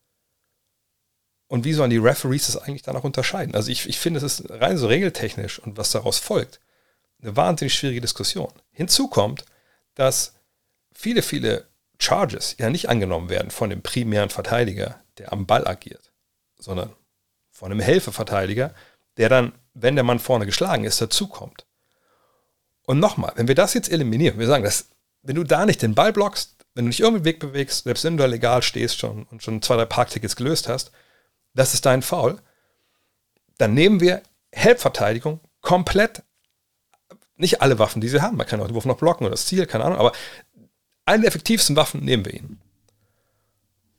Und 1.49 1.65
wie 1.65 1.73
sollen 1.73 1.89
die 1.89 1.97
Referees 1.97 2.45
das 2.45 2.57
eigentlich 2.57 2.83
dann 2.83 2.95
auch 2.95 3.03
unterscheiden? 3.03 3.55
Also 3.55 3.71
ich, 3.71 3.89
ich 3.89 3.99
finde, 3.99 4.19
es 4.19 4.23
ist 4.23 4.49
rein 4.51 4.77
so 4.77 4.85
regeltechnisch 4.87 5.57
und 5.57 5.77
was 5.77 5.89
daraus 5.91 6.19
folgt, 6.19 6.61
eine 7.21 7.35
wahnsinnig 7.35 7.73
schwierige 7.73 8.01
Diskussion. 8.01 8.53
Hinzu 8.71 9.07
kommt, 9.07 9.45
dass 9.95 10.35
viele, 10.93 11.23
viele 11.23 11.67
Charges 11.99 12.55
ja 12.59 12.69
nicht 12.69 12.87
angenommen 12.87 13.29
werden 13.29 13.49
von 13.49 13.71
dem 13.71 13.81
primären 13.81 14.29
Verteidiger, 14.29 15.01
der 15.17 15.33
am 15.33 15.47
Ball 15.47 15.67
agiert, 15.67 16.11
sondern 16.59 16.93
von 17.49 17.71
einem 17.71 17.81
Helferverteidiger, 17.81 18.75
der 19.17 19.29
dann, 19.29 19.53
wenn 19.73 19.95
der 19.95 20.03
Mann 20.03 20.19
vorne 20.19 20.45
geschlagen 20.45 20.83
ist, 20.83 21.01
dazukommt. 21.01 21.65
Und 22.83 22.99
nochmal, 22.99 23.33
wenn 23.35 23.47
wir 23.47 23.55
das 23.55 23.73
jetzt 23.73 23.91
eliminieren, 23.91 24.37
wir 24.37 24.47
sagen, 24.47 24.63
dass, 24.63 24.89
wenn 25.23 25.35
du 25.35 25.43
da 25.43 25.65
nicht 25.65 25.81
den 25.81 25.95
Ball 25.95 26.13
blockst, 26.13 26.57
wenn 26.75 26.85
du 26.85 26.89
nicht 26.89 26.99
irgendwie 26.99 27.25
Weg 27.25 27.39
bewegst, 27.39 27.85
selbst 27.85 28.03
wenn 28.03 28.17
du 28.17 28.21
da 28.21 28.27
legal 28.27 28.61
stehst 28.61 28.99
schon 28.99 29.23
und 29.23 29.41
schon 29.41 29.63
zwei, 29.63 29.77
drei 29.77 29.85
Parktickets 29.85 30.35
gelöst 30.35 30.69
hast, 30.69 30.91
das 31.53 31.73
ist 31.73 31.85
dein 31.85 32.01
Foul, 32.01 32.39
dann 33.57 33.73
nehmen 33.73 33.99
wir 33.99 34.21
Helpverteidigung 34.51 35.39
komplett, 35.61 36.23
nicht 37.35 37.61
alle 37.61 37.79
Waffen, 37.79 38.01
die 38.01 38.09
sie 38.09 38.21
haben, 38.21 38.37
man 38.37 38.47
kann 38.47 38.61
auch 38.61 38.67
den 38.67 38.75
Wurf 38.75 38.85
noch 38.85 38.97
blocken 38.97 39.25
oder 39.25 39.31
das 39.31 39.45
Ziel, 39.45 39.65
keine 39.65 39.85
Ahnung, 39.85 39.97
aber 39.97 40.11
einen 41.05 41.21
der 41.21 41.29
effektivsten 41.29 41.75
Waffen 41.75 42.03
nehmen 42.03 42.25
wir 42.25 42.33
ihn. 42.33 42.59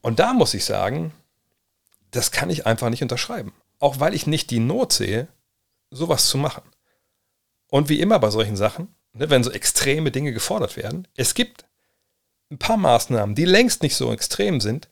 Und 0.02 0.18
da 0.18 0.32
muss 0.32 0.54
ich 0.54 0.64
sagen, 0.64 1.12
das 2.10 2.30
kann 2.30 2.50
ich 2.50 2.66
einfach 2.66 2.90
nicht 2.90 3.02
unterschreiben. 3.02 3.52
Auch 3.78 4.00
weil 4.00 4.14
ich 4.14 4.26
nicht 4.26 4.50
die 4.50 4.60
Not 4.60 4.92
sehe, 4.92 5.28
sowas 5.90 6.28
zu 6.28 6.38
machen. 6.38 6.62
Und 7.68 7.88
wie 7.88 8.00
immer 8.00 8.18
bei 8.18 8.30
solchen 8.30 8.56
Sachen, 8.56 8.94
ne, 9.12 9.30
wenn 9.30 9.44
so 9.44 9.50
extreme 9.50 10.10
Dinge 10.10 10.32
gefordert 10.32 10.76
werden, 10.76 11.06
es 11.16 11.34
gibt 11.34 11.64
ein 12.50 12.58
paar 12.58 12.76
Maßnahmen, 12.76 13.34
die 13.34 13.44
längst 13.44 13.82
nicht 13.82 13.96
so 13.96 14.12
extrem 14.12 14.60
sind, 14.60 14.88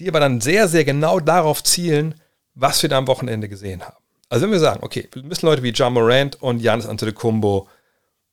die 0.00 0.08
aber 0.08 0.20
dann 0.20 0.40
sehr, 0.40 0.66
sehr 0.66 0.84
genau 0.84 1.20
darauf 1.20 1.62
zielen, 1.62 2.14
was 2.54 2.82
wir 2.82 2.88
da 2.88 2.98
am 2.98 3.06
Wochenende 3.06 3.48
gesehen 3.48 3.82
haben. 3.82 3.96
Also 4.28 4.44
wenn 4.44 4.52
wir 4.52 4.58
sagen, 4.58 4.82
okay, 4.82 5.08
wir 5.12 5.22
müssen 5.22 5.46
Leute 5.46 5.62
wie 5.62 5.70
John 5.70 5.92
Morant 5.92 6.40
und 6.42 6.60
Janis 6.60 6.86
Antetokounmpo 6.86 7.68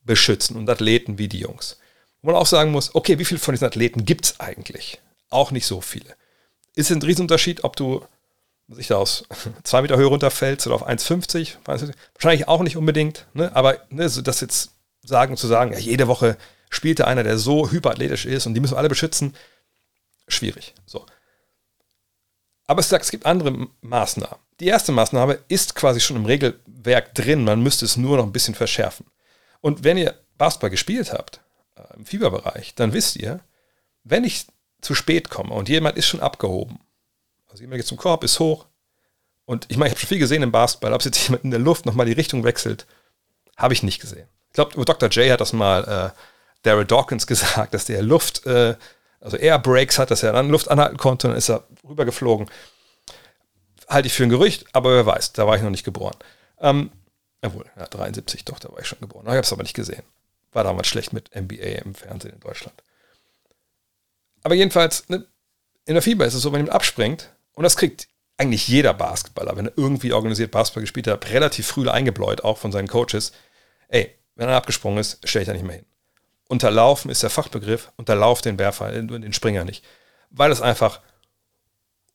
beschützen 0.03 0.55
und 0.55 0.69
Athleten 0.69 1.17
wie 1.17 1.27
die 1.27 1.39
Jungs. 1.39 1.77
Wo 2.21 2.31
man 2.31 2.39
auch 2.39 2.45
sagen 2.45 2.71
muss, 2.71 2.95
okay, 2.95 3.19
wie 3.19 3.25
viele 3.25 3.39
von 3.39 3.53
diesen 3.53 3.65
Athleten 3.65 4.05
gibt 4.05 4.25
es 4.25 4.39
eigentlich? 4.39 5.01
Auch 5.29 5.51
nicht 5.51 5.65
so 5.65 5.81
viele. 5.81 6.15
Ist 6.75 6.91
ein 6.91 7.01
Riesenunterschied, 7.01 7.63
ob 7.63 7.75
du 7.75 8.03
sich 8.69 8.87
da 8.87 8.97
aus 8.97 9.25
zwei 9.63 9.81
Meter 9.81 9.97
Höhe 9.97 10.07
runterfällst 10.07 10.65
oder 10.67 10.75
auf 10.75 10.87
1,50. 10.87 11.55
Wahrscheinlich 12.13 12.47
auch 12.47 12.61
nicht 12.61 12.77
unbedingt, 12.77 13.25
ne? 13.33 13.55
aber 13.55 13.77
ne, 13.89 14.07
so 14.09 14.21
das 14.21 14.41
jetzt 14.41 14.71
sagen, 15.03 15.35
zu 15.35 15.47
sagen, 15.47 15.73
ja, 15.73 15.79
jede 15.79 16.07
Woche 16.07 16.37
spielte 16.69 17.07
einer, 17.07 17.23
der 17.23 17.37
so 17.37 17.71
hyperathletisch 17.71 18.25
ist 18.25 18.45
und 18.45 18.53
die 18.53 18.59
müssen 18.59 18.73
wir 18.73 18.79
alle 18.79 18.89
beschützen, 18.89 19.35
schwierig. 20.27 20.73
So. 20.85 21.05
Aber 22.67 22.81
es 22.81 22.89
sagt, 22.89 23.05
es 23.05 23.11
gibt 23.11 23.25
andere 23.25 23.67
Maßnahmen. 23.81 24.37
Die 24.59 24.67
erste 24.67 24.91
Maßnahme 24.91 25.39
ist 25.47 25.75
quasi 25.75 25.99
schon 25.99 26.17
im 26.17 26.25
Regelwerk 26.25 27.15
drin, 27.15 27.43
man 27.43 27.63
müsste 27.63 27.85
es 27.85 27.97
nur 27.97 28.17
noch 28.17 28.25
ein 28.25 28.31
bisschen 28.31 28.55
verschärfen. 28.55 29.05
Und 29.61 29.83
wenn 29.83 29.97
ihr 29.97 30.15
Basketball 30.37 30.69
gespielt 30.69 31.13
habt, 31.13 31.39
äh, 31.75 31.95
im 31.95 32.05
Fieberbereich, 32.05 32.75
dann 32.75 32.93
wisst 32.93 33.15
ihr, 33.15 33.39
wenn 34.03 34.23
ich 34.23 34.45
zu 34.81 34.93
spät 34.93 35.29
komme 35.29 35.53
und 35.53 35.69
jemand 35.69 35.97
ist 35.97 36.07
schon 36.07 36.19
abgehoben 36.19 36.79
also 37.57 37.63
jemand 37.63 37.79
geht 37.79 37.87
zum 37.87 37.97
Korb, 37.97 38.23
ist 38.23 38.39
hoch. 38.39 38.65
Und 39.45 39.65
ich 39.69 39.77
meine, 39.77 39.87
ich 39.87 39.93
habe 39.93 40.01
schon 40.01 40.09
viel 40.09 40.19
gesehen 40.19 40.43
im 40.43 40.51
Basketball, 40.51 40.93
ob 40.93 41.03
jetzt 41.03 41.17
jemand 41.27 41.43
in 41.43 41.49
der 41.51 41.59
Luft 41.59 41.87
nochmal 41.87 42.05
die 42.05 42.13
Richtung 42.13 42.43
wechselt 42.43 42.85
Habe 43.55 43.73
ich 43.73 43.81
nicht 43.81 43.99
gesehen. 43.99 44.27
Ich 44.49 44.53
glaube, 44.53 44.85
Dr. 44.85 45.09
J 45.09 45.31
hat 45.31 45.41
das 45.41 45.53
mal 45.53 46.13
äh, 46.13 46.19
Daryl 46.61 46.85
Dawkins 46.85 47.25
gesagt, 47.27 47.73
dass 47.73 47.85
der 47.85 48.03
Luft, 48.03 48.45
äh, 48.45 48.75
also 49.19 49.37
Air 49.37 49.59
Breaks 49.59 49.97
hat, 49.97 50.11
dass 50.11 50.23
er 50.23 50.33
dann 50.33 50.49
Luft 50.49 50.69
anhalten 50.69 50.97
konnte 50.97 51.27
und 51.27 51.31
dann 51.31 51.37
ist 51.37 51.49
er 51.49 51.63
rübergeflogen. 51.87 52.49
Halte 53.87 54.07
ich 54.07 54.13
für 54.13 54.23
ein 54.23 54.29
Gerücht, 54.29 54.65
aber 54.73 54.93
wer 54.93 55.05
weiß, 55.05 55.33
da 55.33 55.47
war 55.47 55.55
ich 55.55 55.61
noch 55.61 55.69
nicht 55.69 55.85
geboren. 55.85 56.15
Ähm, 56.59 56.91
obwohl, 57.41 57.65
ja, 57.77 57.85
73, 57.85 58.45
doch, 58.45 58.59
da 58.59 58.71
war 58.71 58.79
ich 58.79 58.87
schon 58.87 58.99
geboren. 58.99 59.25
Ich 59.25 59.31
habe 59.31 59.39
es 59.41 59.53
aber 59.53 59.63
nicht 59.63 59.75
gesehen. 59.75 60.03
War 60.51 60.63
damals 60.63 60.87
schlecht 60.87 61.13
mit 61.13 61.35
NBA 61.35 61.83
im 61.83 61.95
Fernsehen 61.95 62.33
in 62.33 62.39
Deutschland. 62.39 62.81
Aber 64.43 64.55
jedenfalls, 64.55 65.07
ne, 65.09 65.25
in 65.85 65.93
der 65.93 66.01
Fieber 66.03 66.25
ist 66.25 66.33
es 66.33 66.41
so, 66.41 66.51
wenn 66.51 66.59
jemand 66.59 66.75
abspringt, 66.75 67.33
und 67.53 67.63
das 67.63 67.77
kriegt 67.77 68.07
eigentlich 68.37 68.67
jeder 68.67 68.93
Basketballer, 68.93 69.55
wenn 69.55 69.67
er 69.67 69.77
irgendwie 69.77 70.13
organisiert 70.13 70.51
Basketball 70.51 70.83
gespielt 70.83 71.07
hat, 71.07 71.29
relativ 71.29 71.67
früh 71.67 71.89
eingebläut, 71.89 72.43
auch 72.43 72.57
von 72.57 72.71
seinen 72.71 72.87
Coaches, 72.87 73.31
ey, 73.87 74.13
wenn 74.35 74.47
er 74.47 74.55
abgesprungen 74.55 74.99
ist, 74.99 75.27
stelle 75.27 75.43
ich 75.43 75.47
da 75.47 75.53
nicht 75.53 75.65
mehr 75.65 75.77
hin. 75.77 75.85
Unterlaufen 76.47 77.11
ist 77.11 77.23
der 77.23 77.29
Fachbegriff, 77.29 77.91
unterlauf 77.97 78.41
den 78.41 78.57
Werfer, 78.57 78.91
den 78.91 79.33
Springer 79.33 79.65
nicht. 79.65 79.83
Weil 80.29 80.51
es 80.51 80.61
einfach 80.61 81.01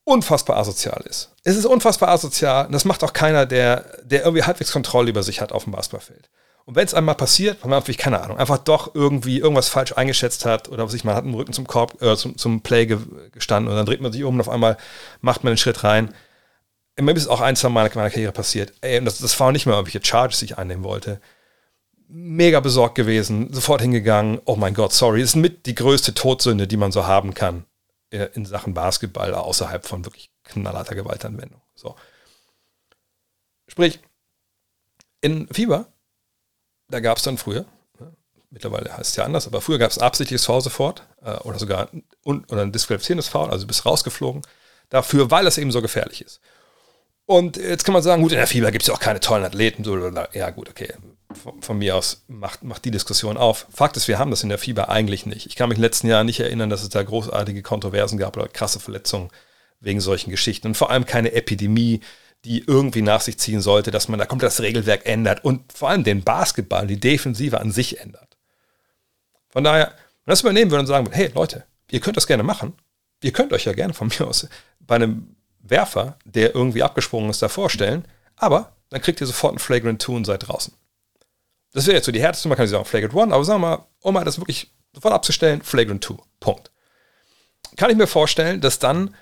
unfassbar 0.05 0.57
asozial 0.57 1.03
ist. 1.09 1.31
Es 1.45 1.57
ist 1.57 1.67
unfassbar 1.67 2.09
asozial 2.09 2.67
und 2.67 2.73
das 2.73 2.85
macht 2.85 3.05
auch 3.05 3.13
keiner, 3.13 3.47
der, 3.47 3.85
der 4.03 4.23
irgendwie 4.25 4.43
halbwegs 4.43 4.73
Kontrolle 4.73 5.11
über 5.11 5.23
sich 5.23 5.41
hat 5.41 5.53
auf 5.53 5.65
dem 5.65 5.73
Basketballfeld. 5.73 6.29
Und 6.65 6.77
wenn 6.77 6.85
es 6.85 6.95
einmal 6.95 7.17
passiert, 7.17 7.59
weil 7.63 7.71
man 7.71 7.79
natürlich, 7.81 7.99
keine 7.99 8.21
Ahnung, 8.21 8.39
einfach 8.39 8.59
doch 8.59 8.95
irgendwie 8.95 9.39
irgendwas 9.39 9.69
falsch 9.69 9.93
eingeschätzt 9.97 10.45
hat 10.45 10.69
oder 10.69 10.85
was 10.85 10.95
ich, 10.95 11.05
man 11.05 11.17
hat 11.17 11.25
einen 11.25 11.35
Rücken 11.35 11.53
zum 11.53 11.67
Korb, 11.67 12.01
äh, 12.01 12.17
zum, 12.17 12.37
zum 12.39 12.63
Play 12.63 12.87
ge 12.87 12.99
gestanden 13.33 13.71
und 13.71 13.77
dann 13.77 13.87
dreht 13.87 14.01
man 14.01 14.13
sich 14.13 14.23
um 14.23 14.35
und 14.35 14.41
auf 14.41 14.49
einmal 14.49 14.77
macht 15.21 15.43
man 15.43 15.53
den 15.53 15.59
Schritt 15.59 15.83
rein. 15.83 16.15
Mir 17.01 17.17
ist 17.17 17.27
auch 17.27 17.41
ein, 17.41 17.57
zwei 17.57 17.69
Mal 17.69 17.87
in 17.87 17.93
meiner 17.95 18.11
Karriere 18.11 18.33
passiert. 18.33 18.75
Ey, 18.81 19.03
das, 19.03 19.19
das 19.19 19.39
war 19.41 19.51
nicht 19.51 19.67
mehr 19.67 19.75
irgendwelche 19.75 20.05
Charges, 20.05 20.39
die 20.39 20.45
ich 20.45 20.59
einnehmen 20.59 20.85
wollte. 20.85 21.21
Mega 22.15 22.61
besorgt 22.61 22.95
gewesen, 22.95 23.53
sofort 23.53 23.81
hingegangen. 23.81 24.41
Oh 24.45 24.57
mein 24.57 24.75
Gott, 24.75 24.93
sorry. 24.93 25.23
Ist 25.23 25.35
mit 25.35 25.67
die 25.67 25.75
größte 25.75 26.13
Todsünde, 26.13 26.67
die 26.67 26.77
man 26.77 26.93
so 26.93 27.07
haben 27.07 27.33
kann 27.33 27.65
äh, 28.11 28.29
in 28.35 28.45
Sachen 28.45 28.75
Basketball 28.75 29.35
außerhalb 29.35 29.87
von 29.87 30.05
wirklich 30.05 30.31
knallharter 30.45 30.95
Gewaltanwendung. 30.95 31.63
So. 31.75 31.97
Sprich, 33.67 34.01
in 35.23 35.49
Fieber 35.53 35.87
da 36.93 37.01
gab 37.01 37.17
es 37.17 37.25
dann 37.25 37.39
früher, 37.39 37.65
ne, 37.99 38.13
mittlerweile 38.51 38.97
heißt 38.97 39.11
es 39.11 39.17
ja 39.17 39.25
anders, 39.25 39.47
aber 39.47 39.61
früher 39.61 39.79
gab 39.79 39.91
es 39.91 39.99
absichtliches 39.99 40.45
Foul 40.45 40.61
sofort 40.61 41.07
äh, 41.23 41.37
oder 41.39 41.59
sogar 41.59 41.89
un, 42.23 42.45
oder 42.45 42.63
ein 42.63 42.73
disqualifizierendes 42.73 43.29
Foul, 43.29 43.51
also 43.51 43.67
bist 43.67 43.85
rausgeflogen 43.85 44.43
dafür, 44.91 45.31
weil 45.31 45.47
es 45.47 45.59
eben 45.59 45.73
so 45.73 45.81
gefährlich 45.81 46.23
ist. 46.23 46.41
Und 47.27 47.57
jetzt 47.57 47.85
kann 47.85 47.93
man 47.93 48.03
sagen, 48.03 48.23
gut, 48.23 48.33
in 48.33 48.39
der 48.39 48.47
Fieber 48.47 48.71
gibt 48.73 48.83
es 48.83 48.89
ja 48.89 48.95
auch 48.95 49.01
keine 49.01 49.21
tollen 49.21 49.45
Athleten. 49.45 49.85
Ja 50.33 50.51
gut, 50.51 50.69
okay, 50.69 50.93
von, 51.33 51.63
von, 51.63 51.79
mir 51.79 51.97
aus 51.97 52.25
macht, 52.29 52.63
macht 52.63 52.85
die 52.85 52.91
Diskussion 52.91 53.37
auf. 53.37 53.67
Fakt 53.73 53.97
ist, 53.97 54.09
wir 54.09 54.19
haben 54.19 54.31
das 54.31 54.43
in 54.43 54.49
der 54.49 54.59
Fieber 54.59 54.89
eigentlich 54.89 55.25
nicht. 55.25 55.47
Ich 55.47 55.57
kann 55.57 55.69
mich 55.69 55.77
in 55.77 55.81
den 55.81 55.87
letzten 55.87 56.09
Jahren 56.09 56.27
nicht 56.27 56.41
erinnern, 56.41 56.69
dass 56.69 56.83
es 56.83 56.89
da 56.89 57.03
großartige 57.03 57.63
Kontroversen 57.63 58.19
gab 58.19 58.37
oder 58.37 58.49
krasse 58.49 58.81
Verletzungen 58.81 59.31
wegen 59.81 60.01
solchen 60.01 60.31
Geschichten. 60.31 60.69
Und 60.69 60.77
vor 60.77 60.91
allem 60.91 61.07
keine 61.07 61.33
Epidemie, 61.33 62.01
die 62.45 62.65
irgendwie 62.67 63.03
nach 63.03 63.21
sich 63.21 63.39
ziehen 63.39 63.61
sollte, 63.61 63.91
dass 63.91 64.09
man 64.09 64.19
da 64.19 64.27
komplett 64.27 64.51
das 64.51 64.61
Regelwerk 64.61 65.07
ändert 65.07 65.45
und 65.45 65.73
vor 65.73 65.91
allem 65.91 66.05
den 66.05 66.25
Basketball, 66.25 66.87
die 66.87 66.99
Defensive 66.99 67.61
an 67.61 67.71
sich 67.71 68.01
ändert. 68.01 68.37
Von 69.49 69.65
daher, 69.65 69.95
wenn 70.25 70.33
das 70.33 70.41
übernehmen 70.41 70.71
würde 70.71 70.81
und 70.81 70.87
sagen 70.87 71.07
würde, 71.07 71.17
hey 71.17 71.31
Leute, 71.35 71.65
ihr 71.91 72.01
könnt 72.01 72.17
das 72.17 72.27
gerne 72.27 72.43
machen, 72.43 72.73
ihr 73.23 73.33
könnt 73.33 73.53
euch 73.53 73.65
ja 73.65 73.73
gerne 73.73 73.95
von 73.95 74.09
mir 74.09 74.27
aus 74.27 74.49
bei 74.81 74.97
einem 74.97 75.37
Werfer, 75.73 76.17
der 76.25 76.55
irgendwie 76.55 76.85
abgesprungen 76.85 77.31
ist, 77.31 77.43
da 77.43 77.49
vorstellen, 77.49 78.07
aber 78.37 78.77
dann 78.91 79.03
kriegt 79.03 79.21
ihr 79.21 79.27
sofort 79.27 79.53
einen 79.53 79.59
Flagrant 79.59 80.01
2 80.01 80.13
und 80.13 80.25
seid 80.25 80.47
draußen. 80.47 80.73
Das 81.73 81.87
wäre 81.87 81.97
jetzt 81.97 82.07
so 82.07 82.13
die 82.13 82.21
härteste, 82.21 82.49
man 82.49 82.57
kann 82.57 82.69
sagen 82.69 82.85
Flagrant 82.85 83.15
1, 83.15 83.33
aber 83.33 83.45
sagen 83.45 83.61
wir 83.61 83.69
mal, 83.77 83.87
um 84.01 84.15
mal 84.15 84.25
das 84.25 84.39
wirklich 84.39 84.71
sofort 84.95 85.15
abzustellen, 85.15 85.63
Flagrant 85.63 86.05
2. 86.05 86.15
Punkt. 86.39 86.71
Kann 87.77 87.91
ich 87.91 87.97
mir 87.97 88.07
vorstellen, 88.07 88.61
dass 88.61 88.79
dann 88.79 89.15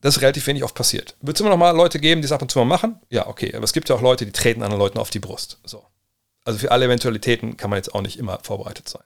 das 0.00 0.20
relativ 0.20 0.46
wenig 0.46 0.62
oft 0.62 0.74
passiert. 0.74 1.16
Wird 1.20 1.36
es 1.36 1.40
immer 1.40 1.50
noch 1.50 1.56
mal 1.56 1.74
Leute 1.74 1.98
geben, 1.98 2.20
die 2.20 2.26
es 2.26 2.32
ab 2.32 2.42
und 2.42 2.50
zu 2.50 2.58
mal 2.58 2.64
machen? 2.64 3.00
Ja, 3.08 3.26
okay. 3.26 3.54
Aber 3.54 3.64
es 3.64 3.72
gibt 3.72 3.88
ja 3.88 3.96
auch 3.96 4.02
Leute, 4.02 4.26
die 4.26 4.32
treten 4.32 4.62
anderen 4.62 4.80
Leuten 4.80 4.98
auf 4.98 5.10
die 5.10 5.18
Brust. 5.18 5.58
So. 5.64 5.84
Also 6.44 6.58
für 6.58 6.70
alle 6.70 6.84
Eventualitäten 6.84 7.56
kann 7.56 7.70
man 7.70 7.78
jetzt 7.78 7.94
auch 7.94 8.02
nicht 8.02 8.18
immer 8.18 8.38
vorbereitet 8.42 8.88
sein. 8.88 9.02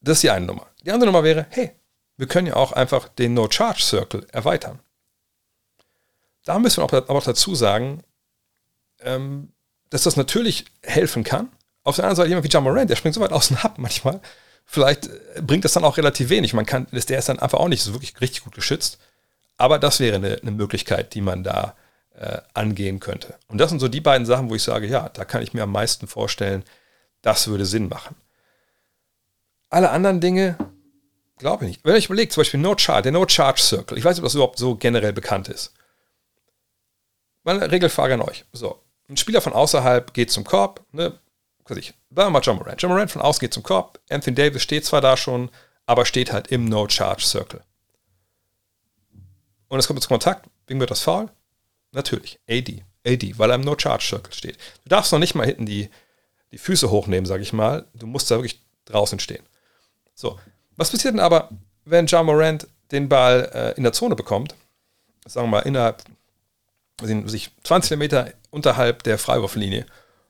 Das 0.00 0.18
ist 0.18 0.22
die 0.22 0.30
eine 0.30 0.46
Nummer. 0.46 0.66
Die 0.84 0.92
andere 0.92 1.06
Nummer 1.10 1.24
wäre, 1.24 1.46
hey, 1.48 1.72
wir 2.16 2.26
können 2.26 2.46
ja 2.46 2.56
auch 2.56 2.72
einfach 2.72 3.08
den 3.08 3.34
No-Charge-Circle 3.34 4.26
erweitern. 4.32 4.80
Da 6.44 6.58
müssen 6.58 6.78
wir 6.78 6.84
aber 6.84 7.10
auch 7.10 7.24
dazu 7.24 7.54
sagen, 7.54 8.02
ähm, 9.00 9.52
dass 9.90 10.02
das 10.02 10.16
natürlich 10.16 10.66
helfen 10.82 11.24
kann. 11.24 11.50
Auf 11.82 11.96
der 11.96 12.04
anderen 12.04 12.16
Seite 12.16 12.28
jemand 12.28 12.44
wie 12.44 12.50
John 12.50 12.64
Moran, 12.64 12.86
der 12.86 12.96
springt 12.96 13.14
so 13.14 13.20
weit 13.20 13.32
aus 13.32 13.48
dem 13.48 13.62
Hub 13.62 13.78
manchmal, 13.78 14.20
Vielleicht 14.64 15.06
äh, 15.06 15.42
bringt 15.42 15.64
das 15.64 15.72
dann 15.72 15.84
auch 15.84 15.96
relativ 15.96 16.28
wenig. 16.30 16.54
Man 16.54 16.66
kann, 16.66 16.86
der 16.90 17.18
ist 17.18 17.28
dann 17.28 17.38
einfach 17.38 17.58
auch 17.58 17.68
nicht 17.68 17.82
so 17.82 17.92
wirklich 17.92 18.20
richtig 18.20 18.44
gut 18.44 18.54
geschützt. 18.54 18.98
Aber 19.56 19.78
das 19.78 20.00
wäre 20.00 20.16
eine, 20.16 20.38
eine 20.40 20.50
Möglichkeit, 20.50 21.14
die 21.14 21.20
man 21.20 21.44
da 21.44 21.76
äh, 22.16 22.38
angehen 22.54 23.00
könnte. 23.00 23.34
Und 23.48 23.58
das 23.58 23.70
sind 23.70 23.80
so 23.80 23.88
die 23.88 24.00
beiden 24.00 24.26
Sachen, 24.26 24.50
wo 24.50 24.54
ich 24.54 24.62
sage, 24.62 24.86
ja, 24.86 25.08
da 25.10 25.24
kann 25.24 25.42
ich 25.42 25.52
mir 25.52 25.62
am 25.62 25.72
meisten 25.72 26.06
vorstellen, 26.06 26.64
das 27.22 27.46
würde 27.46 27.66
Sinn 27.66 27.88
machen. 27.88 28.16
Alle 29.70 29.90
anderen 29.90 30.20
Dinge, 30.20 30.56
glaube 31.44 31.66
ich 31.66 31.72
nicht. 31.72 31.84
Wenn 31.84 31.94
ich 31.96 32.06
überlege, 32.06 32.30
zum 32.30 32.40
Beispiel 32.40 32.58
No 32.58 32.74
Charge, 32.76 33.02
der 33.02 33.12
No 33.12 33.28
Charge 33.28 33.60
Circle, 33.60 33.98
ich 33.98 34.04
weiß 34.04 34.16
nicht, 34.16 34.22
ob 34.22 34.24
das 34.24 34.34
überhaupt 34.34 34.58
so 34.58 34.76
generell 34.76 35.12
bekannt 35.12 35.48
ist. 35.48 35.74
Meine 37.42 37.70
Regelfrage 37.70 38.14
an 38.14 38.22
euch. 38.22 38.46
So, 38.54 38.80
ein 39.10 39.18
Spieler 39.18 39.42
von 39.42 39.52
außerhalb 39.52 40.14
geht 40.14 40.30
zum 40.30 40.44
Korb, 40.44 40.82
ne, 40.92 41.18
ich, 41.76 41.88
sagen 41.88 41.96
wir 42.08 42.30
mal 42.30 42.40
John 42.40 42.56
Morant. 42.56 42.80
John 42.80 42.90
Morant 42.90 43.10
von 43.10 43.20
außen 43.20 43.40
geht 43.40 43.52
zum 43.52 43.62
Korb. 43.62 44.00
Anthony 44.08 44.34
Davis 44.34 44.62
steht 44.62 44.86
zwar 44.86 45.02
da 45.02 45.18
schon, 45.18 45.50
aber 45.84 46.06
steht 46.06 46.32
halt 46.32 46.46
im 46.48 46.64
No-Charge-Circle. 46.64 47.62
Und 49.68 49.78
es 49.78 49.86
kommt 49.86 50.00
zum 50.00 50.08
Kontakt. 50.08 50.48
Wem 50.66 50.80
wird 50.80 50.90
das 50.90 51.02
Foul? 51.02 51.28
Natürlich. 51.92 52.40
AD. 52.48 52.84
AD, 53.06 53.38
weil 53.38 53.50
er 53.50 53.56
im 53.56 53.60
No-Charge-Circle 53.60 54.32
steht. 54.32 54.56
Du 54.84 54.88
darfst 54.88 55.12
noch 55.12 55.18
nicht 55.18 55.34
mal 55.34 55.44
hinten 55.44 55.66
die, 55.66 55.90
die 56.52 56.58
Füße 56.58 56.90
hochnehmen, 56.90 57.26
sag 57.26 57.42
ich 57.42 57.52
mal. 57.52 57.86
Du 57.92 58.06
musst 58.06 58.30
da 58.30 58.36
wirklich 58.36 58.62
draußen 58.86 59.18
stehen. 59.20 59.44
So. 60.14 60.38
Was 60.76 60.90
passiert 60.90 61.14
denn 61.14 61.20
aber, 61.20 61.50
wenn 61.84 62.06
John 62.06 62.26
Morant 62.26 62.66
den 62.90 63.08
Ball 63.08 63.50
äh, 63.54 63.76
in 63.76 63.82
der 63.82 63.92
Zone 63.92 64.16
bekommt? 64.16 64.54
Sagen 65.26 65.46
wir 65.46 65.58
mal 65.58 65.60
innerhalb, 65.60 66.02
sich 67.00 67.50
20 67.64 67.98
Meter 67.98 68.32
unterhalb 68.50 69.02
der 69.02 69.18
Freiwurflinie 69.18 69.86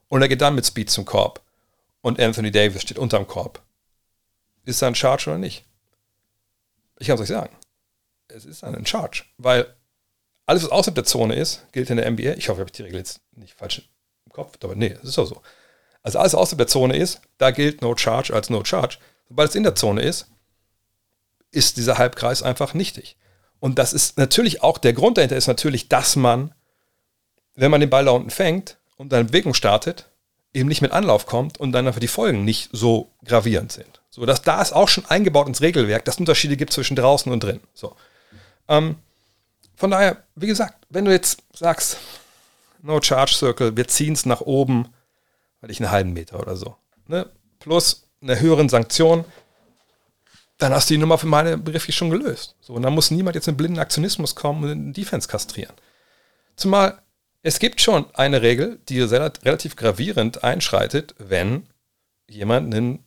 und 0.09 0.23
er 0.23 0.29
geht 0.29 0.41
dann 0.41 0.55
mit 0.55 0.67
Speed 0.67 0.91
zum 0.91 1.05
Korb. 1.05 1.43
Und 2.01 2.21
Anthony 2.21 2.51
Davis 2.51 2.83
steht 2.83 2.99
unterm 2.99 3.27
Korb. 3.27 3.63
Ist 4.65 4.83
er 4.83 4.89
ein 4.89 4.95
Charge 4.95 5.31
oder 5.31 5.39
nicht? 5.39 5.65
Ich 6.99 7.07
kann 7.07 7.17
es 7.17 7.23
euch 7.23 7.29
sagen. 7.29 7.57
Es 8.29 8.45
ist 8.45 8.63
ein 8.65 8.87
Charge. 8.87 9.25
Weil 9.39 9.67
alles, 10.47 10.65
was 10.65 10.71
außerhalb 10.71 10.95
der 10.95 11.05
Zone 11.05 11.35
ist, 11.35 11.67
gilt 11.73 11.91
in 11.91 11.97
der 11.97 12.11
NBA. 12.11 12.35
Ich 12.35 12.49
hoffe, 12.49 12.61
ich 12.61 12.67
habe 12.67 12.71
die 12.71 12.83
Regel 12.83 12.99
jetzt 12.99 13.21
nicht 13.33 13.55
falsch 13.55 13.89
im 14.27 14.33
Kopf, 14.33 14.59
aber 14.63 14.75
nee, 14.75 14.91
das 14.91 15.05
ist 15.05 15.19
doch 15.19 15.27
so. 15.27 15.43
Also 16.03 16.19
alles, 16.19 16.35
was 16.35 16.41
außerhalb 16.41 16.59
der 16.59 16.67
Zone 16.67 16.97
ist, 16.97 17.21
da 17.39 17.51
gilt 17.51 17.81
No 17.81 17.97
Charge 17.97 18.35
als 18.35 18.51
No 18.51 18.65
Charge. 18.65 18.99
Sobald 19.29 19.51
es 19.51 19.57
in 19.57 19.63
der 19.63 19.75
Zone 19.75 20.03
ist, 20.03 20.27
ist 21.55 21.77
dieser 21.77 21.99
Halbkreis 21.99 22.43
einfach 22.43 22.75
nichtig. 22.75 23.17
Und 23.61 23.79
das 23.79 23.93
ist 23.93 24.19
natürlich 24.19 24.63
auch, 24.63 24.79
der 24.79 24.93
Grund 24.93 25.17
dahinter 25.17 25.37
ist 25.37 25.47
natürlich, 25.47 25.89
dass 25.89 26.17
man, 26.17 26.53
wenn 27.55 27.71
man 27.71 27.81
den 27.81 27.91
Ball 27.91 28.05
da 28.05 28.11
unten 28.11 28.31
fängt, 28.31 28.77
und 28.97 29.13
deine 29.13 29.25
Bewegung 29.25 29.55
startet, 29.55 30.09
eben 30.53 30.69
nicht 30.69 30.83
mit 30.83 30.93
Anlauf 30.93 31.27
kommt 31.27 31.59
und 31.59 31.73
dann 31.73 31.87
einfach 31.87 32.01
die 32.01 32.09
Folgen 32.09 32.45
nicht 32.45 32.71
so 32.73 33.11
gravierend 33.25 33.73
sind. 33.73 34.01
So, 34.11 34.25
dass 34.25 34.43
da 34.43 34.63
ist 34.63 34.73
auch 34.73 34.89
schon 34.89 35.05
eingebaut 35.07 35.49
ins 35.49 35.61
Regelwerk, 35.61 36.05
dass 36.05 36.15
es 36.15 36.21
Unterschiede 36.21 36.57
gibt 36.57 36.73
zwischen 36.73 36.95
draußen 36.95 37.33
und 37.33 37.43
drin. 37.43 37.61
So. 37.75 37.97
Ähm, 38.69 38.97
von 39.75 39.91
daher, 39.91 40.19
wie 40.37 40.47
gesagt, 40.47 40.87
wenn 40.91 41.05
du 41.05 41.11
jetzt 41.11 41.43
sagst, 41.53 41.99
No 42.83 43.03
Charge 43.03 43.35
Circle, 43.35 43.77
wir 43.77 43.89
ziehen 43.89 44.13
es 44.13 44.27
nach 44.27 44.43
oben, 44.43 44.89
weil 45.61 45.71
ich 45.71 45.81
einen 45.81 45.91
halben 45.91 46.13
Meter 46.13 46.39
oder 46.39 46.55
so, 46.55 46.77
ne, 47.09 47.29
plus 47.59 48.07
eine 48.23 48.39
höheren 48.39 48.69
Sanktion, 48.69 49.25
dann 50.59 50.73
hast 50.73 50.89
du 50.89 50.95
die 50.95 50.99
Nummer 50.99 51.19
für 51.19 51.27
meine 51.27 51.59
Begriffe 51.59 51.93
schon 51.93 52.11
gelöst. 52.11 52.57
So, 52.61 52.75
und 52.75 52.83
dann 52.83 52.95
muss 52.95 53.11
niemand 53.11 53.35
jetzt 53.35 53.49
in 53.49 53.57
blinden 53.57 53.79
Aktionismus 53.79 54.35
kommen 54.35 54.63
und 54.63 54.69
den 54.69 54.93
Defense 54.93 55.29
kastrieren. 55.29 55.75
Zumal 56.57 57.03
es 57.47 57.59
gibt 57.59 57.83
schon 57.83 58.07
eine 58.15 58.41
Regel, 58.41 58.81
die 58.89 59.03
relativ 59.03 59.77
gravierend 59.77 60.43
einschreitet, 60.43 61.15
wenn 61.19 61.67
jemand 62.27 62.75
einen 62.75 63.05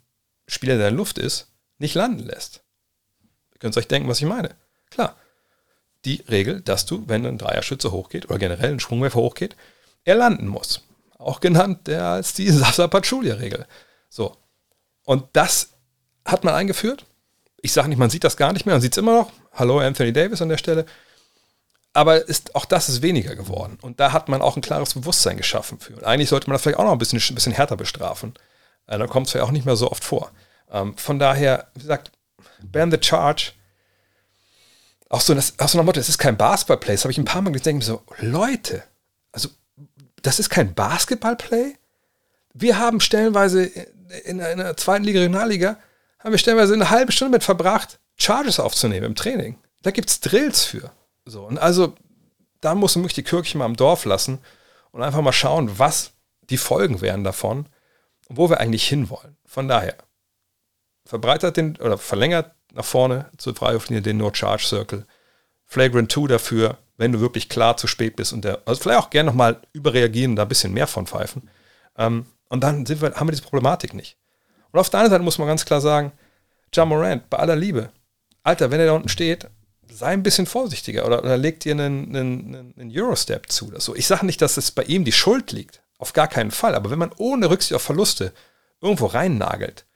Spieler, 0.48 0.78
der 0.78 0.90
in 0.90 0.94
der 0.94 0.98
Luft 0.98 1.18
ist, 1.18 1.48
nicht 1.80 1.96
landen 1.96 2.24
lässt. 2.24 2.62
Ihr 3.54 3.58
könnt 3.58 3.76
euch 3.78 3.88
denken, 3.88 4.08
was 4.08 4.20
ich 4.20 4.28
meine. 4.28 4.56
Klar. 4.92 5.16
Die 6.06 6.24
Regel, 6.30 6.62
dass 6.62 6.86
du, 6.86 7.04
wenn 7.08 7.26
ein 7.26 7.40
Dreierschütze 7.40 7.92
hochgeht 7.92 8.26
oder 8.26 8.38
generell 8.38 8.74
ein 8.74 8.80
Sprungwerfer 8.80 9.20
hochgeht, 9.20 9.56
er 10.04 10.14
landen 10.14 10.48
muss. 10.48 10.84
Auch 11.18 11.40
genannt 11.40 11.88
der 11.88 12.06
als 12.06 12.36
die 12.36 12.50
Sasa 12.52 12.88
Pachulia-Regel. 12.88 13.66
So. 14.08 14.38
Und 15.04 15.26
das 15.34 15.74
hat 16.26 16.44
man 16.44 16.54
eingeführt. 16.54 17.08
Ich 17.62 17.74
sage 17.74 17.90
nicht, 17.90 17.98
man 17.98 18.10
sieht 18.10 18.24
das 18.24 18.38
gar 18.38 18.54
nicht 18.54 18.66
mehr, 18.66 18.76
man 18.76 18.82
sieht 18.82 18.94
es 18.94 18.98
immer 18.98 19.14
noch. 19.14 19.32
Hallo 19.54 19.80
Anthony 19.80 20.14
Davis 20.14 20.42
an 20.42 20.50
der 20.50 20.58
Stelle. 20.58 20.86
Aber 21.94 22.28
ist, 22.28 22.56
auch 22.56 22.66
das 22.66 22.90
ist 22.90 23.02
weniger 23.02 23.36
geworden. 23.36 23.80
Und 23.82 24.00
da 24.00 24.12
hat 24.12 24.30
man 24.30 24.42
auch 24.42 24.56
ein 24.56 24.62
klares 24.62 24.94
Bewusstsein 24.94 25.38
geschaffen 25.38 25.80
für. 25.80 25.96
Und 25.96 26.04
eigentlich 26.04 26.30
sollte 26.30 26.48
man 26.48 26.54
das 26.54 26.62
vielleicht 26.62 26.78
auch 26.78 26.84
noch 26.84 26.92
ein 26.92 27.00
bisschen, 27.00 27.20
ein 27.20 27.36
bisschen 27.36 27.54
härter 27.54 27.76
bestrafen. 27.76 28.36
Äh, 28.86 29.00
dann 29.00 29.10
kommt 29.10 29.28
es 29.28 29.34
ja 29.34 29.44
auch 29.44 29.52
nicht 29.52 29.66
mehr 29.66 29.76
so 29.76 29.90
oft 29.90 30.04
vor. 30.04 30.32
Ähm, 30.72 30.96
von 30.98 31.18
daher, 31.18 31.72
wie 31.74 31.82
gesagt, 31.82 32.12
ban 32.62 32.92
the 32.92 33.00
charge. 33.02 33.54
Auch 35.10 35.22
so, 35.22 35.34
das, 35.34 35.58
auch 35.58 35.70
so 35.70 35.78
nach 35.78 35.86
Motto, 35.86 36.00
das 36.00 36.10
ist 36.10 36.20
kein 36.20 36.38
Basketball-Play. 36.38 36.94
Das 36.94 37.04
habe 37.04 37.12
ich 37.12 37.18
ein 37.18 37.26
paar 37.26 37.42
Mal 37.42 37.52
gedacht, 37.52 37.82
so, 37.82 38.04
Leute, 38.20 38.84
also 39.32 39.50
das 40.22 40.40
ist 40.40 40.50
kein 40.50 40.76
Basketball-Play? 40.76 41.78
Wir 42.54 42.78
haben 42.78 43.00
stellenweise 43.00 43.64
in 44.26 44.42
einer 44.42 44.76
zweiten 44.78 45.04
Liga, 45.04 45.20
Regionalliga, 45.20 45.78
haben 46.20 46.32
wir 46.32 46.38
stellenweise 46.38 46.74
eine 46.74 46.90
halbe 46.90 47.12
Stunde 47.12 47.32
mit 47.32 47.44
verbracht, 47.44 48.00
Charges 48.16 48.60
aufzunehmen 48.60 49.06
im 49.06 49.16
Training. 49.16 49.58
Da 49.82 49.92
gibt 49.92 50.10
es 50.10 50.20
Drills 50.20 50.64
für. 50.64 50.92
So, 51.26 51.44
und 51.44 51.58
also, 51.58 51.94
da 52.62 52.76
muss 52.76 52.96
man 52.96 53.04
wirklich 53.04 53.24
die 53.26 53.30
Kirche 53.30 53.58
mal 53.58 53.66
im 53.66 53.76
Dorf 53.76 54.06
lassen 54.06 54.40
und 54.92 55.04
einfach 55.04 55.22
mal 55.22 55.34
schauen, 55.34 55.78
was 55.78 56.14
die 56.50 56.58
Folgen 56.58 57.02
wären 57.02 57.24
davon 57.24 57.68
und 58.28 58.38
wo 58.38 58.50
wir 58.50 58.60
eigentlich 58.60 58.88
hinwollen. 58.88 59.38
Von 59.46 59.68
daher, 59.68 59.96
verbreitert 61.06 61.58
den 61.58 61.78
oder 61.78 61.98
verlängert 61.98 62.52
nach 62.74 62.86
vorne 62.86 63.30
zur 63.38 63.56
Freiwurflinie 63.56 64.02
den 64.02 64.18
No-Charge 64.18 64.66
Circle. 64.66 65.06
Flagrant 65.66 66.12
2 66.12 66.28
dafür, 66.28 66.78
wenn 66.98 67.12
du 67.12 67.20
wirklich 67.20 67.50
klar 67.50 67.78
zu 67.78 67.88
spät 67.88 68.16
bist 68.16 68.34
und 68.34 68.44
der, 68.44 68.62
also 68.66 68.82
vielleicht 68.82 69.00
auch 69.00 69.10
gerne 69.10 69.30
nochmal 69.30 69.62
überreagieren 69.74 70.32
und 70.32 70.36
da 70.38 70.44
ein 70.44 70.50
bisschen 70.50 70.74
mehr 70.74 70.88
von 70.88 71.08
pfeifen. 71.08 71.50
Ähm, 71.98 72.26
und 72.50 72.64
dann 72.64 72.86
sind 72.86 73.02
wir, 73.02 73.14
haben 73.16 73.28
wir 73.28 73.32
diese 73.32 73.44
Problematik 73.44 73.94
nicht. 73.94 74.18
Und 74.78 74.82
auf 74.82 74.92
der 74.92 75.00
anderen 75.00 75.14
Seite 75.14 75.24
muss 75.24 75.40
man 75.40 75.48
ganz 75.48 75.66
klar 75.66 75.82
sagen, 75.82 76.12
John 76.72 76.90
Morant, 76.90 77.32
bei 77.32 77.40
aller 77.40 77.56
Liebe, 77.56 77.90
Alter, 78.44 78.70
wenn 78.70 78.80
er 78.80 78.86
da 78.86 78.92
unten 78.92 79.10
steht, 79.10 79.50
sei 79.90 80.10
ein 80.10 80.22
bisschen 80.22 80.46
vorsichtiger 80.46 81.08
oder, 81.08 81.24
oder 81.24 81.36
leg 81.36 81.60
dir 81.62 81.72
einen, 81.72 82.16
einen, 82.16 82.76
einen 82.78 82.92
Eurostep 82.96 83.52
zu. 83.52 83.70
Oder 83.70 83.82
so. 83.82 83.96
Ich 83.96 84.06
sage 84.06 84.28
nicht, 84.28 84.40
dass 84.40 84.56
es 84.56 84.70
bei 84.70 84.84
ihm 84.84 85.04
die 85.04 85.12
Schuld 85.12 85.52
liegt. 85.52 85.82
Auf 85.98 86.14
gar 86.14 86.28
keinen 86.28 86.52
Fall. 86.52 86.76
Aber 86.76 86.92
wenn 86.92 87.00
man 87.00 87.12
ohne 87.18 87.50
Rücksicht 87.50 87.74
auf 87.74 87.82
Verluste 87.82 88.34
irgendwo 88.80 89.08
reinnagelt, 89.08 89.88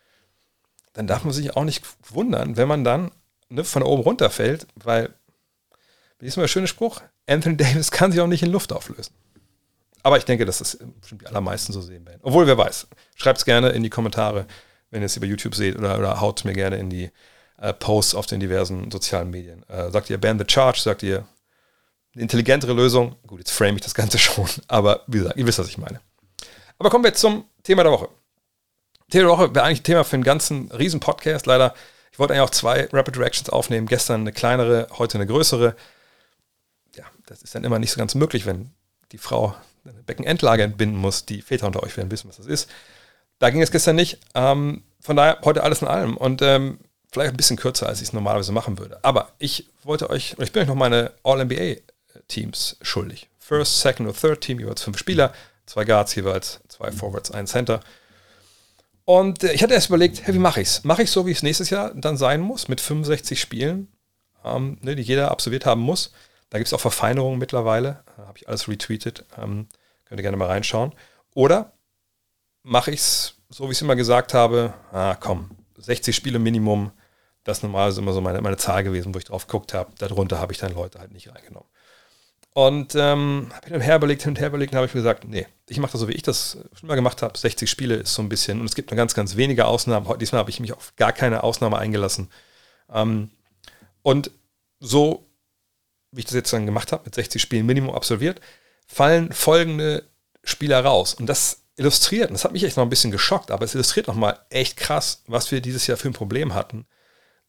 dann 0.93 1.05
darf 1.05 1.25
man 1.25 1.34
sich 1.34 1.55
auch 1.55 1.63
nicht 1.63 1.86
wundern, 2.09 2.57
wenn 2.57 2.67
man 2.67 2.84
dann 2.84 3.11
ne, 3.49 3.63
von 3.63 3.84
oben 3.84 4.01
runterfällt, 4.01 4.65
weil, 4.73 5.13
wie 6.17 6.25
ist 6.25 6.38
mal 6.38 6.43
der 6.43 6.47
schöne 6.47 6.65
Spruch? 6.65 7.03
Anthony 7.27 7.55
Davis 7.55 7.91
kann 7.91 8.11
sich 8.11 8.19
auch 8.19 8.25
nicht 8.25 8.41
in 8.41 8.51
Luft 8.51 8.73
auflösen. 8.73 9.13
Aber 10.01 10.17
ich 10.17 10.25
denke, 10.25 10.45
dass 10.45 10.57
das 10.57 10.79
bestimmt 10.99 11.21
die 11.21 11.27
allermeisten 11.27 11.71
so 11.71 11.82
sehen 11.82 12.03
werden. 12.07 12.21
Obwohl, 12.23 12.47
wer 12.47 12.57
weiß. 12.57 12.88
Schreibt 13.13 13.38
es 13.38 13.45
gerne 13.45 13.69
in 13.69 13.84
die 13.84 13.91
Kommentare, 13.91 14.47
wenn 14.91 15.01
ihr 15.01 15.07
es 15.07 15.17
über 15.17 15.25
YouTube 15.25 15.55
seht, 15.55 15.77
oder, 15.77 15.97
oder 15.97 16.21
haut 16.21 16.45
mir 16.45 16.53
gerne 16.53 16.77
in 16.77 16.89
die 16.89 17.09
äh, 17.57 17.73
Posts 17.73 18.15
auf 18.15 18.25
den 18.25 18.39
diversen 18.39 18.91
sozialen 18.91 19.29
Medien. 19.29 19.67
Äh, 19.69 19.89
sagt 19.91 20.09
ihr 20.09 20.19
ban 20.19 20.37
the 20.37 20.45
charge, 20.47 20.79
sagt 20.79 21.03
ihr 21.03 21.25
eine 22.13 22.23
intelligentere 22.23 22.73
Lösung. 22.73 23.15
Gut, 23.25 23.39
jetzt 23.39 23.51
frame 23.51 23.75
ich 23.75 23.81
das 23.81 23.93
Ganze 23.93 24.17
schon, 24.19 24.49
aber 24.67 25.03
wie 25.07 25.19
gesagt, 25.19 25.37
ihr 25.37 25.47
wisst, 25.47 25.59
was 25.59 25.67
ich 25.67 25.77
meine. 25.77 26.01
Aber 26.77 26.89
kommen 26.89 27.03
wir 27.03 27.13
zum 27.13 27.45
Thema 27.63 27.83
der 27.83 27.91
Woche. 27.91 28.09
Thema 29.09 29.23
der 29.23 29.31
Woche 29.31 29.55
wäre 29.55 29.65
eigentlich 29.65 29.83
Thema 29.83 30.03
für 30.03 30.15
einen 30.15 30.23
ganzen 30.23 30.71
riesen 30.71 30.99
Podcast. 30.99 31.45
Leider, 31.45 31.75
ich 32.11 32.19
wollte 32.19 32.33
eigentlich 32.33 32.43
auch 32.43 32.51
zwei 32.51 32.89
Rapid 32.91 33.17
Reactions 33.17 33.49
aufnehmen. 33.49 33.87
Gestern 33.87 34.21
eine 34.21 34.31
kleinere, 34.31 34.87
heute 34.97 35.17
eine 35.17 35.27
größere. 35.27 35.75
Ja, 36.95 37.03
das 37.27 37.43
ist 37.43 37.53
dann 37.53 37.63
immer 37.63 37.77
nicht 37.79 37.91
so 37.91 37.99
ganz 37.99 38.15
möglich, 38.15 38.45
wenn 38.45 38.71
die 39.11 39.17
Frau 39.17 39.55
eine 39.85 40.01
Beckenendlage 40.03 40.63
entbinden 40.63 40.97
muss. 40.97 41.25
Die 41.25 41.41
Väter 41.41 41.67
unter 41.67 41.83
euch 41.83 41.95
werden 41.97 42.09
wissen, 42.09 42.29
was 42.29 42.37
das 42.37 42.47
ist. 42.47 42.69
Da 43.41 43.49
ging 43.49 43.63
es 43.63 43.71
gestern 43.71 43.95
nicht. 43.95 44.19
Ähm, 44.35 44.83
von 44.99 45.15
daher 45.15 45.39
heute 45.43 45.63
alles 45.63 45.81
in 45.81 45.87
allem. 45.87 46.15
Und 46.15 46.43
ähm, 46.43 46.77
vielleicht 47.11 47.31
ein 47.31 47.37
bisschen 47.37 47.57
kürzer, 47.57 47.87
als 47.87 47.99
ich 47.99 48.09
es 48.09 48.13
normalerweise 48.13 48.51
machen 48.51 48.77
würde. 48.77 48.99
Aber 49.01 49.31
ich 49.39 49.67
wollte 49.83 50.11
euch, 50.11 50.35
ich 50.37 50.51
bin 50.51 50.61
euch 50.61 50.67
noch 50.67 50.75
meine 50.75 51.11
All-NBA-Teams 51.23 52.77
schuldig. 52.83 53.29
First, 53.39 53.81
Second 53.81 54.07
und 54.07 54.21
Third 54.21 54.41
Team, 54.41 54.59
jeweils 54.59 54.83
fünf 54.83 54.99
Spieler, 54.99 55.33
zwei 55.65 55.85
Guards 55.85 56.13
jeweils, 56.13 56.59
zwei 56.67 56.91
Forwards, 56.91 57.31
ein 57.31 57.47
Center. 57.47 57.79
Und 59.05 59.43
äh, 59.43 59.53
ich 59.53 59.63
hatte 59.63 59.73
erst 59.73 59.89
überlegt, 59.89 60.21
hey, 60.23 60.35
wie 60.35 60.39
mache 60.39 60.61
ich 60.61 60.67
es? 60.67 60.83
Mache 60.83 61.01
ich 61.01 61.09
so, 61.09 61.25
wie 61.25 61.31
es 61.31 61.41
nächstes 61.41 61.71
Jahr 61.71 61.95
dann 61.95 62.17
sein 62.17 62.41
muss, 62.41 62.67
mit 62.67 62.79
65 62.79 63.41
Spielen, 63.41 63.87
ähm, 64.45 64.77
ne, 64.81 64.95
die 64.95 65.01
jeder 65.01 65.31
absolviert 65.31 65.65
haben 65.65 65.81
muss. 65.81 66.13
Da 66.51 66.59
gibt 66.59 66.67
es 66.67 66.73
auch 66.73 66.79
Verfeinerungen 66.79 67.39
mittlerweile. 67.39 68.03
Da 68.17 68.27
habe 68.27 68.37
ich 68.37 68.47
alles 68.47 68.67
retweetet. 68.67 69.25
Ähm, 69.35 69.67
könnt 70.05 70.19
ihr 70.19 70.23
gerne 70.23 70.37
mal 70.37 70.47
reinschauen. 70.47 70.93
Oder 71.33 71.73
mache 72.64 72.91
ich 72.91 72.99
es 72.99 73.36
so, 73.49 73.66
wie 73.66 73.72
ich 73.72 73.78
es 73.78 73.82
immer 73.82 73.95
gesagt 73.95 74.34
habe, 74.34 74.74
ah, 74.91 75.16
komm, 75.16 75.51
60 75.78 76.16
Spiele 76.16 76.39
Minimum, 76.39 76.91
das 77.43 77.64
normalerweise 77.64 78.01
immer 78.01 78.14
so 78.14 78.22
meine, 78.22 78.41
meine 78.41 78.57
Zahl 78.57 78.84
gewesen, 78.84 79.14
wo 79.14 79.20
ich 79.20 79.26
drauf 79.26 79.47
geguckt 79.47 79.74
habe. 79.74 79.91
Darunter 79.97 80.39
habe 80.39 80.53
ich 80.53 80.59
dann 80.59 80.74
Leute 80.74 80.99
halt 80.99 81.12
nicht 81.12 81.34
reingenommen. 81.34 81.68
Und 82.53 82.95
ähm, 82.95 83.47
habe 83.53 83.66
ich 83.66 83.72
dann 83.72 83.82
her 83.82 83.95
überlegt, 83.95 84.24
hin 84.24 84.32
und 84.32 84.39
her 84.39 84.47
überlegt, 84.47 84.74
und 84.74 84.78
habe 84.78 84.86
ich 84.86 84.93
mir 84.93 85.01
gesagt, 85.01 85.26
nee, 85.26 85.47
ich 85.68 85.80
mache 85.80 85.93
das 85.93 86.01
so, 86.01 86.07
wie 86.09 86.14
ich 86.14 86.24
das 86.24 86.57
schon 86.74 86.88
mal 86.88 86.95
gemacht 86.95 87.22
habe. 87.22 87.38
60 87.38 87.70
Spiele 87.70 87.95
ist 87.95 88.14
so 88.14 88.22
ein 88.22 88.30
bisschen, 88.30 88.59
und 88.59 88.66
es 88.66 88.76
gibt 88.76 88.91
nur 88.91 88.97
ganz, 88.97 89.14
ganz 89.14 89.38
wenige 89.38 89.66
Ausnahmen. 89.66 90.07
Heute, 90.07 90.20
diesmal 90.20 90.39
habe 90.39 90.49
ich 90.49 90.59
mich 90.59 90.74
auf 90.74 90.93
gar 90.97 91.14
keine 91.14 91.43
Ausnahme 91.43 91.78
eingelassen. 91.78 92.30
Ähm, 92.93 93.32
und 94.01 94.32
so, 94.80 95.26
wie 96.12 96.20
ich 96.20 96.26
das 96.26 96.34
jetzt 96.34 96.51
dann 96.51 96.66
gemacht 96.66 96.91
habe, 96.91 97.03
mit 97.05 97.16
60 97.16 97.41
Spielen 97.41 97.66
Minimum 97.66 97.95
absolviert, 97.95 98.41
fallen 98.86 99.32
folgende 99.32 100.03
Spieler 100.43 100.84
raus. 100.84 101.14
Und 101.14 101.28
das 101.28 101.61
illustriert, 101.76 102.30
und 102.30 102.34
das 102.34 102.43
hat 102.43 102.51
mich 102.51 102.63
echt 102.63 102.78
noch 102.78 102.84
ein 102.84 102.89
bisschen 102.89 103.11
geschockt, 103.11 103.51
aber 103.51 103.65
es 103.65 103.74
illustriert 103.74 104.07
nochmal 104.07 104.39
echt 104.49 104.78
krass, 104.78 105.24
was 105.28 105.51
wir 105.51 105.61
dieses 105.61 105.88
Jahr 105.88 105.97
für 105.97 106.09
ein 106.09 106.13
Problem 106.13 106.53
hatten 106.53 106.86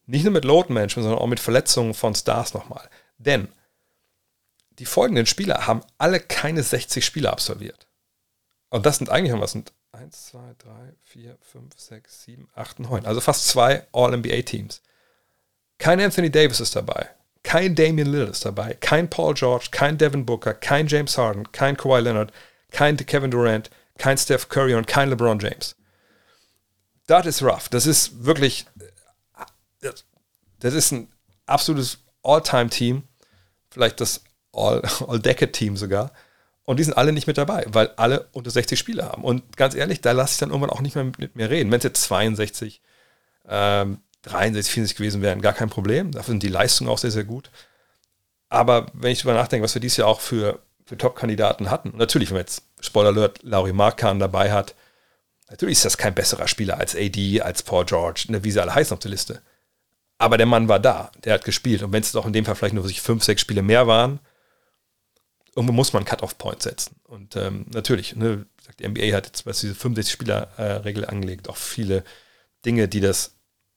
nicht 0.05 0.23
nur 0.23 0.33
mit 0.33 0.45
Load 0.45 0.71
Management, 0.71 1.03
sondern 1.03 1.21
auch 1.21 1.27
mit 1.27 1.39
Verletzungen 1.39 1.93
von 1.93 2.15
Stars 2.15 2.53
nochmal. 2.53 2.89
Denn 3.17 3.47
die 4.79 4.85
folgenden 4.85 5.25
Spieler 5.25 5.67
haben 5.67 5.81
alle 5.97 6.19
keine 6.19 6.63
60 6.63 7.05
Spiele 7.05 7.31
absolviert. 7.31 7.87
Und 8.69 8.85
das 8.85 8.97
sind 8.97 9.09
eigentlich, 9.09 9.39
was 9.39 9.51
sind 9.51 9.71
1, 9.91 10.25
2, 10.27 10.39
3, 10.57 10.71
4, 11.03 11.37
5, 11.39 11.73
6, 11.77 12.23
7, 12.23 12.49
8, 12.55 12.79
9. 12.79 13.05
Also 13.05 13.21
fast 13.21 13.47
zwei 13.47 13.85
All-NBA-Teams. 13.93 14.81
Kein 15.77 16.01
Anthony 16.01 16.31
Davis 16.31 16.59
ist 16.59 16.75
dabei. 16.75 17.09
Kein 17.43 17.75
Damian 17.75 18.07
Lillard 18.07 18.31
ist 18.31 18.45
dabei. 18.45 18.75
Kein 18.79 19.09
Paul 19.09 19.35
George. 19.35 19.67
Kein 19.69 19.97
Devin 19.97 20.25
Booker. 20.25 20.53
Kein 20.55 20.87
James 20.87 21.17
Harden. 21.17 21.51
Kein 21.51 21.77
Kawhi 21.77 22.01
Leonard. 22.01 22.33
Kein 22.71 22.97
Kevin 22.97 23.29
Durant. 23.29 23.69
Kein 23.97 24.17
Steph 24.17 24.49
Curry 24.49 24.75
und 24.75 24.87
kein 24.87 25.09
LeBron 25.09 25.39
James. 25.39 25.75
Das 27.07 27.25
ist 27.25 27.43
rough. 27.43 27.69
Das 27.69 27.85
ist 27.85 28.25
wirklich 28.25 28.65
das 30.63 30.73
ist 30.73 30.91
ein 30.91 31.09
absolutes 31.45 31.99
All-Time-Team, 32.23 33.03
vielleicht 33.69 33.99
das 33.99 34.23
All-Decade-Team 34.53 35.77
sogar. 35.77 36.11
Und 36.65 36.79
die 36.79 36.83
sind 36.83 36.93
alle 36.93 37.11
nicht 37.11 37.27
mit 37.27 37.37
dabei, 37.37 37.65
weil 37.67 37.91
alle 37.97 38.29
unter 38.31 38.49
60 38.49 38.79
Spiele 38.79 39.03
haben. 39.03 39.25
Und 39.25 39.57
ganz 39.57 39.75
ehrlich, 39.75 39.99
da 39.99 40.13
lasse 40.13 40.33
ich 40.33 40.39
dann 40.39 40.49
irgendwann 40.49 40.69
auch 40.69 40.79
nicht 40.79 40.95
mehr 40.95 41.03
mit 41.03 41.35
mir 41.35 41.49
reden. 41.49 41.69
Wenn 41.69 41.79
es 41.79 41.83
jetzt 41.83 42.03
62, 42.03 42.81
ähm, 43.49 43.99
63, 44.21 44.73
64 44.73 44.97
gewesen 44.97 45.21
wären, 45.21 45.41
gar 45.41 45.51
kein 45.51 45.69
Problem. 45.69 46.11
Dafür 46.11 46.31
sind 46.31 46.43
die 46.43 46.47
Leistungen 46.47 46.89
auch 46.89 46.97
sehr, 46.97 47.11
sehr 47.11 47.25
gut. 47.25 47.51
Aber 48.47 48.85
wenn 48.93 49.11
ich 49.11 49.19
darüber 49.19 49.33
nachdenke, 49.33 49.65
was 49.65 49.75
wir 49.75 49.81
dieses 49.81 49.97
Jahr 49.97 50.07
auch 50.07 50.21
für, 50.21 50.59
für 50.85 50.97
Top-Kandidaten 50.97 51.69
hatten, 51.69 51.97
natürlich, 51.97 52.29
wenn 52.29 52.35
man 52.35 52.43
jetzt, 52.43 52.63
Spoiler 52.83 53.09
Alert, 53.09 53.41
Laurie 53.43 53.73
Markan 53.73 54.19
dabei 54.19 54.51
hat, 54.51 54.75
natürlich 55.49 55.77
ist 55.77 55.85
das 55.85 55.97
kein 55.97 56.13
besserer 56.13 56.47
Spieler 56.47 56.77
als 56.77 56.95
AD, 56.95 57.41
als 57.41 57.63
Paul 57.63 57.85
George, 57.85 58.25
ne, 58.27 58.43
wie 58.43 58.51
sie 58.51 58.61
alle 58.61 58.75
heißen 58.75 58.93
auf 58.93 58.99
der 58.99 59.11
Liste. 59.11 59.41
Aber 60.17 60.37
der 60.37 60.45
Mann 60.45 60.67
war 60.67 60.79
da, 60.79 61.11
der 61.23 61.33
hat 61.33 61.45
gespielt. 61.45 61.81
Und 61.81 61.91
wenn 61.91 62.03
es 62.03 62.11
doch 62.11 62.25
in 62.25 62.33
dem 62.33 62.45
Fall 62.45 62.55
vielleicht 62.55 62.75
nur 62.75 62.87
sich 62.87 63.01
fünf, 63.01 63.23
sechs 63.23 63.41
Spiele 63.41 63.61
mehr 63.61 63.87
waren, 63.87 64.19
irgendwo 65.55 65.73
muss 65.73 65.93
man 65.93 66.05
Cut-Off-Point 66.05 66.61
setzen. 66.61 66.95
Und 67.03 67.35
ähm, 67.35 67.65
natürlich, 67.73 68.15
ne, 68.15 68.45
die 68.79 68.87
NBA 68.87 69.15
hat 69.15 69.27
jetzt, 69.27 69.45
was 69.45 69.61
diese 69.61 69.73
65-Spieler-Regel 69.73 71.05
angelegt, 71.05 71.49
auch 71.49 71.57
viele 71.57 72.03
Dinge, 72.65 72.87
die 72.87 73.01
das 73.01 73.35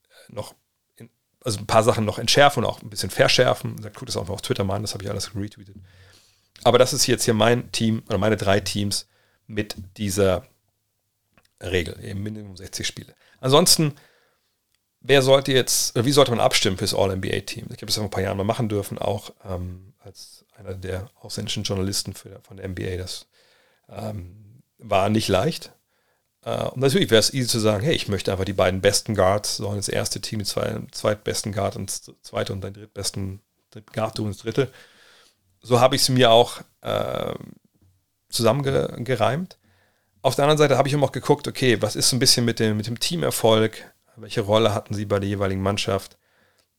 äh, 0.09 0.35
noch, 0.35 0.55
in, 0.97 1.11
also 1.45 1.59
ein 1.59 1.67
paar 1.67 1.83
Sachen 1.83 2.05
noch 2.05 2.19
entschärfen 2.19 2.65
und 2.65 2.71
auch 2.71 2.83
ein 2.83 2.91
bisschen 2.91 3.11
verschärfen. 3.11 3.81
Sagt, 3.81 3.97
guckt 3.97 4.09
das 4.09 4.17
auch 4.17 4.29
auf 4.29 4.43
Twitter 4.43 4.65
mal 4.65 4.77
an, 4.77 4.83
das 4.83 4.95
habe 4.95 5.05
ich 5.05 5.11
alles 5.11 5.35
retweetet. 5.35 5.77
Aber 6.65 6.79
das 6.79 6.93
ist 6.93 7.07
jetzt 7.07 7.25
hier 7.25 7.35
mein 7.35 7.71
Team 7.73 8.03
oder 8.09 8.19
meine 8.19 8.37
drei 8.37 8.61
Teams 8.61 9.09
mit 9.47 9.77
dieser 9.97 10.45
Regel, 11.63 12.03
eben 12.05 12.23
Minimum 12.23 12.57
60 12.57 12.87
Spiele. 12.87 13.15
Ansonsten 13.41 13.95
wer 15.07 15.23
sollte 15.23 15.53
jetzt, 15.53 15.95
wie 16.05 16.13
sollte 16.13 16.31
man 16.31 16.41
abstimmen 16.41 16.77
fürs 16.77 16.95
All-NBA-Team? 16.95 17.67
Ich 17.71 17.77
habe 17.77 17.87
das 17.87 17.97
vor 17.97 18.05
ein 18.05 18.11
paar 18.11 18.23
Jahren 18.23 18.37
mal 18.37 18.45
machen 18.45 18.69
dürfen, 18.69 18.99
auch 18.99 19.33
ähm, 19.45 19.95
als 20.01 20.45
einer 20.57 20.75
der 20.75 21.11
ausländischen 21.21 21.63
Journalisten 21.63 22.15
für, 22.15 22.41
von 22.43 22.57
der 22.57 22.69
NBA. 22.69 22.97
Das 22.97 23.27
ähm, 23.89 24.63
war 24.79 25.09
nicht 25.09 25.29
leicht. 25.29 25.73
Äh, 26.43 26.65
und 26.65 26.81
natürlich 26.81 27.11
wäre 27.11 27.21
es 27.21 27.33
easy 27.33 27.49
zu 27.49 27.59
sagen, 27.59 27.85
hey, 27.85 27.95
ich 27.95 28.09
möchte 28.09 28.33
einfach 28.33 28.45
die 28.45 28.53
beiden 28.53 28.81
besten 28.81 29.15
Guards, 29.15 29.57
sollen 29.57 29.77
das 29.77 29.89
erste 29.89 30.21
Team, 30.21 30.41
die 30.41 30.45
zwei, 30.45 30.81
zweitbesten 30.91 31.53
Guard 31.53 31.77
und 31.77 31.91
das 31.91 32.11
zweite 32.23 32.53
und 32.53 32.63
den 32.63 32.75
drittbesten 32.75 33.41
Guard 33.93 34.17
tun, 34.17 34.29
das 34.29 34.39
dritte. 34.39 34.73
So 35.67 35.81
habe 35.81 35.97
ich 35.97 36.03
es 36.03 36.09
mir 36.09 36.31
auch 36.31 36.61
äh, 36.83 37.35
zusammengereimt. 38.29 39.59
Auf 40.23 40.37
der 40.37 40.45
anderen 40.45 40.59
Seite 40.59 40.79
habe 40.79 40.87
ich 40.87 40.95
immer 40.95 41.07
auch 41.07 41.13
geguckt, 41.13 41.49
okay, 41.49 41.83
was 41.83 41.97
ist 41.97 42.09
so 42.09 42.15
ein 42.15 42.21
bisschen 42.21 42.45
mit 42.45 42.61
dem, 42.61 42.77
mit 42.77 42.87
dem 42.87 43.01
Teamerfolg? 43.01 43.93
welche 44.19 44.41
Rolle 44.41 44.73
hatten 44.73 44.95
sie 44.95 45.05
bei 45.05 45.19
der 45.19 45.29
jeweiligen 45.29 45.61
Mannschaft. 45.61 46.17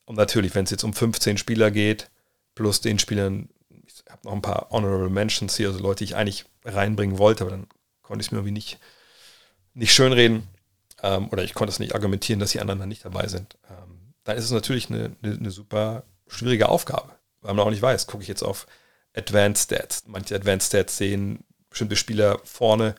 Und 0.05 0.15
natürlich, 0.15 0.55
wenn 0.55 0.63
es 0.63 0.71
jetzt 0.71 0.83
um 0.83 0.93
15 0.93 1.37
Spieler 1.37 1.69
geht, 1.69 2.09
plus 2.55 2.81
den 2.81 2.97
Spielern 2.97 3.49
ich 3.85 4.03
habe 4.09 4.21
noch 4.23 4.33
ein 4.33 4.41
paar 4.41 4.69
Honorable 4.71 5.09
Mentions 5.09 5.57
hier, 5.57 5.67
also 5.67 5.79
Leute, 5.79 5.99
die 5.99 6.05
ich 6.05 6.15
eigentlich 6.15 6.45
reinbringen 6.63 7.17
wollte, 7.17 7.43
aber 7.43 7.51
dann 7.51 7.67
konnte 8.01 8.21
ich 8.21 8.27
es 8.27 8.31
mir 8.31 8.39
irgendwie 8.39 8.53
nicht, 8.53 8.79
nicht 9.73 9.93
schönreden 9.93 10.47
ähm, 11.03 11.27
oder 11.29 11.43
ich 11.43 11.53
konnte 11.53 11.71
es 11.71 11.79
nicht 11.79 11.93
argumentieren, 11.93 12.39
dass 12.39 12.51
die 12.51 12.61
anderen 12.61 12.79
dann 12.79 12.89
nicht 12.89 13.05
dabei 13.05 13.27
sind. 13.27 13.57
Ähm, 13.69 14.13
dann 14.23 14.37
ist 14.37 14.45
es 14.45 14.51
natürlich 14.51 14.89
eine, 14.89 15.15
eine, 15.21 15.35
eine 15.35 15.51
super 15.51 16.03
schwierige 16.27 16.69
Aufgabe, 16.69 17.16
weil 17.47 17.55
man 17.55 17.65
auch 17.65 17.71
nicht 17.71 17.81
weiß, 17.81 18.07
gucke 18.07 18.23
ich 18.23 18.27
jetzt 18.27 18.43
auf 18.43 18.67
Advanced 19.15 19.63
Stats. 19.63 20.03
Manche 20.05 20.35
Advanced 20.35 20.67
Stats 20.67 20.97
sehen 20.97 21.43
bestimmte 21.69 21.95
Spieler 21.95 22.39
vorne, 22.43 22.95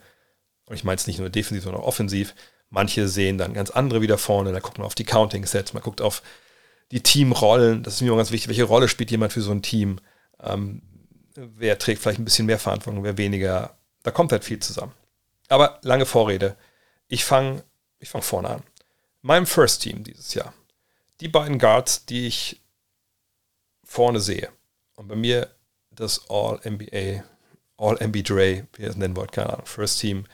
und 0.65 0.75
ich 0.75 0.83
meine 0.83 0.95
es 0.95 1.07
nicht 1.07 1.19
nur 1.19 1.29
defensiv, 1.29 1.63
sondern 1.63 1.81
auch 1.81 1.87
offensiv. 1.87 2.33
Manche 2.69 3.07
sehen 3.07 3.37
dann 3.37 3.53
ganz 3.53 3.69
andere 3.69 4.01
wieder 4.01 4.17
vorne, 4.17 4.51
da 4.51 4.59
guckt 4.59 4.77
man 4.77 4.85
auf 4.85 4.95
die 4.95 5.05
Counting-Sets, 5.05 5.73
man 5.73 5.83
guckt 5.83 6.01
auf 6.01 6.21
die 6.91 7.01
Teamrollen, 7.01 7.83
das 7.83 7.95
ist 7.95 8.01
mir 8.01 8.11
auch 8.11 8.17
ganz 8.17 8.31
wichtig, 8.31 8.49
welche 8.49 8.63
Rolle 8.63 8.87
spielt 8.87 9.11
jemand 9.11 9.33
für 9.33 9.41
so 9.41 9.51
ein 9.51 9.61
Team, 9.61 9.99
ähm, 10.41 10.81
wer 11.35 11.77
trägt 11.77 12.01
vielleicht 12.01 12.19
ein 12.19 12.25
bisschen 12.25 12.45
mehr 12.45 12.59
Verantwortung, 12.59 13.03
wer 13.03 13.17
weniger, 13.17 13.77
da 14.03 14.11
kommt 14.11 14.31
halt 14.31 14.43
viel 14.43 14.59
zusammen. 14.59 14.93
Aber 15.47 15.79
lange 15.83 16.05
Vorrede, 16.05 16.55
ich 17.07 17.23
fange 17.23 17.63
ich 17.99 18.09
fang 18.09 18.21
vorne 18.21 18.49
an. 18.49 18.63
Meinem 19.21 19.45
First 19.45 19.81
Team 19.81 20.03
dieses 20.03 20.33
Jahr, 20.33 20.53
die 21.19 21.27
beiden 21.27 21.59
Guards, 21.59 22.05
die 22.05 22.27
ich 22.27 22.58
vorne 23.89 24.19
sehe, 24.19 24.49
und 24.95 25.07
bei 25.07 25.15
mir 25.15 25.49
das 25.89 26.29
All-NBA, 26.29 27.23
All-NBA 27.77 28.23
wie 28.73 28.81
ihr 28.83 28.89
es 28.89 28.95
nennen 28.95 29.15
wollt, 29.15 29.31
keine 29.31 29.53
Ahnung, 29.53 29.65
First 29.65 29.99
Team, 29.99 30.25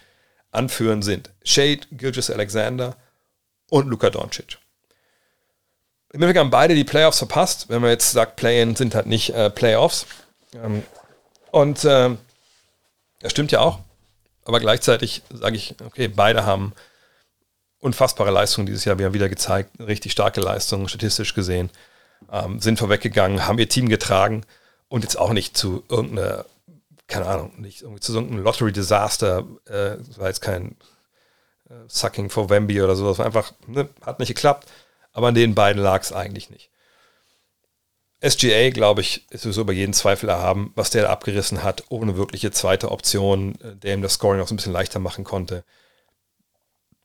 anführen 0.52 1.02
sind 1.02 1.32
Shade, 1.44 1.82
Gilgis 1.92 2.30
Alexander 2.30 2.98
und 3.70 3.88
Luka 3.88 4.10
Doncic. 4.10 4.58
Im 6.12 6.22
Endeffekt 6.22 6.40
haben 6.40 6.50
beide 6.50 6.76
die 6.76 6.84
Playoffs 6.84 7.18
verpasst. 7.18 7.70
Wenn 7.70 7.82
man 7.82 7.92
jetzt 7.92 8.12
sagt, 8.12 8.36
Play-In 8.38 8.76
sind 8.76 8.96
halt 8.96 9.06
nicht 9.06 9.32
äh, 9.32 9.50
Playoffs. 9.50 10.06
Ähm, 10.54 10.84
und 11.52 11.84
äh, 11.84 12.16
das 13.20 13.32
stimmt 13.32 13.52
ja 13.52 13.60
auch. 13.60 13.80
Aber 14.46 14.60
gleichzeitig 14.60 15.24
sage 15.30 15.58
ich, 15.58 15.76
okay, 15.86 16.08
beide 16.08 16.46
haben 16.46 16.74
unfassbare 17.80 18.32
Leistungen 18.32 18.66
dieses 18.66 18.86
Jahr. 18.86 18.98
Wir 18.98 19.08
haben 19.08 19.14
wieder 19.14 19.30
gezeigt, 19.30 19.72
richtig 19.80 20.12
starke 20.14 20.40
Leistungen, 20.40 20.88
statistisch 20.88 21.34
gesehen. 21.34 21.70
Ähm, 22.32 22.60
sind 22.60 22.80
vorweggegangen, 22.80 23.46
haben 23.46 23.60
ihr 23.60 23.70
Team 23.70 23.90
getragen 23.90 24.44
und 24.88 25.04
jetzt 25.04 25.18
auch 25.18 25.34
nicht 25.34 25.58
zu 25.58 25.84
irgendeiner 25.90 26.46
keine 27.08 27.28
Ahnung, 27.28 27.54
nicht 27.58 27.82
irgendwie 27.82 28.00
zu 28.00 28.12
so 28.12 28.20
einem 28.20 28.40
Lottery-Desaster, 28.40 29.46
äh, 29.66 29.98
war 30.18 30.28
jetzt 30.28 30.42
kein 30.42 30.76
äh, 31.70 31.74
Sucking 31.88 32.30
for 32.30 32.50
Wemby 32.50 32.82
oder 32.82 32.96
so, 32.96 33.08
das 33.08 33.20
war 33.20 33.26
einfach, 33.26 33.54
ne, 33.68 33.90
hat 34.02 34.20
nicht 34.20 34.30
geklappt, 34.30 34.68
aber 35.12 35.28
an 35.28 35.36
den 35.36 35.56
beiden 35.56 35.82
lag 35.82 36.02
es 36.02 36.12
eigentlich 36.12 36.50
nicht. 36.50 36.70
SGA, 38.28 38.72
glaube 38.72 39.02
ich, 39.02 39.26
ist 39.30 39.44
sowieso 39.44 39.62
über 39.62 39.74
jeden 39.74 39.94
Zweifel 39.94 40.30
erhaben, 40.30 40.72
was 40.76 40.90
der 40.90 41.04
da 41.04 41.10
abgerissen 41.10 41.64
hat, 41.64 41.84
ohne 41.90 42.18
wirkliche 42.18 42.50
zweite 42.52 42.92
Option, 42.92 43.56
äh, 43.62 43.76
der 43.76 43.94
ihm 43.94 44.02
das 44.02 44.14
Scoring 44.14 44.42
auch 44.42 44.48
so 44.48 44.54
ein 44.54 44.58
bisschen 44.58 44.74
leichter 44.74 45.00
machen 45.00 45.24
konnte. 45.24 45.64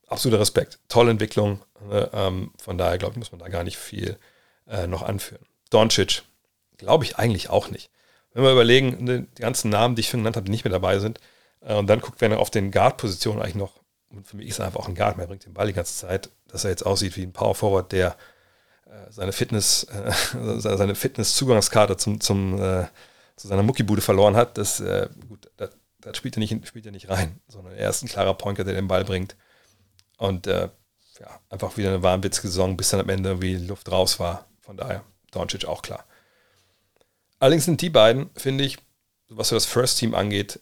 Absoluter 0.06 0.40
Respekt. 0.40 0.78
Tolle 0.88 1.10
Entwicklung. 1.10 1.60
Ne? 1.88 2.10
Ähm, 2.12 2.52
von 2.58 2.78
daher, 2.78 2.98
glaube 2.98 3.12
ich, 3.12 3.18
muss 3.18 3.32
man 3.32 3.38
da 3.38 3.48
gar 3.48 3.64
nicht 3.64 3.76
viel 3.76 4.16
äh, 4.70 4.86
noch 4.86 5.02
anführen. 5.02 5.44
Doncic, 5.68 6.22
glaube 6.78 7.04
ich 7.04 7.18
eigentlich 7.18 7.50
auch 7.50 7.68
nicht 7.68 7.90
wenn 8.32 8.44
wir 8.44 8.52
überlegen, 8.52 9.06
die 9.06 9.40
ganzen 9.40 9.70
Namen, 9.70 9.94
die 9.94 10.00
ich 10.00 10.08
schon 10.08 10.20
genannt 10.20 10.36
habe, 10.36 10.44
die 10.44 10.50
nicht 10.50 10.64
mehr 10.64 10.72
dabei 10.72 10.98
sind, 10.98 11.18
äh, 11.60 11.74
und 11.74 11.86
dann 11.88 12.00
guckt, 12.00 12.22
er 12.22 12.38
auf 12.38 12.50
den 12.50 12.70
Guard-Positionen 12.70 13.42
eigentlich 13.42 13.56
noch, 13.56 13.80
und 14.10 14.26
für 14.26 14.36
mich 14.36 14.48
ist 14.48 14.58
er 14.58 14.66
einfach 14.66 14.80
auch 14.80 14.88
ein 14.88 14.94
Guard, 14.94 15.18
er 15.18 15.26
bringt 15.26 15.44
den 15.44 15.54
Ball 15.54 15.66
die 15.66 15.72
ganze 15.72 15.94
Zeit, 15.94 16.30
dass 16.48 16.64
er 16.64 16.70
jetzt 16.70 16.84
aussieht 16.84 17.16
wie 17.16 17.22
ein 17.22 17.32
Power 17.32 17.54
Forward, 17.54 17.92
der 17.92 18.16
äh, 18.86 19.10
seine 19.10 19.32
Fitness, 19.32 19.86
seine 20.32 20.94
Fitness-Zugangskarte 20.94 21.96
zum, 21.96 22.20
zum, 22.20 22.58
zu 23.36 23.48
seiner 23.48 23.62
Muckibude 23.62 24.02
verloren 24.02 24.36
hat, 24.36 24.58
das, 24.58 24.82
gut, 25.28 25.50
das, 25.56 25.70
das, 26.00 26.16
spielt, 26.16 26.36
er 26.36 26.40
nicht, 26.40 26.66
spielt 26.66 26.86
er 26.86 26.92
nicht 26.92 27.08
rein, 27.08 27.40
sondern 27.48 27.74
er 27.74 27.90
ist 27.90 28.02
ein 28.02 28.08
klarer 28.08 28.34
Pointer, 28.34 28.64
der 28.64 28.74
den 28.74 28.88
Ball 28.88 29.04
bringt. 29.04 29.36
Und 30.18 30.46
äh, 30.46 30.68
ja, 31.18 31.40
einfach 31.48 31.76
wieder 31.76 31.88
eine 31.88 32.02
wahnwitzige 32.02 32.48
Saison, 32.48 32.76
bis 32.76 32.90
dann 32.90 33.00
am 33.00 33.08
Ende 33.08 33.30
irgendwie 33.30 33.56
Luft 33.56 33.90
raus 33.90 34.20
war. 34.20 34.46
Von 34.70 34.76
daher, 34.76 35.02
Doncic 35.32 35.64
auch 35.64 35.82
klar. 35.82 36.04
Allerdings 37.40 37.64
sind 37.64 37.80
die 37.80 37.90
beiden, 37.90 38.30
finde 38.36 38.62
ich, 38.62 38.78
was 39.28 39.48
so 39.48 39.56
das 39.56 39.66
First 39.66 39.98
Team 39.98 40.14
angeht, 40.14 40.60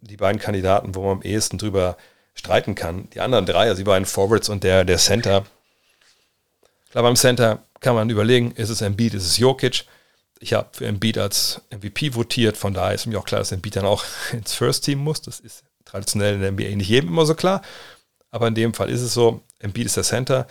die 0.00 0.16
beiden 0.16 0.40
Kandidaten, 0.40 0.94
wo 0.94 1.02
man 1.02 1.18
am 1.18 1.22
ehesten 1.22 1.58
drüber 1.58 1.98
streiten 2.32 2.74
kann. 2.74 3.10
Die 3.10 3.20
anderen 3.20 3.44
drei, 3.44 3.68
also 3.68 3.76
die 3.76 3.84
beiden 3.84 4.06
Forwards 4.06 4.48
und 4.48 4.64
der, 4.64 4.86
der 4.86 4.96
Center. 4.96 5.44
Klar, 6.92 7.04
beim 7.04 7.14
Center 7.14 7.62
kann 7.80 7.94
man 7.94 8.08
überlegen, 8.08 8.52
ist 8.52 8.70
es 8.70 8.80
Embiid, 8.80 9.12
ist 9.12 9.26
es 9.26 9.36
Jokic. 9.36 9.84
Ich 10.38 10.54
habe 10.54 10.70
für 10.72 10.86
Embiid 10.86 11.18
als 11.18 11.60
MVP 11.70 12.14
votiert, 12.14 12.56
von 12.56 12.72
daher 12.72 12.94
ist 12.94 13.04
mir 13.04 13.18
auch 13.18 13.26
klar, 13.26 13.40
dass 13.40 13.52
Embiid 13.52 13.76
dann 13.76 13.84
auch 13.84 14.02
ins 14.32 14.54
First 14.54 14.86
Team 14.86 15.00
muss. 15.00 15.20
Das 15.20 15.40
ist 15.40 15.62
traditionell 15.84 16.36
in 16.36 16.40
der 16.40 16.52
NBA 16.52 16.74
nicht 16.76 16.88
jedem 16.88 17.10
immer 17.10 17.26
so 17.26 17.34
klar. 17.34 17.60
Aber 18.30 18.48
in 18.48 18.54
dem 18.54 18.72
Fall 18.72 18.88
ist 18.88 19.02
es 19.02 19.12
so, 19.12 19.42
Embiid 19.58 19.84
ist 19.84 19.98
der 19.98 20.04
Center. 20.04 20.46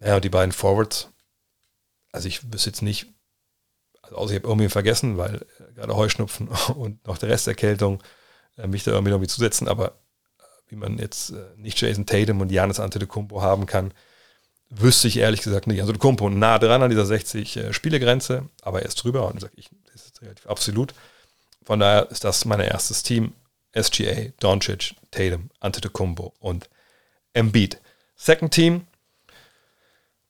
Ja, 0.00 0.14
und 0.14 0.24
die 0.24 0.28
beiden 0.28 0.52
Forwards, 0.52 1.08
also 2.18 2.28
ich 2.28 2.52
wüsste 2.52 2.70
jetzt 2.70 2.82
nicht, 2.82 3.06
also 4.02 4.32
ich 4.32 4.40
habe 4.40 4.48
irgendwie 4.48 4.68
vergessen, 4.68 5.16
weil 5.16 5.36
äh, 5.36 5.72
gerade 5.74 5.94
Heuschnupfen 5.94 6.48
und 6.76 7.06
noch 7.06 7.18
der 7.18 7.28
Rest 7.28 7.46
Erkältung 7.46 8.02
äh, 8.56 8.66
mich 8.66 8.82
da 8.82 8.90
irgendwie, 8.90 9.12
irgendwie 9.12 9.28
zusetzen, 9.28 9.68
aber 9.68 9.92
äh, 10.38 10.42
wie 10.66 10.76
man 10.76 10.98
jetzt 10.98 11.32
nicht 11.56 11.80
Jason 11.80 12.06
Tatum 12.06 12.40
und 12.40 12.50
Janis 12.50 12.80
Antetokounmpo 12.80 13.40
haben 13.40 13.66
kann, 13.66 13.92
wüsste 14.68 15.06
ich 15.06 15.18
ehrlich 15.18 15.42
gesagt 15.42 15.68
nicht. 15.68 15.80
Also 15.80 15.92
Kumpo 15.92 16.28
nah 16.28 16.58
dran 16.58 16.82
an 16.82 16.90
dieser 16.90 17.06
60 17.06 17.56
äh, 17.56 17.72
Spielegrenze, 17.72 18.48
aber 18.62 18.82
er 18.82 18.88
ist 18.88 18.96
drüber 18.96 19.28
und 19.28 19.40
sage 19.40 19.54
ich, 19.56 19.70
das 19.92 20.06
ist 20.06 20.22
relativ 20.22 20.46
absolut. 20.46 20.94
Von 21.64 21.80
daher 21.80 22.10
ist 22.10 22.24
das 22.24 22.44
mein 22.44 22.60
erstes 22.60 23.02
Team. 23.02 23.32
SGA, 23.76 24.32
Doncic, 24.40 24.94
Tatum, 25.10 25.50
Antetokounmpo 25.60 26.34
und 26.40 26.68
Embiid. 27.32 27.80
Second 28.16 28.52
Team, 28.52 28.86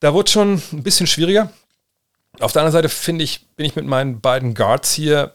da 0.00 0.12
wurde 0.12 0.30
schon 0.30 0.62
ein 0.72 0.82
bisschen 0.82 1.06
schwieriger. 1.06 1.52
Auf 2.40 2.52
der 2.52 2.62
anderen 2.62 2.72
Seite 2.72 2.88
finde 2.88 3.24
ich, 3.24 3.48
bin 3.56 3.66
ich 3.66 3.76
mit 3.76 3.86
meinen 3.86 4.20
beiden 4.20 4.54
Guards 4.54 4.92
hier 4.92 5.34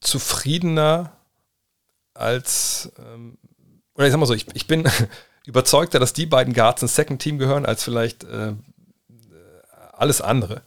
zufriedener 0.00 1.12
als, 2.14 2.92
ähm, 2.98 3.38
oder 3.94 4.06
ich 4.06 4.12
sag 4.12 4.20
mal 4.20 4.26
so, 4.26 4.34
ich, 4.34 4.46
ich 4.54 4.66
bin 4.66 4.88
überzeugter, 5.46 5.98
dass 5.98 6.12
die 6.12 6.26
beiden 6.26 6.54
Guards 6.54 6.82
ins 6.82 6.94
Second 6.94 7.20
Team 7.20 7.38
gehören, 7.38 7.66
als 7.66 7.82
vielleicht 7.82 8.24
äh, 8.24 8.54
alles 9.92 10.20
andere. 10.20 10.62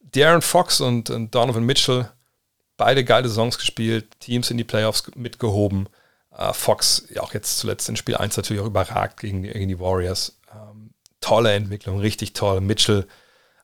Darren 0.00 0.42
Fox 0.42 0.80
und, 0.80 1.10
und, 1.10 1.34
Donovan 1.34 1.64
Mitchell, 1.64 2.08
beide 2.76 3.04
geile 3.04 3.28
Songs 3.28 3.58
gespielt, 3.58 4.20
Teams 4.20 4.50
in 4.50 4.56
die 4.56 4.64
Playoffs 4.64 5.10
mitgehoben. 5.14 5.88
Äh, 6.36 6.52
Fox, 6.52 7.06
ja 7.10 7.22
auch 7.22 7.34
jetzt 7.34 7.58
zuletzt 7.58 7.88
in 7.88 7.96
Spiel 7.96 8.16
1 8.16 8.36
natürlich 8.36 8.62
auch 8.62 8.66
überragt 8.66 9.20
gegen, 9.20 9.42
gegen 9.42 9.68
die 9.68 9.80
Warriors. 9.80 10.38
Ähm, 10.52 10.90
tolle 11.20 11.52
Entwicklung, 11.52 11.98
richtig 11.98 12.32
toll. 12.32 12.60
Mitchell 12.60 13.06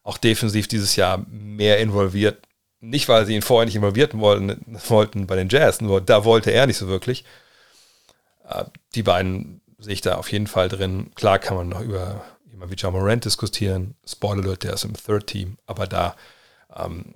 auch 0.05 0.19
defensiv 0.19 0.69
dieses 0.69 0.95
Jahr 0.95 1.25
mehr 1.29 1.81
involviert. 1.81 2.47
Nicht, 2.81 3.09
weil 3.09 3.27
sie 3.27 3.35
ihn 3.35 3.43
vorher 3.43 3.65
nicht 3.65 3.75
involviert 3.75 4.17
wollten, 4.17 4.79
wollten 4.89 5.27
bei 5.27 5.35
den 5.35 5.49
Jazz, 5.49 5.81
nur 5.81 6.01
da 6.01 6.25
wollte 6.25 6.53
er 6.53 6.67
nicht 6.67 6.77
so 6.77 6.87
wirklich. 6.87 7.25
Äh, 8.49 8.65
die 8.95 9.03
beiden 9.03 9.63
sehe 9.79 9.95
ich 9.95 10.03
da 10.03 10.17
auf 10.17 10.31
jeden 10.31 10.47
Fall 10.47 10.69
drin. 10.69 11.11
Klar 11.15 11.39
kann 11.39 11.57
man 11.57 11.69
noch 11.69 11.81
über 11.81 12.25
jemand 12.51 12.71
wie 12.71 12.77
John 12.77 12.93
Morant 12.93 13.25
diskutieren. 13.25 13.97
Spoiler 14.07 14.45
Alert, 14.45 14.63
der 14.63 14.75
ist 14.75 14.85
im 14.85 14.95
Third 14.95 15.27
Team, 15.27 15.57
aber 15.67 15.87
da 15.87 16.15
ähm, 16.77 17.15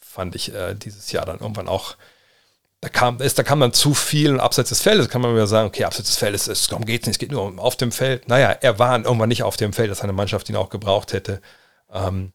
fand 0.00 0.34
ich 0.34 0.54
äh, 0.54 0.74
dieses 0.74 1.12
Jahr 1.12 1.26
dann 1.26 1.40
irgendwann 1.40 1.68
auch, 1.68 1.96
da 2.80 2.88
kam, 2.88 3.20
ist, 3.20 3.38
da 3.38 3.42
kam 3.42 3.60
dann 3.60 3.72
zu 3.72 3.94
viel 3.94 4.40
abseits 4.40 4.70
des 4.70 4.80
Feldes, 4.80 5.08
kann 5.08 5.20
man 5.20 5.34
wieder 5.34 5.46
sagen, 5.46 5.68
okay, 5.68 5.84
abseits 5.84 6.08
des 6.08 6.18
Feldes, 6.18 6.48
es, 6.48 6.66
darum 6.66 6.84
geht 6.84 7.02
es 7.02 7.06
nicht, 7.06 7.16
es 7.16 7.18
geht 7.18 7.30
nur 7.30 7.44
um 7.44 7.60
auf 7.60 7.76
dem 7.76 7.92
Feld. 7.92 8.28
Naja, 8.28 8.50
er 8.50 8.78
war 8.78 8.98
irgendwann 8.98 9.28
nicht 9.28 9.42
auf 9.42 9.56
dem 9.56 9.72
Feld, 9.72 9.90
dass 9.90 9.98
seine 9.98 10.14
Mannschaft 10.14 10.48
ihn 10.48 10.56
auch 10.56 10.70
gebraucht 10.70 11.12
hätte. 11.12 11.40
Ähm, 11.92 12.32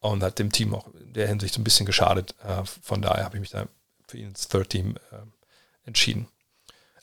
und 0.00 0.22
hat 0.22 0.38
dem 0.38 0.50
Team 0.50 0.74
auch 0.74 0.88
in 0.94 1.12
der 1.12 1.28
Hinsicht 1.28 1.56
ein 1.56 1.64
bisschen 1.64 1.86
geschadet. 1.86 2.34
Äh, 2.44 2.64
von 2.64 3.02
daher 3.02 3.24
habe 3.24 3.36
ich 3.36 3.40
mich 3.40 3.50
da 3.50 3.66
für 4.06 4.18
ihn 4.18 4.28
ins 4.28 4.48
Third 4.48 4.70
Team 4.70 4.96
äh, 5.10 5.16
entschieden. 5.86 6.28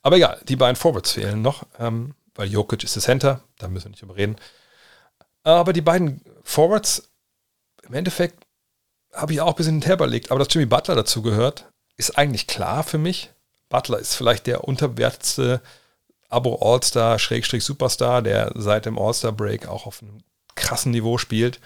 Aber 0.01 0.17
egal, 0.17 0.39
die 0.47 0.55
beiden 0.55 0.75
Forwards 0.75 1.13
fehlen 1.13 1.41
noch, 1.41 1.65
ähm, 1.79 2.13
weil 2.35 2.49
Jokic 2.49 2.83
ist 2.83 2.95
der 2.95 3.03
Center, 3.03 3.41
da 3.57 3.67
müssen 3.67 3.85
wir 3.85 3.89
nicht 3.91 4.01
drüber 4.01 4.15
reden. 4.15 4.35
Aber 5.43 5.73
die 5.73 5.81
beiden 5.81 6.21
Forwards, 6.43 7.09
im 7.83 7.93
Endeffekt 7.93 8.45
habe 9.13 9.33
ich 9.33 9.41
auch 9.41 9.49
ein 9.49 9.55
bisschen 9.55 9.73
hinterher 9.73 9.95
überlegt, 9.95 10.31
aber 10.31 10.43
dass 10.43 10.53
Jimmy 10.53 10.65
Butler 10.65 10.95
dazu 10.95 11.21
gehört, 11.21 11.65
ist 11.97 12.17
eigentlich 12.17 12.47
klar 12.47 12.83
für 12.83 12.97
mich. 12.97 13.31
Butler 13.69 13.99
ist 13.99 14.15
vielleicht 14.15 14.47
der 14.47 14.63
unterwerteste 14.65 15.61
Abo 16.29 16.55
All-Star, 16.61 17.17
Schrägstrich 17.17 17.63
Superstar, 17.63 18.21
der 18.21 18.51
seit 18.55 18.85
dem 18.85 18.97
All-Star-Break 18.97 19.67
auch 19.67 19.85
auf 19.85 20.01
einem 20.01 20.23
krassen 20.55 20.91
Niveau 20.91 21.17
spielt. 21.17 21.59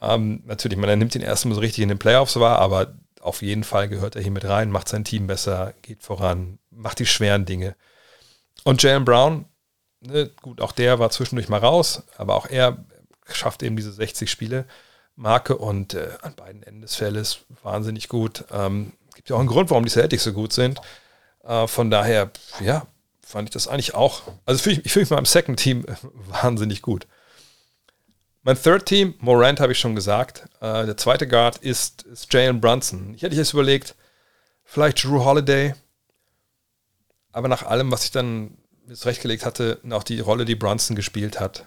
Ähm, 0.00 0.42
natürlich, 0.44 0.78
man 0.78 0.98
nimmt 0.98 1.14
ihn 1.14 1.22
erstmal 1.22 1.54
so 1.54 1.60
richtig 1.60 1.82
in 1.82 1.88
den 1.88 1.98
Playoffs 1.98 2.38
wahr, 2.38 2.58
aber 2.58 2.94
auf 3.20 3.42
jeden 3.42 3.64
Fall 3.64 3.88
gehört 3.88 4.16
er 4.16 4.22
hier 4.22 4.30
mit 4.30 4.44
rein, 4.44 4.70
macht 4.70 4.88
sein 4.88 5.04
Team 5.04 5.26
besser, 5.26 5.74
geht 5.82 6.02
voran, 6.02 6.58
macht 6.70 6.98
die 6.98 7.06
schweren 7.06 7.44
Dinge. 7.44 7.74
Und 8.64 8.82
Jalen 8.82 9.04
Brown, 9.04 9.46
ne, 10.00 10.30
gut, 10.42 10.60
auch 10.60 10.72
der 10.72 10.98
war 10.98 11.10
zwischendurch 11.10 11.48
mal 11.48 11.60
raus, 11.60 12.02
aber 12.16 12.36
auch 12.36 12.46
er 12.46 12.84
schafft 13.32 13.62
eben 13.62 13.76
diese 13.76 13.92
60 13.92 14.30
Spiele 14.30 14.66
Marke 15.16 15.56
und 15.56 15.94
äh, 15.94 16.10
an 16.22 16.34
beiden 16.34 16.62
Enden 16.62 16.82
des 16.82 16.94
Feldes 16.94 17.40
wahnsinnig 17.62 18.08
gut. 18.08 18.44
Ähm, 18.52 18.92
gibt 19.14 19.30
ja 19.30 19.36
auch 19.36 19.40
einen 19.40 19.48
Grund, 19.48 19.70
warum 19.70 19.84
die 19.84 19.90
Celtics 19.90 20.24
so 20.24 20.32
gut 20.32 20.52
sind. 20.52 20.80
Äh, 21.42 21.66
von 21.66 21.90
daher, 21.90 22.30
ja, 22.60 22.86
fand 23.22 23.48
ich 23.48 23.52
das 23.52 23.66
eigentlich 23.66 23.94
auch. 23.94 24.22
Also 24.44 24.62
fühl 24.62 24.74
ich, 24.74 24.84
ich 24.84 24.92
fühle 24.92 25.04
mich 25.04 25.10
mal 25.10 25.18
im 25.18 25.26
Second 25.26 25.58
Team 25.58 25.84
wahnsinnig 26.28 26.82
gut. 26.82 27.06
Mein 28.46 28.62
Third 28.62 28.86
Team, 28.86 29.14
Morant 29.18 29.58
habe 29.58 29.72
ich 29.72 29.80
schon 29.80 29.96
gesagt. 29.96 30.44
Äh, 30.60 30.86
der 30.86 30.96
zweite 30.96 31.26
Guard 31.26 31.56
ist, 31.58 32.02
ist 32.02 32.32
Jalen 32.32 32.60
Brunson. 32.60 33.12
Ich 33.16 33.22
hätte 33.22 33.34
jetzt 33.34 33.52
überlegt, 33.52 33.96
vielleicht 34.62 35.02
Drew 35.02 35.24
Holiday. 35.24 35.74
Aber 37.32 37.48
nach 37.48 37.64
allem, 37.64 37.90
was 37.90 38.04
ich 38.04 38.12
dann 38.12 38.56
zurechtgelegt 38.94 39.44
hatte, 39.44 39.80
auch 39.90 40.04
die 40.04 40.20
Rolle, 40.20 40.44
die 40.44 40.54
Brunson 40.54 40.94
gespielt 40.94 41.40
hat, 41.40 41.66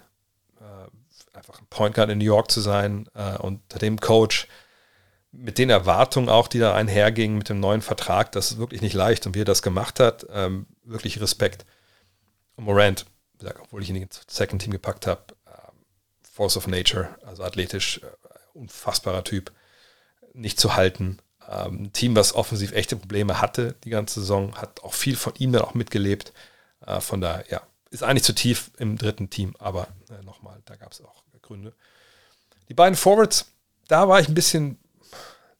äh, 0.61 1.35
einfach 1.37 1.59
ein 1.59 1.67
Point 1.69 1.95
Guard 1.95 2.11
in 2.11 2.19
New 2.19 2.23
York 2.23 2.49
zu 2.49 2.61
sein 2.61 3.09
äh, 3.13 3.37
unter 3.39 3.77
dem 3.77 3.99
Coach, 3.99 4.47
mit 5.33 5.57
den 5.57 5.69
Erwartungen 5.69 6.29
auch, 6.29 6.47
die 6.47 6.59
da 6.59 6.75
einhergingen 6.75 7.37
mit 7.37 7.49
dem 7.49 7.59
neuen 7.59 7.81
Vertrag, 7.81 8.31
das 8.31 8.51
ist 8.51 8.57
wirklich 8.57 8.81
nicht 8.81 8.93
leicht. 8.93 9.27
Und 9.27 9.35
wie 9.35 9.41
er 9.41 9.45
das 9.45 9.61
gemacht 9.61 9.99
hat, 9.99 10.25
ähm, 10.31 10.65
wirklich 10.85 11.19
Respekt. 11.19 11.65
Und 12.55 12.63
Morant, 12.63 13.05
obwohl 13.63 13.83
ich 13.83 13.89
ihn 13.89 13.97
ins 13.97 14.21
Second 14.29 14.61
Team 14.61 14.71
gepackt 14.71 15.07
habe, 15.07 15.23
Force 16.39 16.55
of 16.55 16.67
Nature, 16.67 17.09
also 17.25 17.43
athletisch, 17.43 17.99
äh, 18.01 18.07
unfassbarer 18.53 19.25
Typ, 19.25 19.51
nicht 20.31 20.57
zu 20.57 20.77
halten. 20.77 21.17
Ähm, 21.49 21.83
ein 21.83 21.91
Team, 21.91 22.15
was 22.15 22.33
offensiv 22.33 22.71
echte 22.71 22.95
Probleme 22.95 23.41
hatte 23.41 23.75
die 23.83 23.89
ganze 23.89 24.21
Saison, 24.21 24.55
hat 24.55 24.81
auch 24.81 24.93
viel 24.93 25.17
von 25.17 25.33
ihm 25.35 25.51
dann 25.51 25.63
auch 25.63 25.73
mitgelebt. 25.73 26.31
Äh, 26.85 27.01
von 27.01 27.19
daher, 27.19 27.43
ja, 27.49 27.61
ist 27.89 28.03
eigentlich 28.03 28.23
zu 28.23 28.33
tief 28.33 28.71
im 28.77 28.97
dritten 28.97 29.29
Team, 29.29 29.53
aber 29.59 29.89
äh, 30.09 30.23
nochmal, 30.23 30.61
da 30.63 30.77
gab 30.77 30.93
es 30.93 31.01
auch 31.01 31.23
Gründe. 31.41 31.73
Die 32.69 32.73
beiden 32.73 32.95
Forwards, 32.95 33.51
da 33.89 34.07
war 34.07 34.21
ich 34.21 34.29
ein 34.29 34.33
bisschen, 34.33 34.79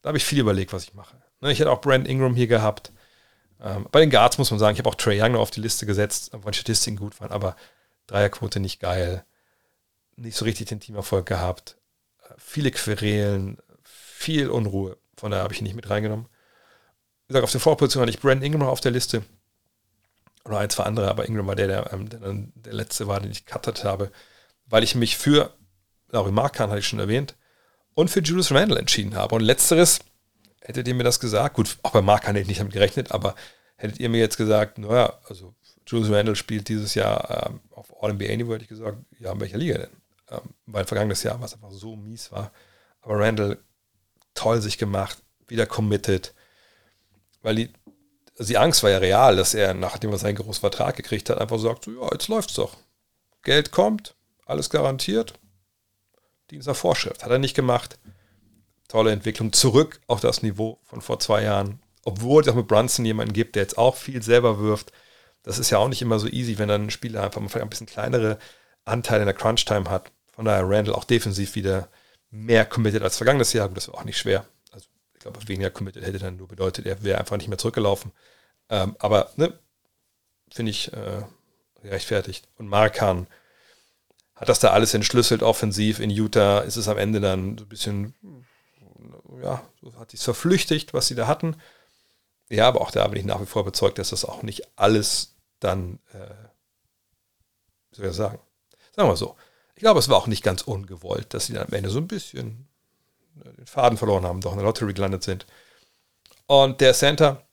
da 0.01 0.07
habe 0.07 0.17
ich 0.17 0.23
viel 0.23 0.39
überlegt, 0.39 0.71
was 0.71 0.86
ich 0.86 0.93
mache. 0.93 1.17
Ne, 1.41 1.51
ich 1.51 1.59
hätte 1.59 1.71
auch 1.71 1.82
Brand 1.82 2.07
Ingram 2.07 2.36
hier 2.36 2.47
gehabt. 2.47 2.93
Ähm, 3.61 3.86
bei 3.91 3.99
den 3.99 4.11
Guards 4.11 4.38
muss 4.38 4.49
man 4.49 4.61
sagen, 4.61 4.75
ich 4.75 4.80
habe 4.80 4.88
auch 4.88 4.95
Trey 4.95 5.21
Young 5.21 5.34
noch 5.34 5.41
auf 5.41 5.51
die 5.51 5.59
Liste 5.59 5.86
gesetzt, 5.86 6.30
weil 6.32 6.51
die 6.51 6.59
Statistiken 6.59 6.95
gut 6.95 7.19
waren, 7.19 7.32
aber 7.32 7.57
Dreierquote 8.07 8.61
nicht 8.61 8.80
geil 8.80 9.25
nicht 10.20 10.38
so 10.38 10.45
richtig 10.45 10.67
den 10.67 10.80
Teamerfolg 10.80 11.26
gehabt. 11.26 11.78
Viele 12.38 12.72
Querelen, 12.72 13.57
viel 13.84 14.49
Unruhe. 14.49 14.97
Von 15.17 15.32
daher 15.32 15.43
habe 15.43 15.53
ich 15.53 15.61
ihn 15.61 15.65
nicht 15.65 15.76
mit 15.76 15.89
reingenommen. 15.89 16.28
Wie 17.28 17.34
gesagt, 17.34 17.43
auf 17.43 17.51
der 17.51 17.61
Vorposition 17.61 18.01
hatte 18.01 18.11
ich 18.11 18.20
Brandon 18.20 18.43
Ingram 18.43 18.67
auf 18.67 18.82
der 18.82 18.91
Liste. 18.91 19.24
Oder 20.45 20.59
ein, 20.59 20.70
zwei 20.70 20.84
andere, 20.84 21.09
aber 21.09 21.28
Ingram 21.28 21.47
war 21.47 21.55
der, 21.55 21.67
der, 21.67 21.93
ähm, 21.93 22.09
der, 22.09 22.20
der 22.20 22.74
letzte 22.74 23.07
war, 23.07 23.20
den 23.20 23.32
ich 23.32 23.45
cuttert 23.45 23.84
habe, 23.84 24.11
weil 24.65 24.84
ich 24.84 24.95
mich 24.95 25.17
für 25.17 25.53
Laurie 26.09 26.32
Markan, 26.32 26.70
hatte 26.70 26.80
ich 26.80 26.88
schon 26.88 26.99
erwähnt, 26.99 27.36
und 27.93 28.09
für 28.09 28.22
Julius 28.22 28.51
Randle 28.51 28.80
entschieden 28.80 29.15
habe. 29.15 29.36
Und 29.36 29.41
letzteres, 29.41 29.99
hättet 30.61 30.88
ihr 30.88 30.95
mir 30.95 31.03
das 31.03 31.20
gesagt, 31.20 31.55
gut, 31.55 31.78
auch 31.84 31.91
bei 31.91 32.01
Markan 32.01 32.36
hätte 32.36 32.43
ich 32.43 32.47
nicht 32.47 32.59
damit 32.59 32.74
gerechnet, 32.74 33.11
aber 33.11 33.36
hättet 33.76 33.99
ihr 33.99 34.09
mir 34.09 34.20
jetzt 34.20 34.38
gesagt, 34.38 34.78
naja, 34.78 35.20
also 35.28 35.53
Julius 35.86 36.11
Randle 36.11 36.36
spielt 36.36 36.67
dieses 36.70 36.95
Jahr 36.95 37.47
ähm, 37.49 37.59
auf 37.72 38.01
All-NBA-Niveau, 38.01 38.53
hätte 38.53 38.63
ich 38.63 38.70
gesagt, 38.70 38.97
ja, 39.20 39.32
in 39.32 39.39
welcher 39.39 39.57
Liga 39.57 39.78
denn? 39.78 39.99
Ähm, 40.30 40.53
weil 40.65 40.86
vergangenes 40.86 41.23
Jahr 41.23 41.41
was 41.41 41.53
einfach 41.53 41.71
so 41.71 41.95
mies 41.95 42.32
war. 42.32 42.51
Aber 43.01 43.19
Randall 43.19 43.57
toll 44.34 44.61
sich 44.61 44.77
gemacht, 44.77 45.21
wieder 45.47 45.65
committed, 45.65 46.34
weil 47.41 47.55
die, 47.55 47.73
also 48.38 48.49
die 48.49 48.57
Angst 48.57 48.84
war 48.84 48.89
ja 48.89 48.97
real, 48.97 49.36
dass 49.36 49.53
er, 49.53 49.73
nachdem 49.73 50.11
er 50.11 50.17
seinen 50.17 50.36
großen 50.36 50.61
Vertrag 50.61 50.95
gekriegt 50.95 51.30
hat, 51.30 51.39
einfach 51.39 51.59
sagt, 51.59 51.86
so, 51.86 51.91
ja, 51.91 52.09
jetzt 52.11 52.27
läuft's 52.27 52.53
doch. 52.53 52.77
Geld 53.43 53.71
kommt, 53.71 54.15
alles 54.45 54.69
garantiert, 54.69 55.34
nach 56.51 56.75
Vorschrift. 56.75 57.23
Hat 57.23 57.32
er 57.32 57.39
nicht 57.39 57.55
gemacht. 57.55 57.99
Tolle 58.88 59.11
Entwicklung. 59.11 59.53
Zurück 59.53 60.01
auf 60.07 60.19
das 60.19 60.41
Niveau 60.41 60.80
von 60.84 61.01
vor 61.01 61.19
zwei 61.19 61.43
Jahren. 61.43 61.82
Obwohl 62.03 62.41
es 62.41 62.47
auch 62.47 62.55
mit 62.55 62.67
Brunson 62.67 63.05
jemanden 63.05 63.34
gibt, 63.34 63.55
der 63.55 63.63
jetzt 63.63 63.77
auch 63.77 63.95
viel 63.95 64.23
selber 64.23 64.59
wirft. 64.59 64.91
Das 65.43 65.59
ist 65.59 65.69
ja 65.69 65.77
auch 65.77 65.88
nicht 65.88 66.01
immer 66.01 66.19
so 66.19 66.27
easy, 66.27 66.57
wenn 66.57 66.69
dann 66.69 66.86
ein 66.86 66.89
Spieler 66.89 67.23
einfach 67.23 67.41
mal 67.41 67.61
ein 67.61 67.69
bisschen 67.69 67.88
kleinere 67.88 68.39
Anteile 68.86 69.21
in 69.21 69.27
der 69.27 69.36
Crunch-Time 69.36 69.89
hat. 69.89 70.11
Von 70.40 70.46
daher 70.46 70.70
Randall 70.70 70.96
auch 70.96 71.04
defensiv 71.04 71.56
wieder 71.56 71.90
mehr 72.32 72.64
committed 72.64 73.04
als 73.04 73.18
vergangenes 73.18 73.52
Jahr. 73.52 73.68
Gut, 73.68 73.76
das 73.76 73.90
war 73.90 73.96
auch 73.96 74.06
nicht 74.06 74.18
schwer. 74.18 74.46
Also 74.72 74.86
ich 75.14 75.20
glaube, 75.20 75.46
weniger 75.50 75.70
committed 75.70 76.02
hätte 76.02 76.18
dann 76.18 76.38
nur 76.38 76.48
bedeutet, 76.48 76.86
er 76.86 77.04
wäre 77.04 77.20
einfach 77.20 77.36
nicht 77.36 77.50
mehr 77.50 77.58
zurückgelaufen. 77.58 78.14
Ähm, 78.70 78.96
aber 79.00 79.32
ne, 79.36 79.52
finde 80.50 80.70
ich 80.70 80.94
äh, 80.94 81.24
gerechtfertigt. 81.82 82.48
Und 82.56 82.70
Markan 82.70 83.28
hat 84.34 84.48
das 84.48 84.62
da 84.62 84.70
alles 84.70 84.94
entschlüsselt 84.94 85.44
offensiv. 85.44 86.00
In 86.00 86.10
Utah 86.10 86.60
ist 86.60 86.78
es 86.78 86.88
am 86.88 86.98
Ende 86.98 87.20
dann 87.20 87.58
so 87.58 87.66
ein 87.66 87.68
bisschen, 87.68 88.46
ja, 89.44 89.62
so 89.82 89.94
hat 90.00 90.12
sich 90.12 90.22
verflüchtigt, 90.22 90.94
was 90.94 91.10
sie 91.10 91.16
da 91.16 91.28
hatten. 91.28 91.58
Ja, 92.48 92.70
aber 92.70 92.80
auch 92.80 92.92
da 92.92 93.06
bin 93.10 93.20
ich 93.20 93.26
nach 93.26 93.42
wie 93.42 93.46
vor 93.46 93.64
überzeugt, 93.64 93.98
dass 93.98 94.12
das 94.12 94.24
auch 94.24 94.42
nicht 94.42 94.62
alles 94.78 95.36
dann, 95.60 96.00
äh, 96.14 96.34
wie 97.92 97.98
soll 97.98 98.06
ich 98.06 98.16
sagen, 98.16 98.40
sagen 98.96 99.10
wir 99.10 99.18
so, 99.18 99.36
ich 99.80 99.82
glaube, 99.82 100.01
es 100.01 100.09
war 100.09 100.17
auch 100.17 100.27
nicht 100.27 100.43
ganz 100.43 100.63
ungewollt, 100.63 101.34
dass 101.34 101.45
sie 101.45 101.53
dann 101.53 101.67
am 101.67 101.73
Ende 101.73 101.89
so 101.89 101.99
ein 101.99 102.07
bisschen 102.09 102.67
äh, 103.45 103.49
den 103.53 103.65
Faden 103.65 103.97
verloren 103.97 104.25
haben, 104.25 104.41
doch 104.41 104.51
in 104.51 104.57
der 104.57 104.65
Lottery 104.65 104.93
gelandet 104.93 105.23
sind. 105.23 105.45
Und 106.47 106.82
der 106.82 106.93
Center, 106.93 107.43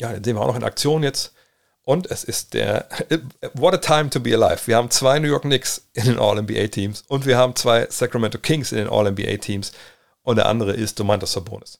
ja, 0.00 0.10
den 0.14 0.24
sehen 0.24 0.36
wir 0.36 0.40
auch 0.40 0.46
noch 0.46 0.56
in 0.56 0.64
Aktion 0.64 1.02
jetzt. 1.02 1.34
Und 1.82 2.10
es 2.10 2.24
ist 2.24 2.54
der, 2.54 2.88
what 3.52 3.74
a 3.74 3.76
time 3.76 4.08
to 4.08 4.20
be 4.20 4.32
alive. 4.32 4.66
Wir 4.66 4.78
haben 4.78 4.90
zwei 4.90 5.18
New 5.18 5.28
York 5.28 5.42
Knicks 5.42 5.86
in 5.92 6.06
den 6.06 6.18
All-NBA-Teams 6.18 7.02
und 7.08 7.26
wir 7.26 7.36
haben 7.36 7.54
zwei 7.56 7.88
Sacramento 7.90 8.38
Kings 8.38 8.72
in 8.72 8.78
den 8.78 8.88
All-NBA-Teams 8.88 9.72
und 10.22 10.36
der 10.36 10.46
andere 10.46 10.72
ist 10.72 10.98
Domantas 10.98 11.32
Sabonis. 11.32 11.78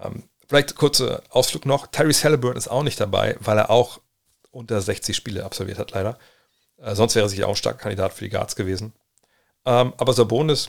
Ähm, 0.00 0.22
vielleicht 0.46 0.76
kurzer 0.76 1.24
Ausflug 1.30 1.66
noch. 1.66 1.88
Tyrese 1.88 2.22
Halliburton 2.22 2.58
ist 2.58 2.68
auch 2.68 2.84
nicht 2.84 3.00
dabei, 3.00 3.36
weil 3.40 3.58
er 3.58 3.70
auch 3.70 3.98
unter 4.52 4.80
60 4.80 5.16
Spiele 5.16 5.44
absolviert 5.44 5.80
hat, 5.80 5.90
leider. 5.90 6.16
Äh, 6.84 6.94
sonst 6.94 7.14
wäre 7.14 7.24
er 7.26 7.28
sicher 7.28 7.46
auch 7.46 7.52
ein 7.52 7.56
starker 7.56 7.78
Kandidat 7.78 8.12
für 8.12 8.24
die 8.24 8.30
Guards 8.30 8.56
gewesen. 8.56 8.92
Ähm, 9.64 9.94
aber 9.96 10.12
Sabonis, 10.12 10.68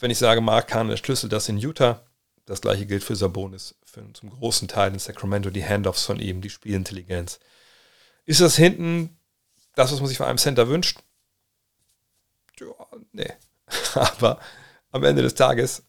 wenn 0.00 0.10
ich 0.10 0.18
sage, 0.18 0.40
Mark 0.40 0.68
Kahn 0.68 0.88
der 0.88 0.96
Schlüssel, 0.96 1.28
das 1.28 1.48
in 1.48 1.58
Utah. 1.58 2.02
Das 2.44 2.60
gleiche 2.60 2.86
gilt 2.86 3.04
für 3.04 3.14
Sabonis. 3.14 3.76
Für, 3.84 4.12
zum 4.14 4.30
großen 4.30 4.66
Teil 4.66 4.92
in 4.92 4.98
Sacramento 4.98 5.50
die 5.50 5.64
Handoffs 5.64 6.04
von 6.04 6.18
ihm, 6.18 6.40
die 6.40 6.50
Spielintelligenz. 6.50 7.38
Ist 8.24 8.40
das 8.40 8.56
hinten 8.56 9.16
das, 9.76 9.92
was 9.92 10.00
man 10.00 10.08
sich 10.08 10.18
von 10.18 10.26
einem 10.26 10.38
Center 10.38 10.68
wünscht? 10.68 10.98
Ja, 12.58 12.66
nee. 13.12 13.32
Aber 13.94 14.40
am 14.90 15.04
Ende 15.04 15.22
des 15.22 15.34
Tages 15.34 15.84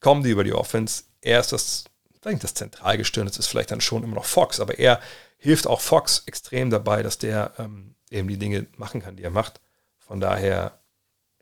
kommen 0.00 0.24
die 0.24 0.30
über 0.30 0.42
die 0.42 0.54
Offense. 0.54 1.04
Er 1.20 1.38
ist 1.38 1.52
das, 1.52 1.84
vielleicht 2.20 2.42
das 2.42 2.54
Zentralgestirn, 2.54 3.28
das 3.28 3.38
ist 3.38 3.46
vielleicht 3.46 3.70
dann 3.70 3.80
schon 3.80 4.02
immer 4.02 4.16
noch 4.16 4.24
Fox, 4.24 4.58
aber 4.58 4.78
er 4.78 5.00
hilft 5.38 5.68
auch 5.68 5.80
Fox 5.80 6.24
extrem 6.26 6.70
dabei, 6.70 7.04
dass 7.04 7.18
der 7.18 7.52
ähm, 7.58 7.94
eben 8.12 8.28
die 8.28 8.38
Dinge 8.38 8.66
machen 8.76 9.00
kann, 9.00 9.16
die 9.16 9.24
er 9.24 9.30
macht. 9.30 9.60
Von 9.98 10.20
daher 10.20 10.78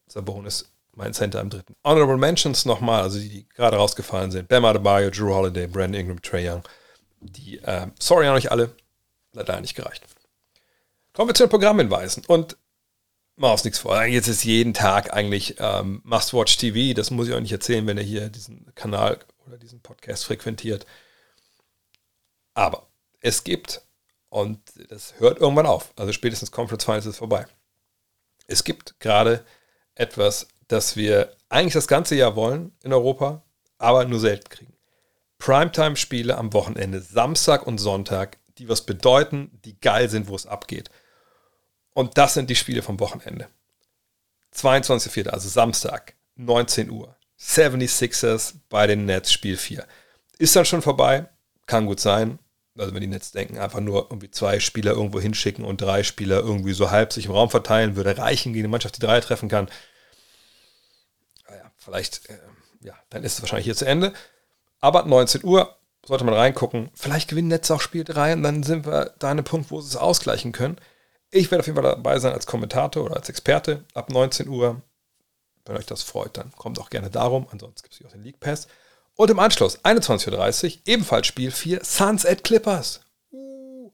Sabonis 0.07 0.71
mein 0.95 1.15
Center 1.15 1.41
im 1.41 1.51
dritten. 1.51 1.77
Honorable 1.85 2.17
Mentions 2.17 2.65
nochmal, 2.65 3.03
also 3.03 3.19
die, 3.19 3.29
die 3.29 3.49
gerade 3.49 3.77
rausgefallen 3.77 4.31
sind. 4.31 4.49
Bam 4.49 4.65
Adebayo, 4.65 5.11
Drew 5.11 5.33
Holiday, 5.33 5.67
Brandon 5.67 6.01
Ingram, 6.01 6.23
Trey 6.23 6.49
Young. 6.49 6.63
Die, 7.21 7.59
äh, 7.59 7.87
sorry 7.99 8.27
an 8.27 8.35
euch 8.35 8.51
alle, 8.51 8.75
leider 9.33 9.61
nicht 9.61 9.75
gereicht. 9.75 10.05
Kommen 11.13 11.29
wir 11.29 11.35
zu 11.35 11.45
den 11.45 11.51
Programmhinweisen. 11.51 12.25
Und 12.27 12.57
machen 13.37 13.53
uns 13.53 13.65
nichts 13.65 13.79
vor. 13.79 14.03
Jetzt 14.05 14.29
ist 14.29 14.45
jeden 14.45 14.75
Tag 14.75 15.13
eigentlich 15.15 15.57
ähm, 15.59 16.03
Must-Watch 16.05 16.57
TV. 16.59 16.95
Das 16.95 17.11
muss 17.11 17.29
ich 17.29 17.35
euch 17.35 17.41
nicht 17.41 17.53
erzählen, 17.53 17.87
wenn 17.87 17.97
ihr 17.97 18.05
hier 18.05 18.29
diesen 18.29 18.73
Kanal 18.75 19.19
oder 19.47 19.57
diesen 19.59 19.81
Podcast 19.81 20.25
frequentiert. 20.25 20.87
Aber 22.55 22.87
es 23.21 23.45
gibt 23.45 23.83
und 24.31 24.61
das 24.89 25.15
hört 25.19 25.41
irgendwann 25.41 25.67
auf. 25.67 25.93
Also 25.97 26.13
spätestens 26.13 26.51
Conference 26.51 26.85
Finals 26.85 27.07
ist 27.07 27.19
vorbei. 27.19 27.47
Es 28.47 28.65
gibt 28.65 28.99
gerade 29.01 29.45
etwas, 29.95 30.49
das 30.69 30.97
wir 30.97 31.37
eigentlich 31.49 31.75
das 31.75 31.89
ganze 31.89 32.15
Jahr 32.15 32.37
wollen 32.37 32.73
in 32.83 32.93
Europa, 32.93 33.43
aber 33.79 34.05
nur 34.07 34.21
selten 34.21 34.49
kriegen. 34.49 34.77
Primetime-Spiele 35.39 36.37
am 36.39 36.53
Wochenende, 36.53 37.01
Samstag 37.01 37.67
und 37.67 37.79
Sonntag, 37.79 38.39
die 38.59 38.69
was 38.69 38.87
bedeuten, 38.87 39.59
die 39.65 39.79
geil 39.81 40.09
sind, 40.09 40.29
wo 40.29 40.37
es 40.37 40.47
abgeht. 40.47 40.91
Und 41.93 42.19
das 42.19 42.35
sind 42.35 42.51
die 42.51 42.57
Spiele 42.57 42.83
vom 42.83 43.01
Wochenende. 43.01 43.49
22.04., 44.55 45.29
also 45.29 45.49
Samstag, 45.49 46.15
19 46.37 46.91
Uhr. 46.91 47.17
76ers 47.39 48.55
bei 48.69 48.87
den 48.87 49.07
Nets, 49.07 49.33
Spiel 49.33 49.57
4. 49.57 49.87
Ist 50.39 50.55
dann 50.55 50.67
schon 50.67 50.83
vorbei? 50.83 51.29
Kann 51.67 51.87
gut 51.87 52.01
sein 52.01 52.39
also 52.81 52.95
wenn 52.95 53.01
die 53.01 53.07
Netz 53.07 53.33
denken, 53.33 53.59
einfach 53.59 53.81
nur 53.81 54.09
irgendwie 54.11 54.31
zwei 54.31 54.61
Spieler 54.61 54.93
irgendwo 54.93 55.21
hinschicken 55.21 55.65
und 55.65 55.81
drei 55.81 56.03
Spieler 56.03 56.41
irgendwie 56.41 56.73
so 56.73 56.91
halb 56.91 57.13
sich 57.13 57.27
im 57.27 57.33
Raum 57.33 57.51
verteilen, 57.51 57.97
würde 57.97 58.17
reichen 58.19 58.53
gegen 58.53 58.65
eine 58.65 58.71
Mannschaft, 58.71 58.97
die 58.97 59.01
drei 59.07 59.21
treffen 59.21 59.49
kann. 59.49 59.69
Naja, 61.49 61.63
ah 61.65 61.73
vielleicht, 61.79 62.29
äh, 62.29 62.39
ja, 62.81 62.95
dann 63.11 63.23
ist 63.23 63.35
es 63.35 63.43
wahrscheinlich 63.43 63.67
hier 63.67 63.77
zu 63.77 63.87
Ende. 63.87 64.13
Aber 64.81 65.05
19 65.05 65.45
Uhr 65.45 65.77
sollte 66.07 66.25
man 66.25 66.35
reingucken. 66.35 66.91
Vielleicht 66.95 67.29
gewinnen 67.29 67.49
Netz 67.49 67.71
auch 67.71 67.81
Spiel 67.81 68.05
3 68.05 68.35
und 68.35 68.43
dann 68.43 68.63
sind 68.63 68.87
wir 68.87 69.15
da 69.19 69.29
an 69.29 69.39
einem 69.39 69.45
Punkt, 69.45 69.71
wo 69.71 69.81
sie 69.81 69.89
es 69.89 69.97
ausgleichen 69.97 70.53
können. 70.53 70.79
Ich 71.31 71.51
werde 71.51 71.61
auf 71.61 71.67
jeden 71.67 71.81
Fall 71.81 71.91
dabei 71.91 72.19
sein 72.19 72.33
als 72.33 72.47
Kommentator 72.47 73.05
oder 73.05 73.17
als 73.17 73.29
Experte 73.29 73.85
ab 73.95 74.11
19 74.11 74.49
Uhr. 74.49 74.83
Wenn 75.65 75.77
euch 75.77 75.87
das 75.87 76.03
freut, 76.03 76.37
dann 76.37 76.51
kommt 76.53 76.81
auch 76.81 76.91
gerne 76.91 77.11
darum. 77.11 77.47
Ansonsten 77.51 77.83
gibt 77.83 77.93
es 77.93 77.99
hier 77.99 78.07
auch 78.07 78.13
den 78.13 78.25
League 78.25 78.41
Pass. 78.41 78.67
Und 79.21 79.31
im 79.31 79.39
Anschluss, 79.39 79.79
21.30 79.85 80.65
Uhr, 80.65 80.83
ebenfalls 80.87 81.27
Spiel 81.27 81.51
4, 81.51 81.85
Suns 81.85 82.25
at 82.25 82.43
Clippers. 82.43 83.03
Uh. 83.31 83.93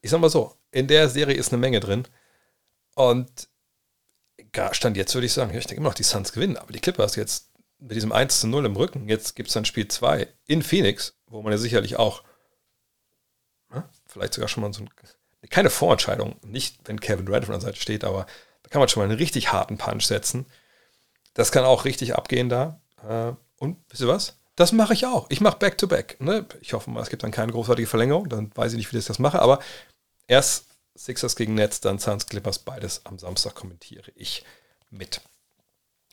Ich 0.00 0.12
sag 0.12 0.20
mal 0.20 0.30
so, 0.30 0.54
in 0.70 0.86
der 0.86 1.08
Serie 1.08 1.34
ist 1.34 1.52
eine 1.52 1.58
Menge 1.58 1.80
drin. 1.80 2.06
Und 2.94 3.48
Stand 4.70 4.96
jetzt 4.96 5.12
würde 5.14 5.26
ich 5.26 5.32
sagen, 5.32 5.52
ich 5.58 5.66
denke 5.66 5.80
immer 5.80 5.88
noch, 5.88 5.96
die 5.96 6.04
Suns 6.04 6.32
gewinnen, 6.32 6.56
aber 6.56 6.72
die 6.72 6.78
Clippers 6.78 7.16
jetzt 7.16 7.50
mit 7.80 7.96
diesem 7.96 8.12
1 8.12 8.42
zu 8.42 8.46
0 8.46 8.64
im 8.64 8.76
Rücken, 8.76 9.08
jetzt 9.08 9.34
gibt 9.34 9.48
es 9.48 9.54
dann 9.54 9.64
Spiel 9.64 9.88
2 9.88 10.28
in 10.46 10.62
Phoenix, 10.62 11.16
wo 11.26 11.42
man 11.42 11.50
ja 11.50 11.58
sicherlich 11.58 11.96
auch, 11.96 12.22
ja, 13.72 13.90
vielleicht 14.06 14.34
sogar 14.34 14.46
schon 14.46 14.62
mal 14.62 14.72
so 14.72 14.84
ein, 14.84 14.90
keine 15.50 15.70
Vorentscheidung, 15.70 16.36
nicht 16.46 16.78
wenn 16.84 17.00
Kevin 17.00 17.26
Durant 17.26 17.46
von 17.46 17.54
der 17.54 17.60
Seite 17.60 17.80
steht, 17.80 18.04
aber 18.04 18.26
da 18.62 18.70
kann 18.70 18.78
man 18.78 18.88
schon 18.88 19.00
mal 19.00 19.10
einen 19.10 19.18
richtig 19.18 19.52
harten 19.52 19.78
Punch 19.78 20.04
setzen. 20.04 20.46
Das 21.32 21.50
kann 21.50 21.64
auch 21.64 21.84
richtig 21.84 22.14
abgehen 22.14 22.48
da. 22.48 22.80
Und 23.58 23.78
wisst 23.88 24.02
ihr 24.02 24.08
was? 24.08 24.36
Das 24.56 24.72
mache 24.72 24.92
ich 24.92 25.06
auch. 25.06 25.26
Ich 25.30 25.40
mache 25.40 25.58
Back-to-Back. 25.58 26.20
Ne? 26.20 26.46
Ich 26.60 26.72
hoffe 26.74 26.90
mal, 26.90 27.02
es 27.02 27.10
gibt 27.10 27.22
dann 27.22 27.32
keine 27.32 27.52
großartige 27.52 27.88
Verlängerung. 27.88 28.28
Dann 28.28 28.50
weiß 28.54 28.72
ich 28.72 28.78
nicht, 28.78 28.92
wie 28.92 28.98
ich 28.98 29.04
das 29.04 29.18
mache. 29.18 29.40
Aber 29.40 29.60
erst 30.28 30.66
Sixers 30.94 31.34
gegen 31.34 31.54
Nets, 31.54 31.80
dann 31.80 31.98
Suns 31.98 32.26
Clippers, 32.26 32.60
beides 32.60 33.04
am 33.04 33.18
Samstag 33.18 33.54
kommentiere 33.54 34.12
ich 34.14 34.44
mit. 34.90 35.20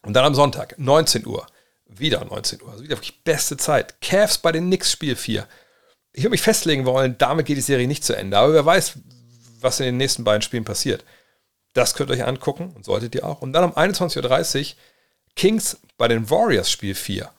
Und 0.02 0.14
dann 0.14 0.26
am 0.26 0.34
Sonntag, 0.34 0.78
19 0.80 1.26
Uhr, 1.28 1.46
wieder 1.86 2.26
19 2.26 2.64
Uhr, 2.64 2.72
also 2.72 2.84
wieder 2.84 2.98
wirklich 2.98 3.24
beste 3.24 3.58
Zeit. 3.58 4.02
Cavs 4.02 4.40
bei 4.40 4.52
den 4.52 4.66
Knicks, 4.66 4.92
Spiel 4.92 5.16
4. 5.16 5.48
Ich 6.14 6.24
würde 6.24 6.32
mich 6.32 6.42
festlegen 6.42 6.86
wollen, 6.86 7.18
damit 7.20 7.46
geht 7.46 7.58
die 7.58 7.62
Serie 7.62 7.88
nicht 7.88 8.04
zu 8.04 8.16
Ende. 8.16 8.38
Aber 8.38 8.54
wer 8.54 8.66
weiß, 8.66 8.94
was 9.60 9.80
in 9.80 9.86
den 9.86 9.98
nächsten 9.98 10.24
beiden 10.24 10.42
Spielen 10.42 10.66
passiert. 10.66 11.06
Das 11.74 11.94
könnt 11.94 12.10
ihr 12.10 12.16
euch 12.16 12.26
angucken 12.26 12.74
und 12.76 12.84
solltet 12.84 13.16
ihr 13.16 13.26
auch. 13.26 13.42
Und 13.42 13.54
dann 13.54 13.64
um 13.64 13.72
21.30 13.78 14.72
Uhr 14.72 14.78
Kings 15.36 15.78
bei 15.98 16.08
den 16.08 16.30
Warriors, 16.30 16.70
Spiel 16.72 16.96
4. 16.96 17.32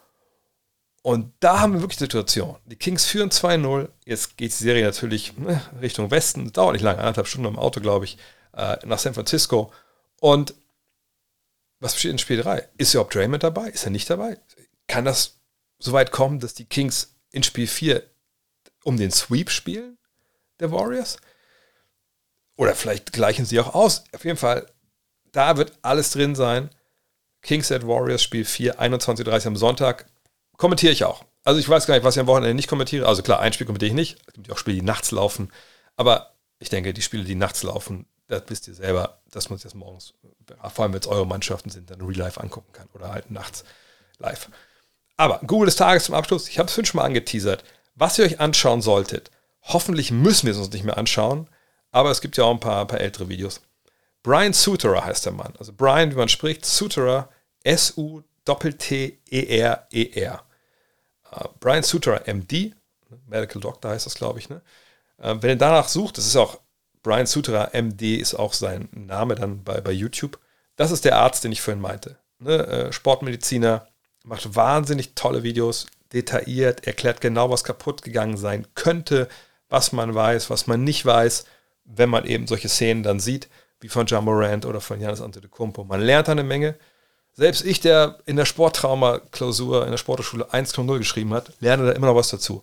Und 1.02 1.32
da 1.40 1.60
haben 1.60 1.72
wir 1.74 1.80
wirklich 1.80 1.98
die 1.98 2.04
Situation. 2.04 2.56
Die 2.66 2.76
Kings 2.76 3.04
führen 3.04 3.30
2-0. 3.30 3.88
Jetzt 4.04 4.36
geht 4.36 4.52
die 4.52 4.62
Serie 4.62 4.84
natürlich 4.84 5.36
ne, 5.36 5.60
Richtung 5.80 6.10
Westen. 6.12 6.52
Dauert 6.52 6.74
nicht 6.74 6.82
lange, 6.82 7.00
anderthalb 7.00 7.26
Stunden 7.26 7.48
im 7.48 7.58
Auto, 7.58 7.80
glaube 7.80 8.04
ich, 8.04 8.18
äh, 8.54 8.76
nach 8.86 9.00
San 9.00 9.14
Francisco. 9.14 9.72
Und 10.20 10.54
was 11.80 11.94
besteht 11.94 12.12
in 12.12 12.18
Spiel 12.18 12.40
3? 12.40 12.68
Ist 12.78 12.94
überhaupt 12.94 13.14
Draymond 13.14 13.42
dabei? 13.42 13.68
Ist 13.70 13.84
er 13.84 13.90
nicht 13.90 14.08
dabei? 14.08 14.38
Kann 14.86 15.04
das 15.04 15.40
so 15.80 15.92
weit 15.92 16.12
kommen, 16.12 16.38
dass 16.38 16.54
die 16.54 16.66
Kings 16.66 17.16
in 17.32 17.42
Spiel 17.42 17.66
4 17.66 18.04
um 18.84 18.96
den 18.96 19.10
Sweep 19.10 19.50
spielen, 19.50 19.98
der 20.60 20.70
Warriors? 20.70 21.16
Oder 22.56 22.76
vielleicht 22.76 23.12
gleichen 23.12 23.44
sie 23.44 23.58
auch 23.58 23.74
aus. 23.74 24.04
Auf 24.14 24.24
jeden 24.24 24.36
Fall, 24.36 24.66
da 25.32 25.56
wird 25.56 25.76
alles 25.82 26.10
drin 26.10 26.36
sein. 26.36 26.70
Kings 27.42 27.70
at 27.70 27.86
Warriors 27.86 28.22
Spiel 28.22 28.44
4, 28.44 28.80
21.30 28.80 29.48
am 29.48 29.56
Sonntag 29.56 30.06
kommentiere 30.56 30.92
ich 30.92 31.04
auch. 31.04 31.24
Also 31.44 31.58
ich 31.58 31.68
weiß 31.68 31.86
gar 31.86 31.94
nicht, 31.94 32.04
was 32.04 32.16
ich 32.16 32.20
am 32.20 32.28
Wochenende 32.28 32.54
nicht 32.54 32.68
kommentiere. 32.68 33.06
Also 33.06 33.22
klar, 33.22 33.40
ein 33.40 33.52
Spiel 33.52 33.66
kommentiere 33.66 33.88
ich 33.88 33.94
nicht. 33.96 34.18
Es 34.28 34.34
gibt 34.34 34.52
auch 34.52 34.58
Spiele, 34.58 34.76
die 34.76 34.82
nachts 34.82 35.10
laufen. 35.10 35.50
Aber 35.96 36.34
ich 36.60 36.68
denke, 36.68 36.94
die 36.94 37.02
Spiele, 37.02 37.24
die 37.24 37.34
nachts 37.34 37.64
laufen, 37.64 38.06
das 38.28 38.44
wisst 38.46 38.68
ihr 38.68 38.74
selber, 38.74 39.20
dass 39.30 39.50
man 39.50 39.58
sich 39.58 39.64
das 39.64 39.74
morgens, 39.74 40.14
vor 40.72 40.84
allem 40.84 40.92
wenn 40.92 41.00
es 41.00 41.06
eure 41.06 41.26
Mannschaften 41.26 41.70
sind, 41.70 41.90
dann 41.90 42.00
real 42.00 42.16
life 42.16 42.40
angucken 42.40 42.72
kann 42.72 42.88
oder 42.94 43.12
halt 43.12 43.30
nachts 43.30 43.64
live. 44.18 44.48
Aber 45.16 45.40
Google 45.46 45.66
des 45.66 45.76
Tages 45.76 46.04
zum 46.04 46.14
Abschluss. 46.14 46.48
Ich 46.48 46.58
habe 46.58 46.70
es 46.70 46.88
schon 46.88 46.98
mal 46.98 47.04
angeteasert. 47.04 47.64
Was 47.94 48.18
ihr 48.18 48.24
euch 48.24 48.40
anschauen 48.40 48.80
solltet, 48.80 49.30
hoffentlich 49.62 50.10
müssen 50.10 50.46
wir 50.46 50.52
es 50.52 50.58
uns 50.58 50.72
nicht 50.72 50.84
mehr 50.84 50.96
anschauen, 50.96 51.48
aber 51.90 52.10
es 52.10 52.20
gibt 52.20 52.36
ja 52.36 52.44
auch 52.44 52.52
ein 52.52 52.60
paar, 52.60 52.80
ein 52.80 52.86
paar 52.86 53.00
ältere 53.00 53.28
Videos. 53.28 53.60
Brian 54.22 54.52
Suterer 54.52 55.04
heißt 55.04 55.26
der 55.26 55.32
Mann. 55.32 55.54
Also 55.58 55.72
Brian, 55.72 56.10
wie 56.12 56.16
man 56.16 56.28
spricht, 56.28 56.64
Suterer, 56.64 57.28
S-U 57.64 58.22
Doppel-T-E-R-E-R. 58.44 60.42
Uh, 61.32 61.48
Brian 61.60 61.82
Suter, 61.82 62.22
MD, 62.26 62.74
Medical 63.26 63.60
Doctor 63.60 63.90
heißt 63.90 64.06
das, 64.06 64.14
glaube 64.14 64.38
ich. 64.38 64.48
Ne? 64.48 64.60
Uh, 65.18 65.36
wenn 65.40 65.50
ihr 65.50 65.56
danach 65.56 65.88
sucht, 65.88 66.18
das 66.18 66.26
ist 66.26 66.36
auch 66.36 66.60
Brian 67.02 67.26
Suterer, 67.26 67.70
MD 67.72 68.16
ist 68.16 68.34
auch 68.34 68.52
sein 68.52 68.88
Name 68.92 69.34
dann 69.34 69.64
bei, 69.64 69.80
bei 69.80 69.92
YouTube. 69.92 70.38
Das 70.76 70.90
ist 70.90 71.04
der 71.04 71.16
Arzt, 71.16 71.44
den 71.44 71.52
ich 71.52 71.62
vorhin 71.62 71.80
meinte. 71.80 72.16
Ne? 72.38 72.88
Uh, 72.88 72.92
Sportmediziner, 72.92 73.86
macht 74.24 74.54
wahnsinnig 74.54 75.14
tolle 75.14 75.42
Videos, 75.42 75.86
detailliert, 76.12 76.86
erklärt 76.86 77.20
genau, 77.20 77.50
was 77.50 77.64
kaputt 77.64 78.02
gegangen 78.02 78.36
sein 78.36 78.66
könnte, 78.74 79.28
was 79.68 79.92
man 79.92 80.14
weiß, 80.14 80.50
was 80.50 80.66
man 80.66 80.84
nicht 80.84 81.04
weiß, 81.04 81.46
wenn 81.84 82.10
man 82.10 82.26
eben 82.26 82.46
solche 82.46 82.68
Szenen 82.68 83.02
dann 83.02 83.18
sieht, 83.20 83.48
wie 83.82 83.88
von 83.88 84.06
John 84.06 84.24
Morant 84.24 84.64
oder 84.64 84.80
von 84.80 85.00
Janis 85.00 85.20
Antetokounmpo. 85.20 85.84
Man 85.84 86.00
lernt 86.00 86.28
eine 86.28 86.44
Menge. 86.44 86.76
Selbst 87.34 87.64
ich, 87.64 87.80
der 87.80 88.18
in 88.26 88.36
der 88.36 88.44
Sporttrauma-Klausur 88.44 89.84
in 89.84 89.90
der 89.90 89.98
Sportschule 89.98 90.50
1,0 90.50 90.98
geschrieben 90.98 91.34
hat, 91.34 91.52
lerne 91.60 91.86
da 91.86 91.92
immer 91.92 92.06
noch 92.06 92.14
was 92.14 92.28
dazu. 92.28 92.62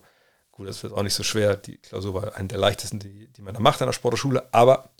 Gut, 0.52 0.68
das 0.68 0.82
wird 0.82 0.92
auch 0.92 1.02
nicht 1.02 1.14
so 1.14 1.22
schwer. 1.22 1.56
Die 1.56 1.76
Klausur 1.78 2.14
war 2.14 2.36
eine 2.36 2.48
der 2.48 2.58
leichtesten, 2.58 2.98
die, 2.98 3.28
die 3.28 3.42
man 3.42 3.54
da 3.54 3.60
macht 3.60 3.80
in 3.80 3.86
der 3.86 3.92
Sportschule, 3.92 4.44
aber 4.52 4.90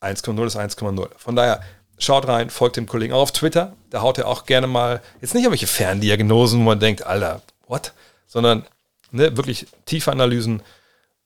1,0 0.00 0.46
ist 0.46 0.56
1,0. 0.56 1.08
Von 1.16 1.36
daher, 1.36 1.62
schaut 1.98 2.26
rein, 2.26 2.50
folgt 2.50 2.76
dem 2.76 2.86
Kollegen 2.86 3.12
auch 3.12 3.22
auf 3.22 3.32
Twitter. 3.32 3.76
Da 3.90 4.02
haut 4.02 4.18
er 4.18 4.26
auch 4.26 4.44
gerne 4.44 4.66
mal, 4.66 5.02
jetzt 5.20 5.34
nicht 5.34 5.44
irgendwelche 5.44 5.66
Ferndiagnosen, 5.66 6.60
wo 6.60 6.64
man 6.64 6.80
denkt, 6.80 7.06
Alter, 7.06 7.42
what? 7.66 7.92
Sondern 8.26 8.66
ne, 9.10 9.36
wirklich 9.36 9.66
tiefe 9.86 10.10
Analysen. 10.10 10.62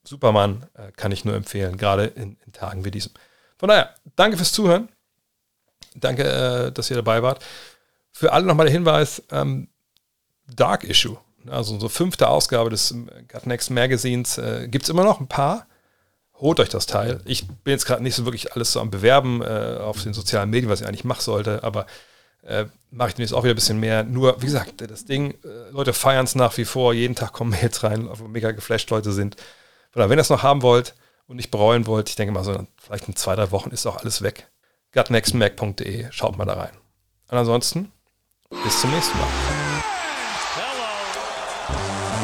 Supermann 0.03 0.67
äh, 0.75 0.93
kann 0.93 1.13
ich 1.13 1.25
nur 1.25 1.35
empfehlen, 1.35 1.79
gerade 1.79 2.05
in, 2.05 2.37
in 2.45 2.53
Tagen 2.53 2.85
wie 2.85 2.91
diesem. 2.91 3.13
Von 3.57 3.69
daher, 3.69 3.95
danke 4.17 4.37
fürs 4.37 4.53
Zuhören. 4.53 4.89
Danke, 5.95 6.25
äh, 6.25 6.73
dass 6.73 6.91
ihr 6.91 6.97
dabei 6.97 7.23
wart. 7.23 7.45
Für 8.13 8.33
alle 8.33 8.47
nochmal 8.47 8.67
der 8.67 8.73
Hinweis: 8.73 9.23
ähm, 9.31 9.69
Dark 10.47 10.85
Issue, 10.85 11.17
also 11.49 11.75
unsere 11.75 11.91
fünfte 11.91 12.29
Ausgabe 12.29 12.71
des 12.71 12.91
ähm, 12.91 13.09
Gut 13.31 13.47
Next 13.47 13.71
Magazins, 13.71 14.39
äh, 14.39 14.69
gibt 14.69 14.85
es 14.85 14.91
immer 14.91 15.05
noch 15.05 15.21
ein 15.21 15.29
paar. 15.29 15.67
Holt 16.35 16.59
euch 16.59 16.69
das 16.69 16.87
Teil. 16.87 17.21
Ich 17.27 17.47
bin 17.47 17.73
jetzt 17.73 17.87
gerade 17.87 18.03
nicht 18.03 18.17
so 18.17 18.25
wirklich 18.25 18.53
alles 18.55 18.73
so 18.73 18.81
am 18.81 18.91
Bewerben 18.91 19.41
äh, 19.41 19.79
auf 19.81 20.03
den 20.03 20.15
sozialen 20.15 20.51
Medien, 20.51 20.69
was 20.69 20.81
ich 20.81 20.87
eigentlich 20.87 21.05
machen 21.05 21.23
sollte, 21.23 21.63
aber 21.63 21.87
äh, 22.43 22.67
mache 22.91 23.11
ich 23.11 23.15
demnächst 23.15 23.35
auch 23.35 23.45
wieder 23.45 23.55
ein 23.55 23.57
bisschen 23.57 23.79
mehr. 23.79 24.03
Nur, 24.03 24.43
wie 24.43 24.47
gesagt, 24.47 24.81
das 24.81 25.05
Ding, 25.05 25.31
äh, 25.45 25.71
Leute 25.71 25.93
feiern 25.93 26.25
es 26.25 26.35
nach 26.35 26.57
wie 26.57 26.65
vor. 26.65 26.93
Jeden 26.93 27.15
Tag 27.15 27.33
kommen 27.33 27.51
Mails 27.51 27.85
rein, 27.85 28.09
wo 28.13 28.27
mega 28.27 28.51
geflasht 28.51 28.91
Leute 28.91 29.13
sind. 29.13 29.37
Oder 29.95 30.11
wenn 30.11 30.19
ihr 30.19 30.23
es 30.23 30.31
noch 30.31 30.43
haben 30.43 30.63
wollt 30.63 30.95
und 31.27 31.37
nicht 31.37 31.51
bereuen 31.51 31.87
wollt, 31.87 32.09
ich 32.09 32.17
denke 32.17 32.33
mal 32.33 32.45
so, 32.45 32.67
vielleicht 32.77 33.09
in 33.09 33.17
zwei, 33.17 33.35
drei 33.35 33.51
Wochen 33.51 33.71
ist 33.71 33.87
auch 33.87 33.97
alles 33.97 34.23
weg. 34.23 34.49
gutnextmac.de, 34.93 36.07
schaut 36.11 36.37
mal 36.39 36.45
da 36.45 36.55
rein. 36.55 36.77
Und 37.31 37.39
ansonsten, 37.39 37.93
bis 38.63 38.81
zum 38.81 38.91
nächsten 38.91 39.17
Mal. 39.19 39.29
Hello. 40.55 40.85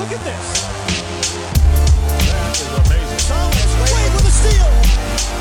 Look 0.03 0.13
at 0.13 0.25
this. 0.25 0.61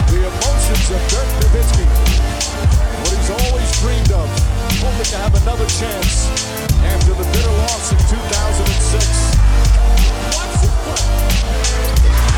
The 0.09 0.25
emotions 0.25 0.89
of 0.89 1.01
Dirk 1.07 1.29
Nowitzki. 1.39 1.85
What 3.03 3.13
he's 3.13 3.29
always 3.29 3.69
dreamed 3.79 4.11
of. 4.11 4.27
Hoping 4.81 5.05
to 5.05 5.17
have 5.17 5.35
another 5.43 5.67
chance 5.67 6.27
after 6.83 7.13
the 7.13 7.23
bitter 7.31 7.51
loss 7.51 7.91
in 7.91 7.99
2006. 7.99 9.37
Watch 10.35 12.28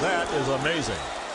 That 0.00 0.32
is 0.34 0.48
amazing. 0.48 1.27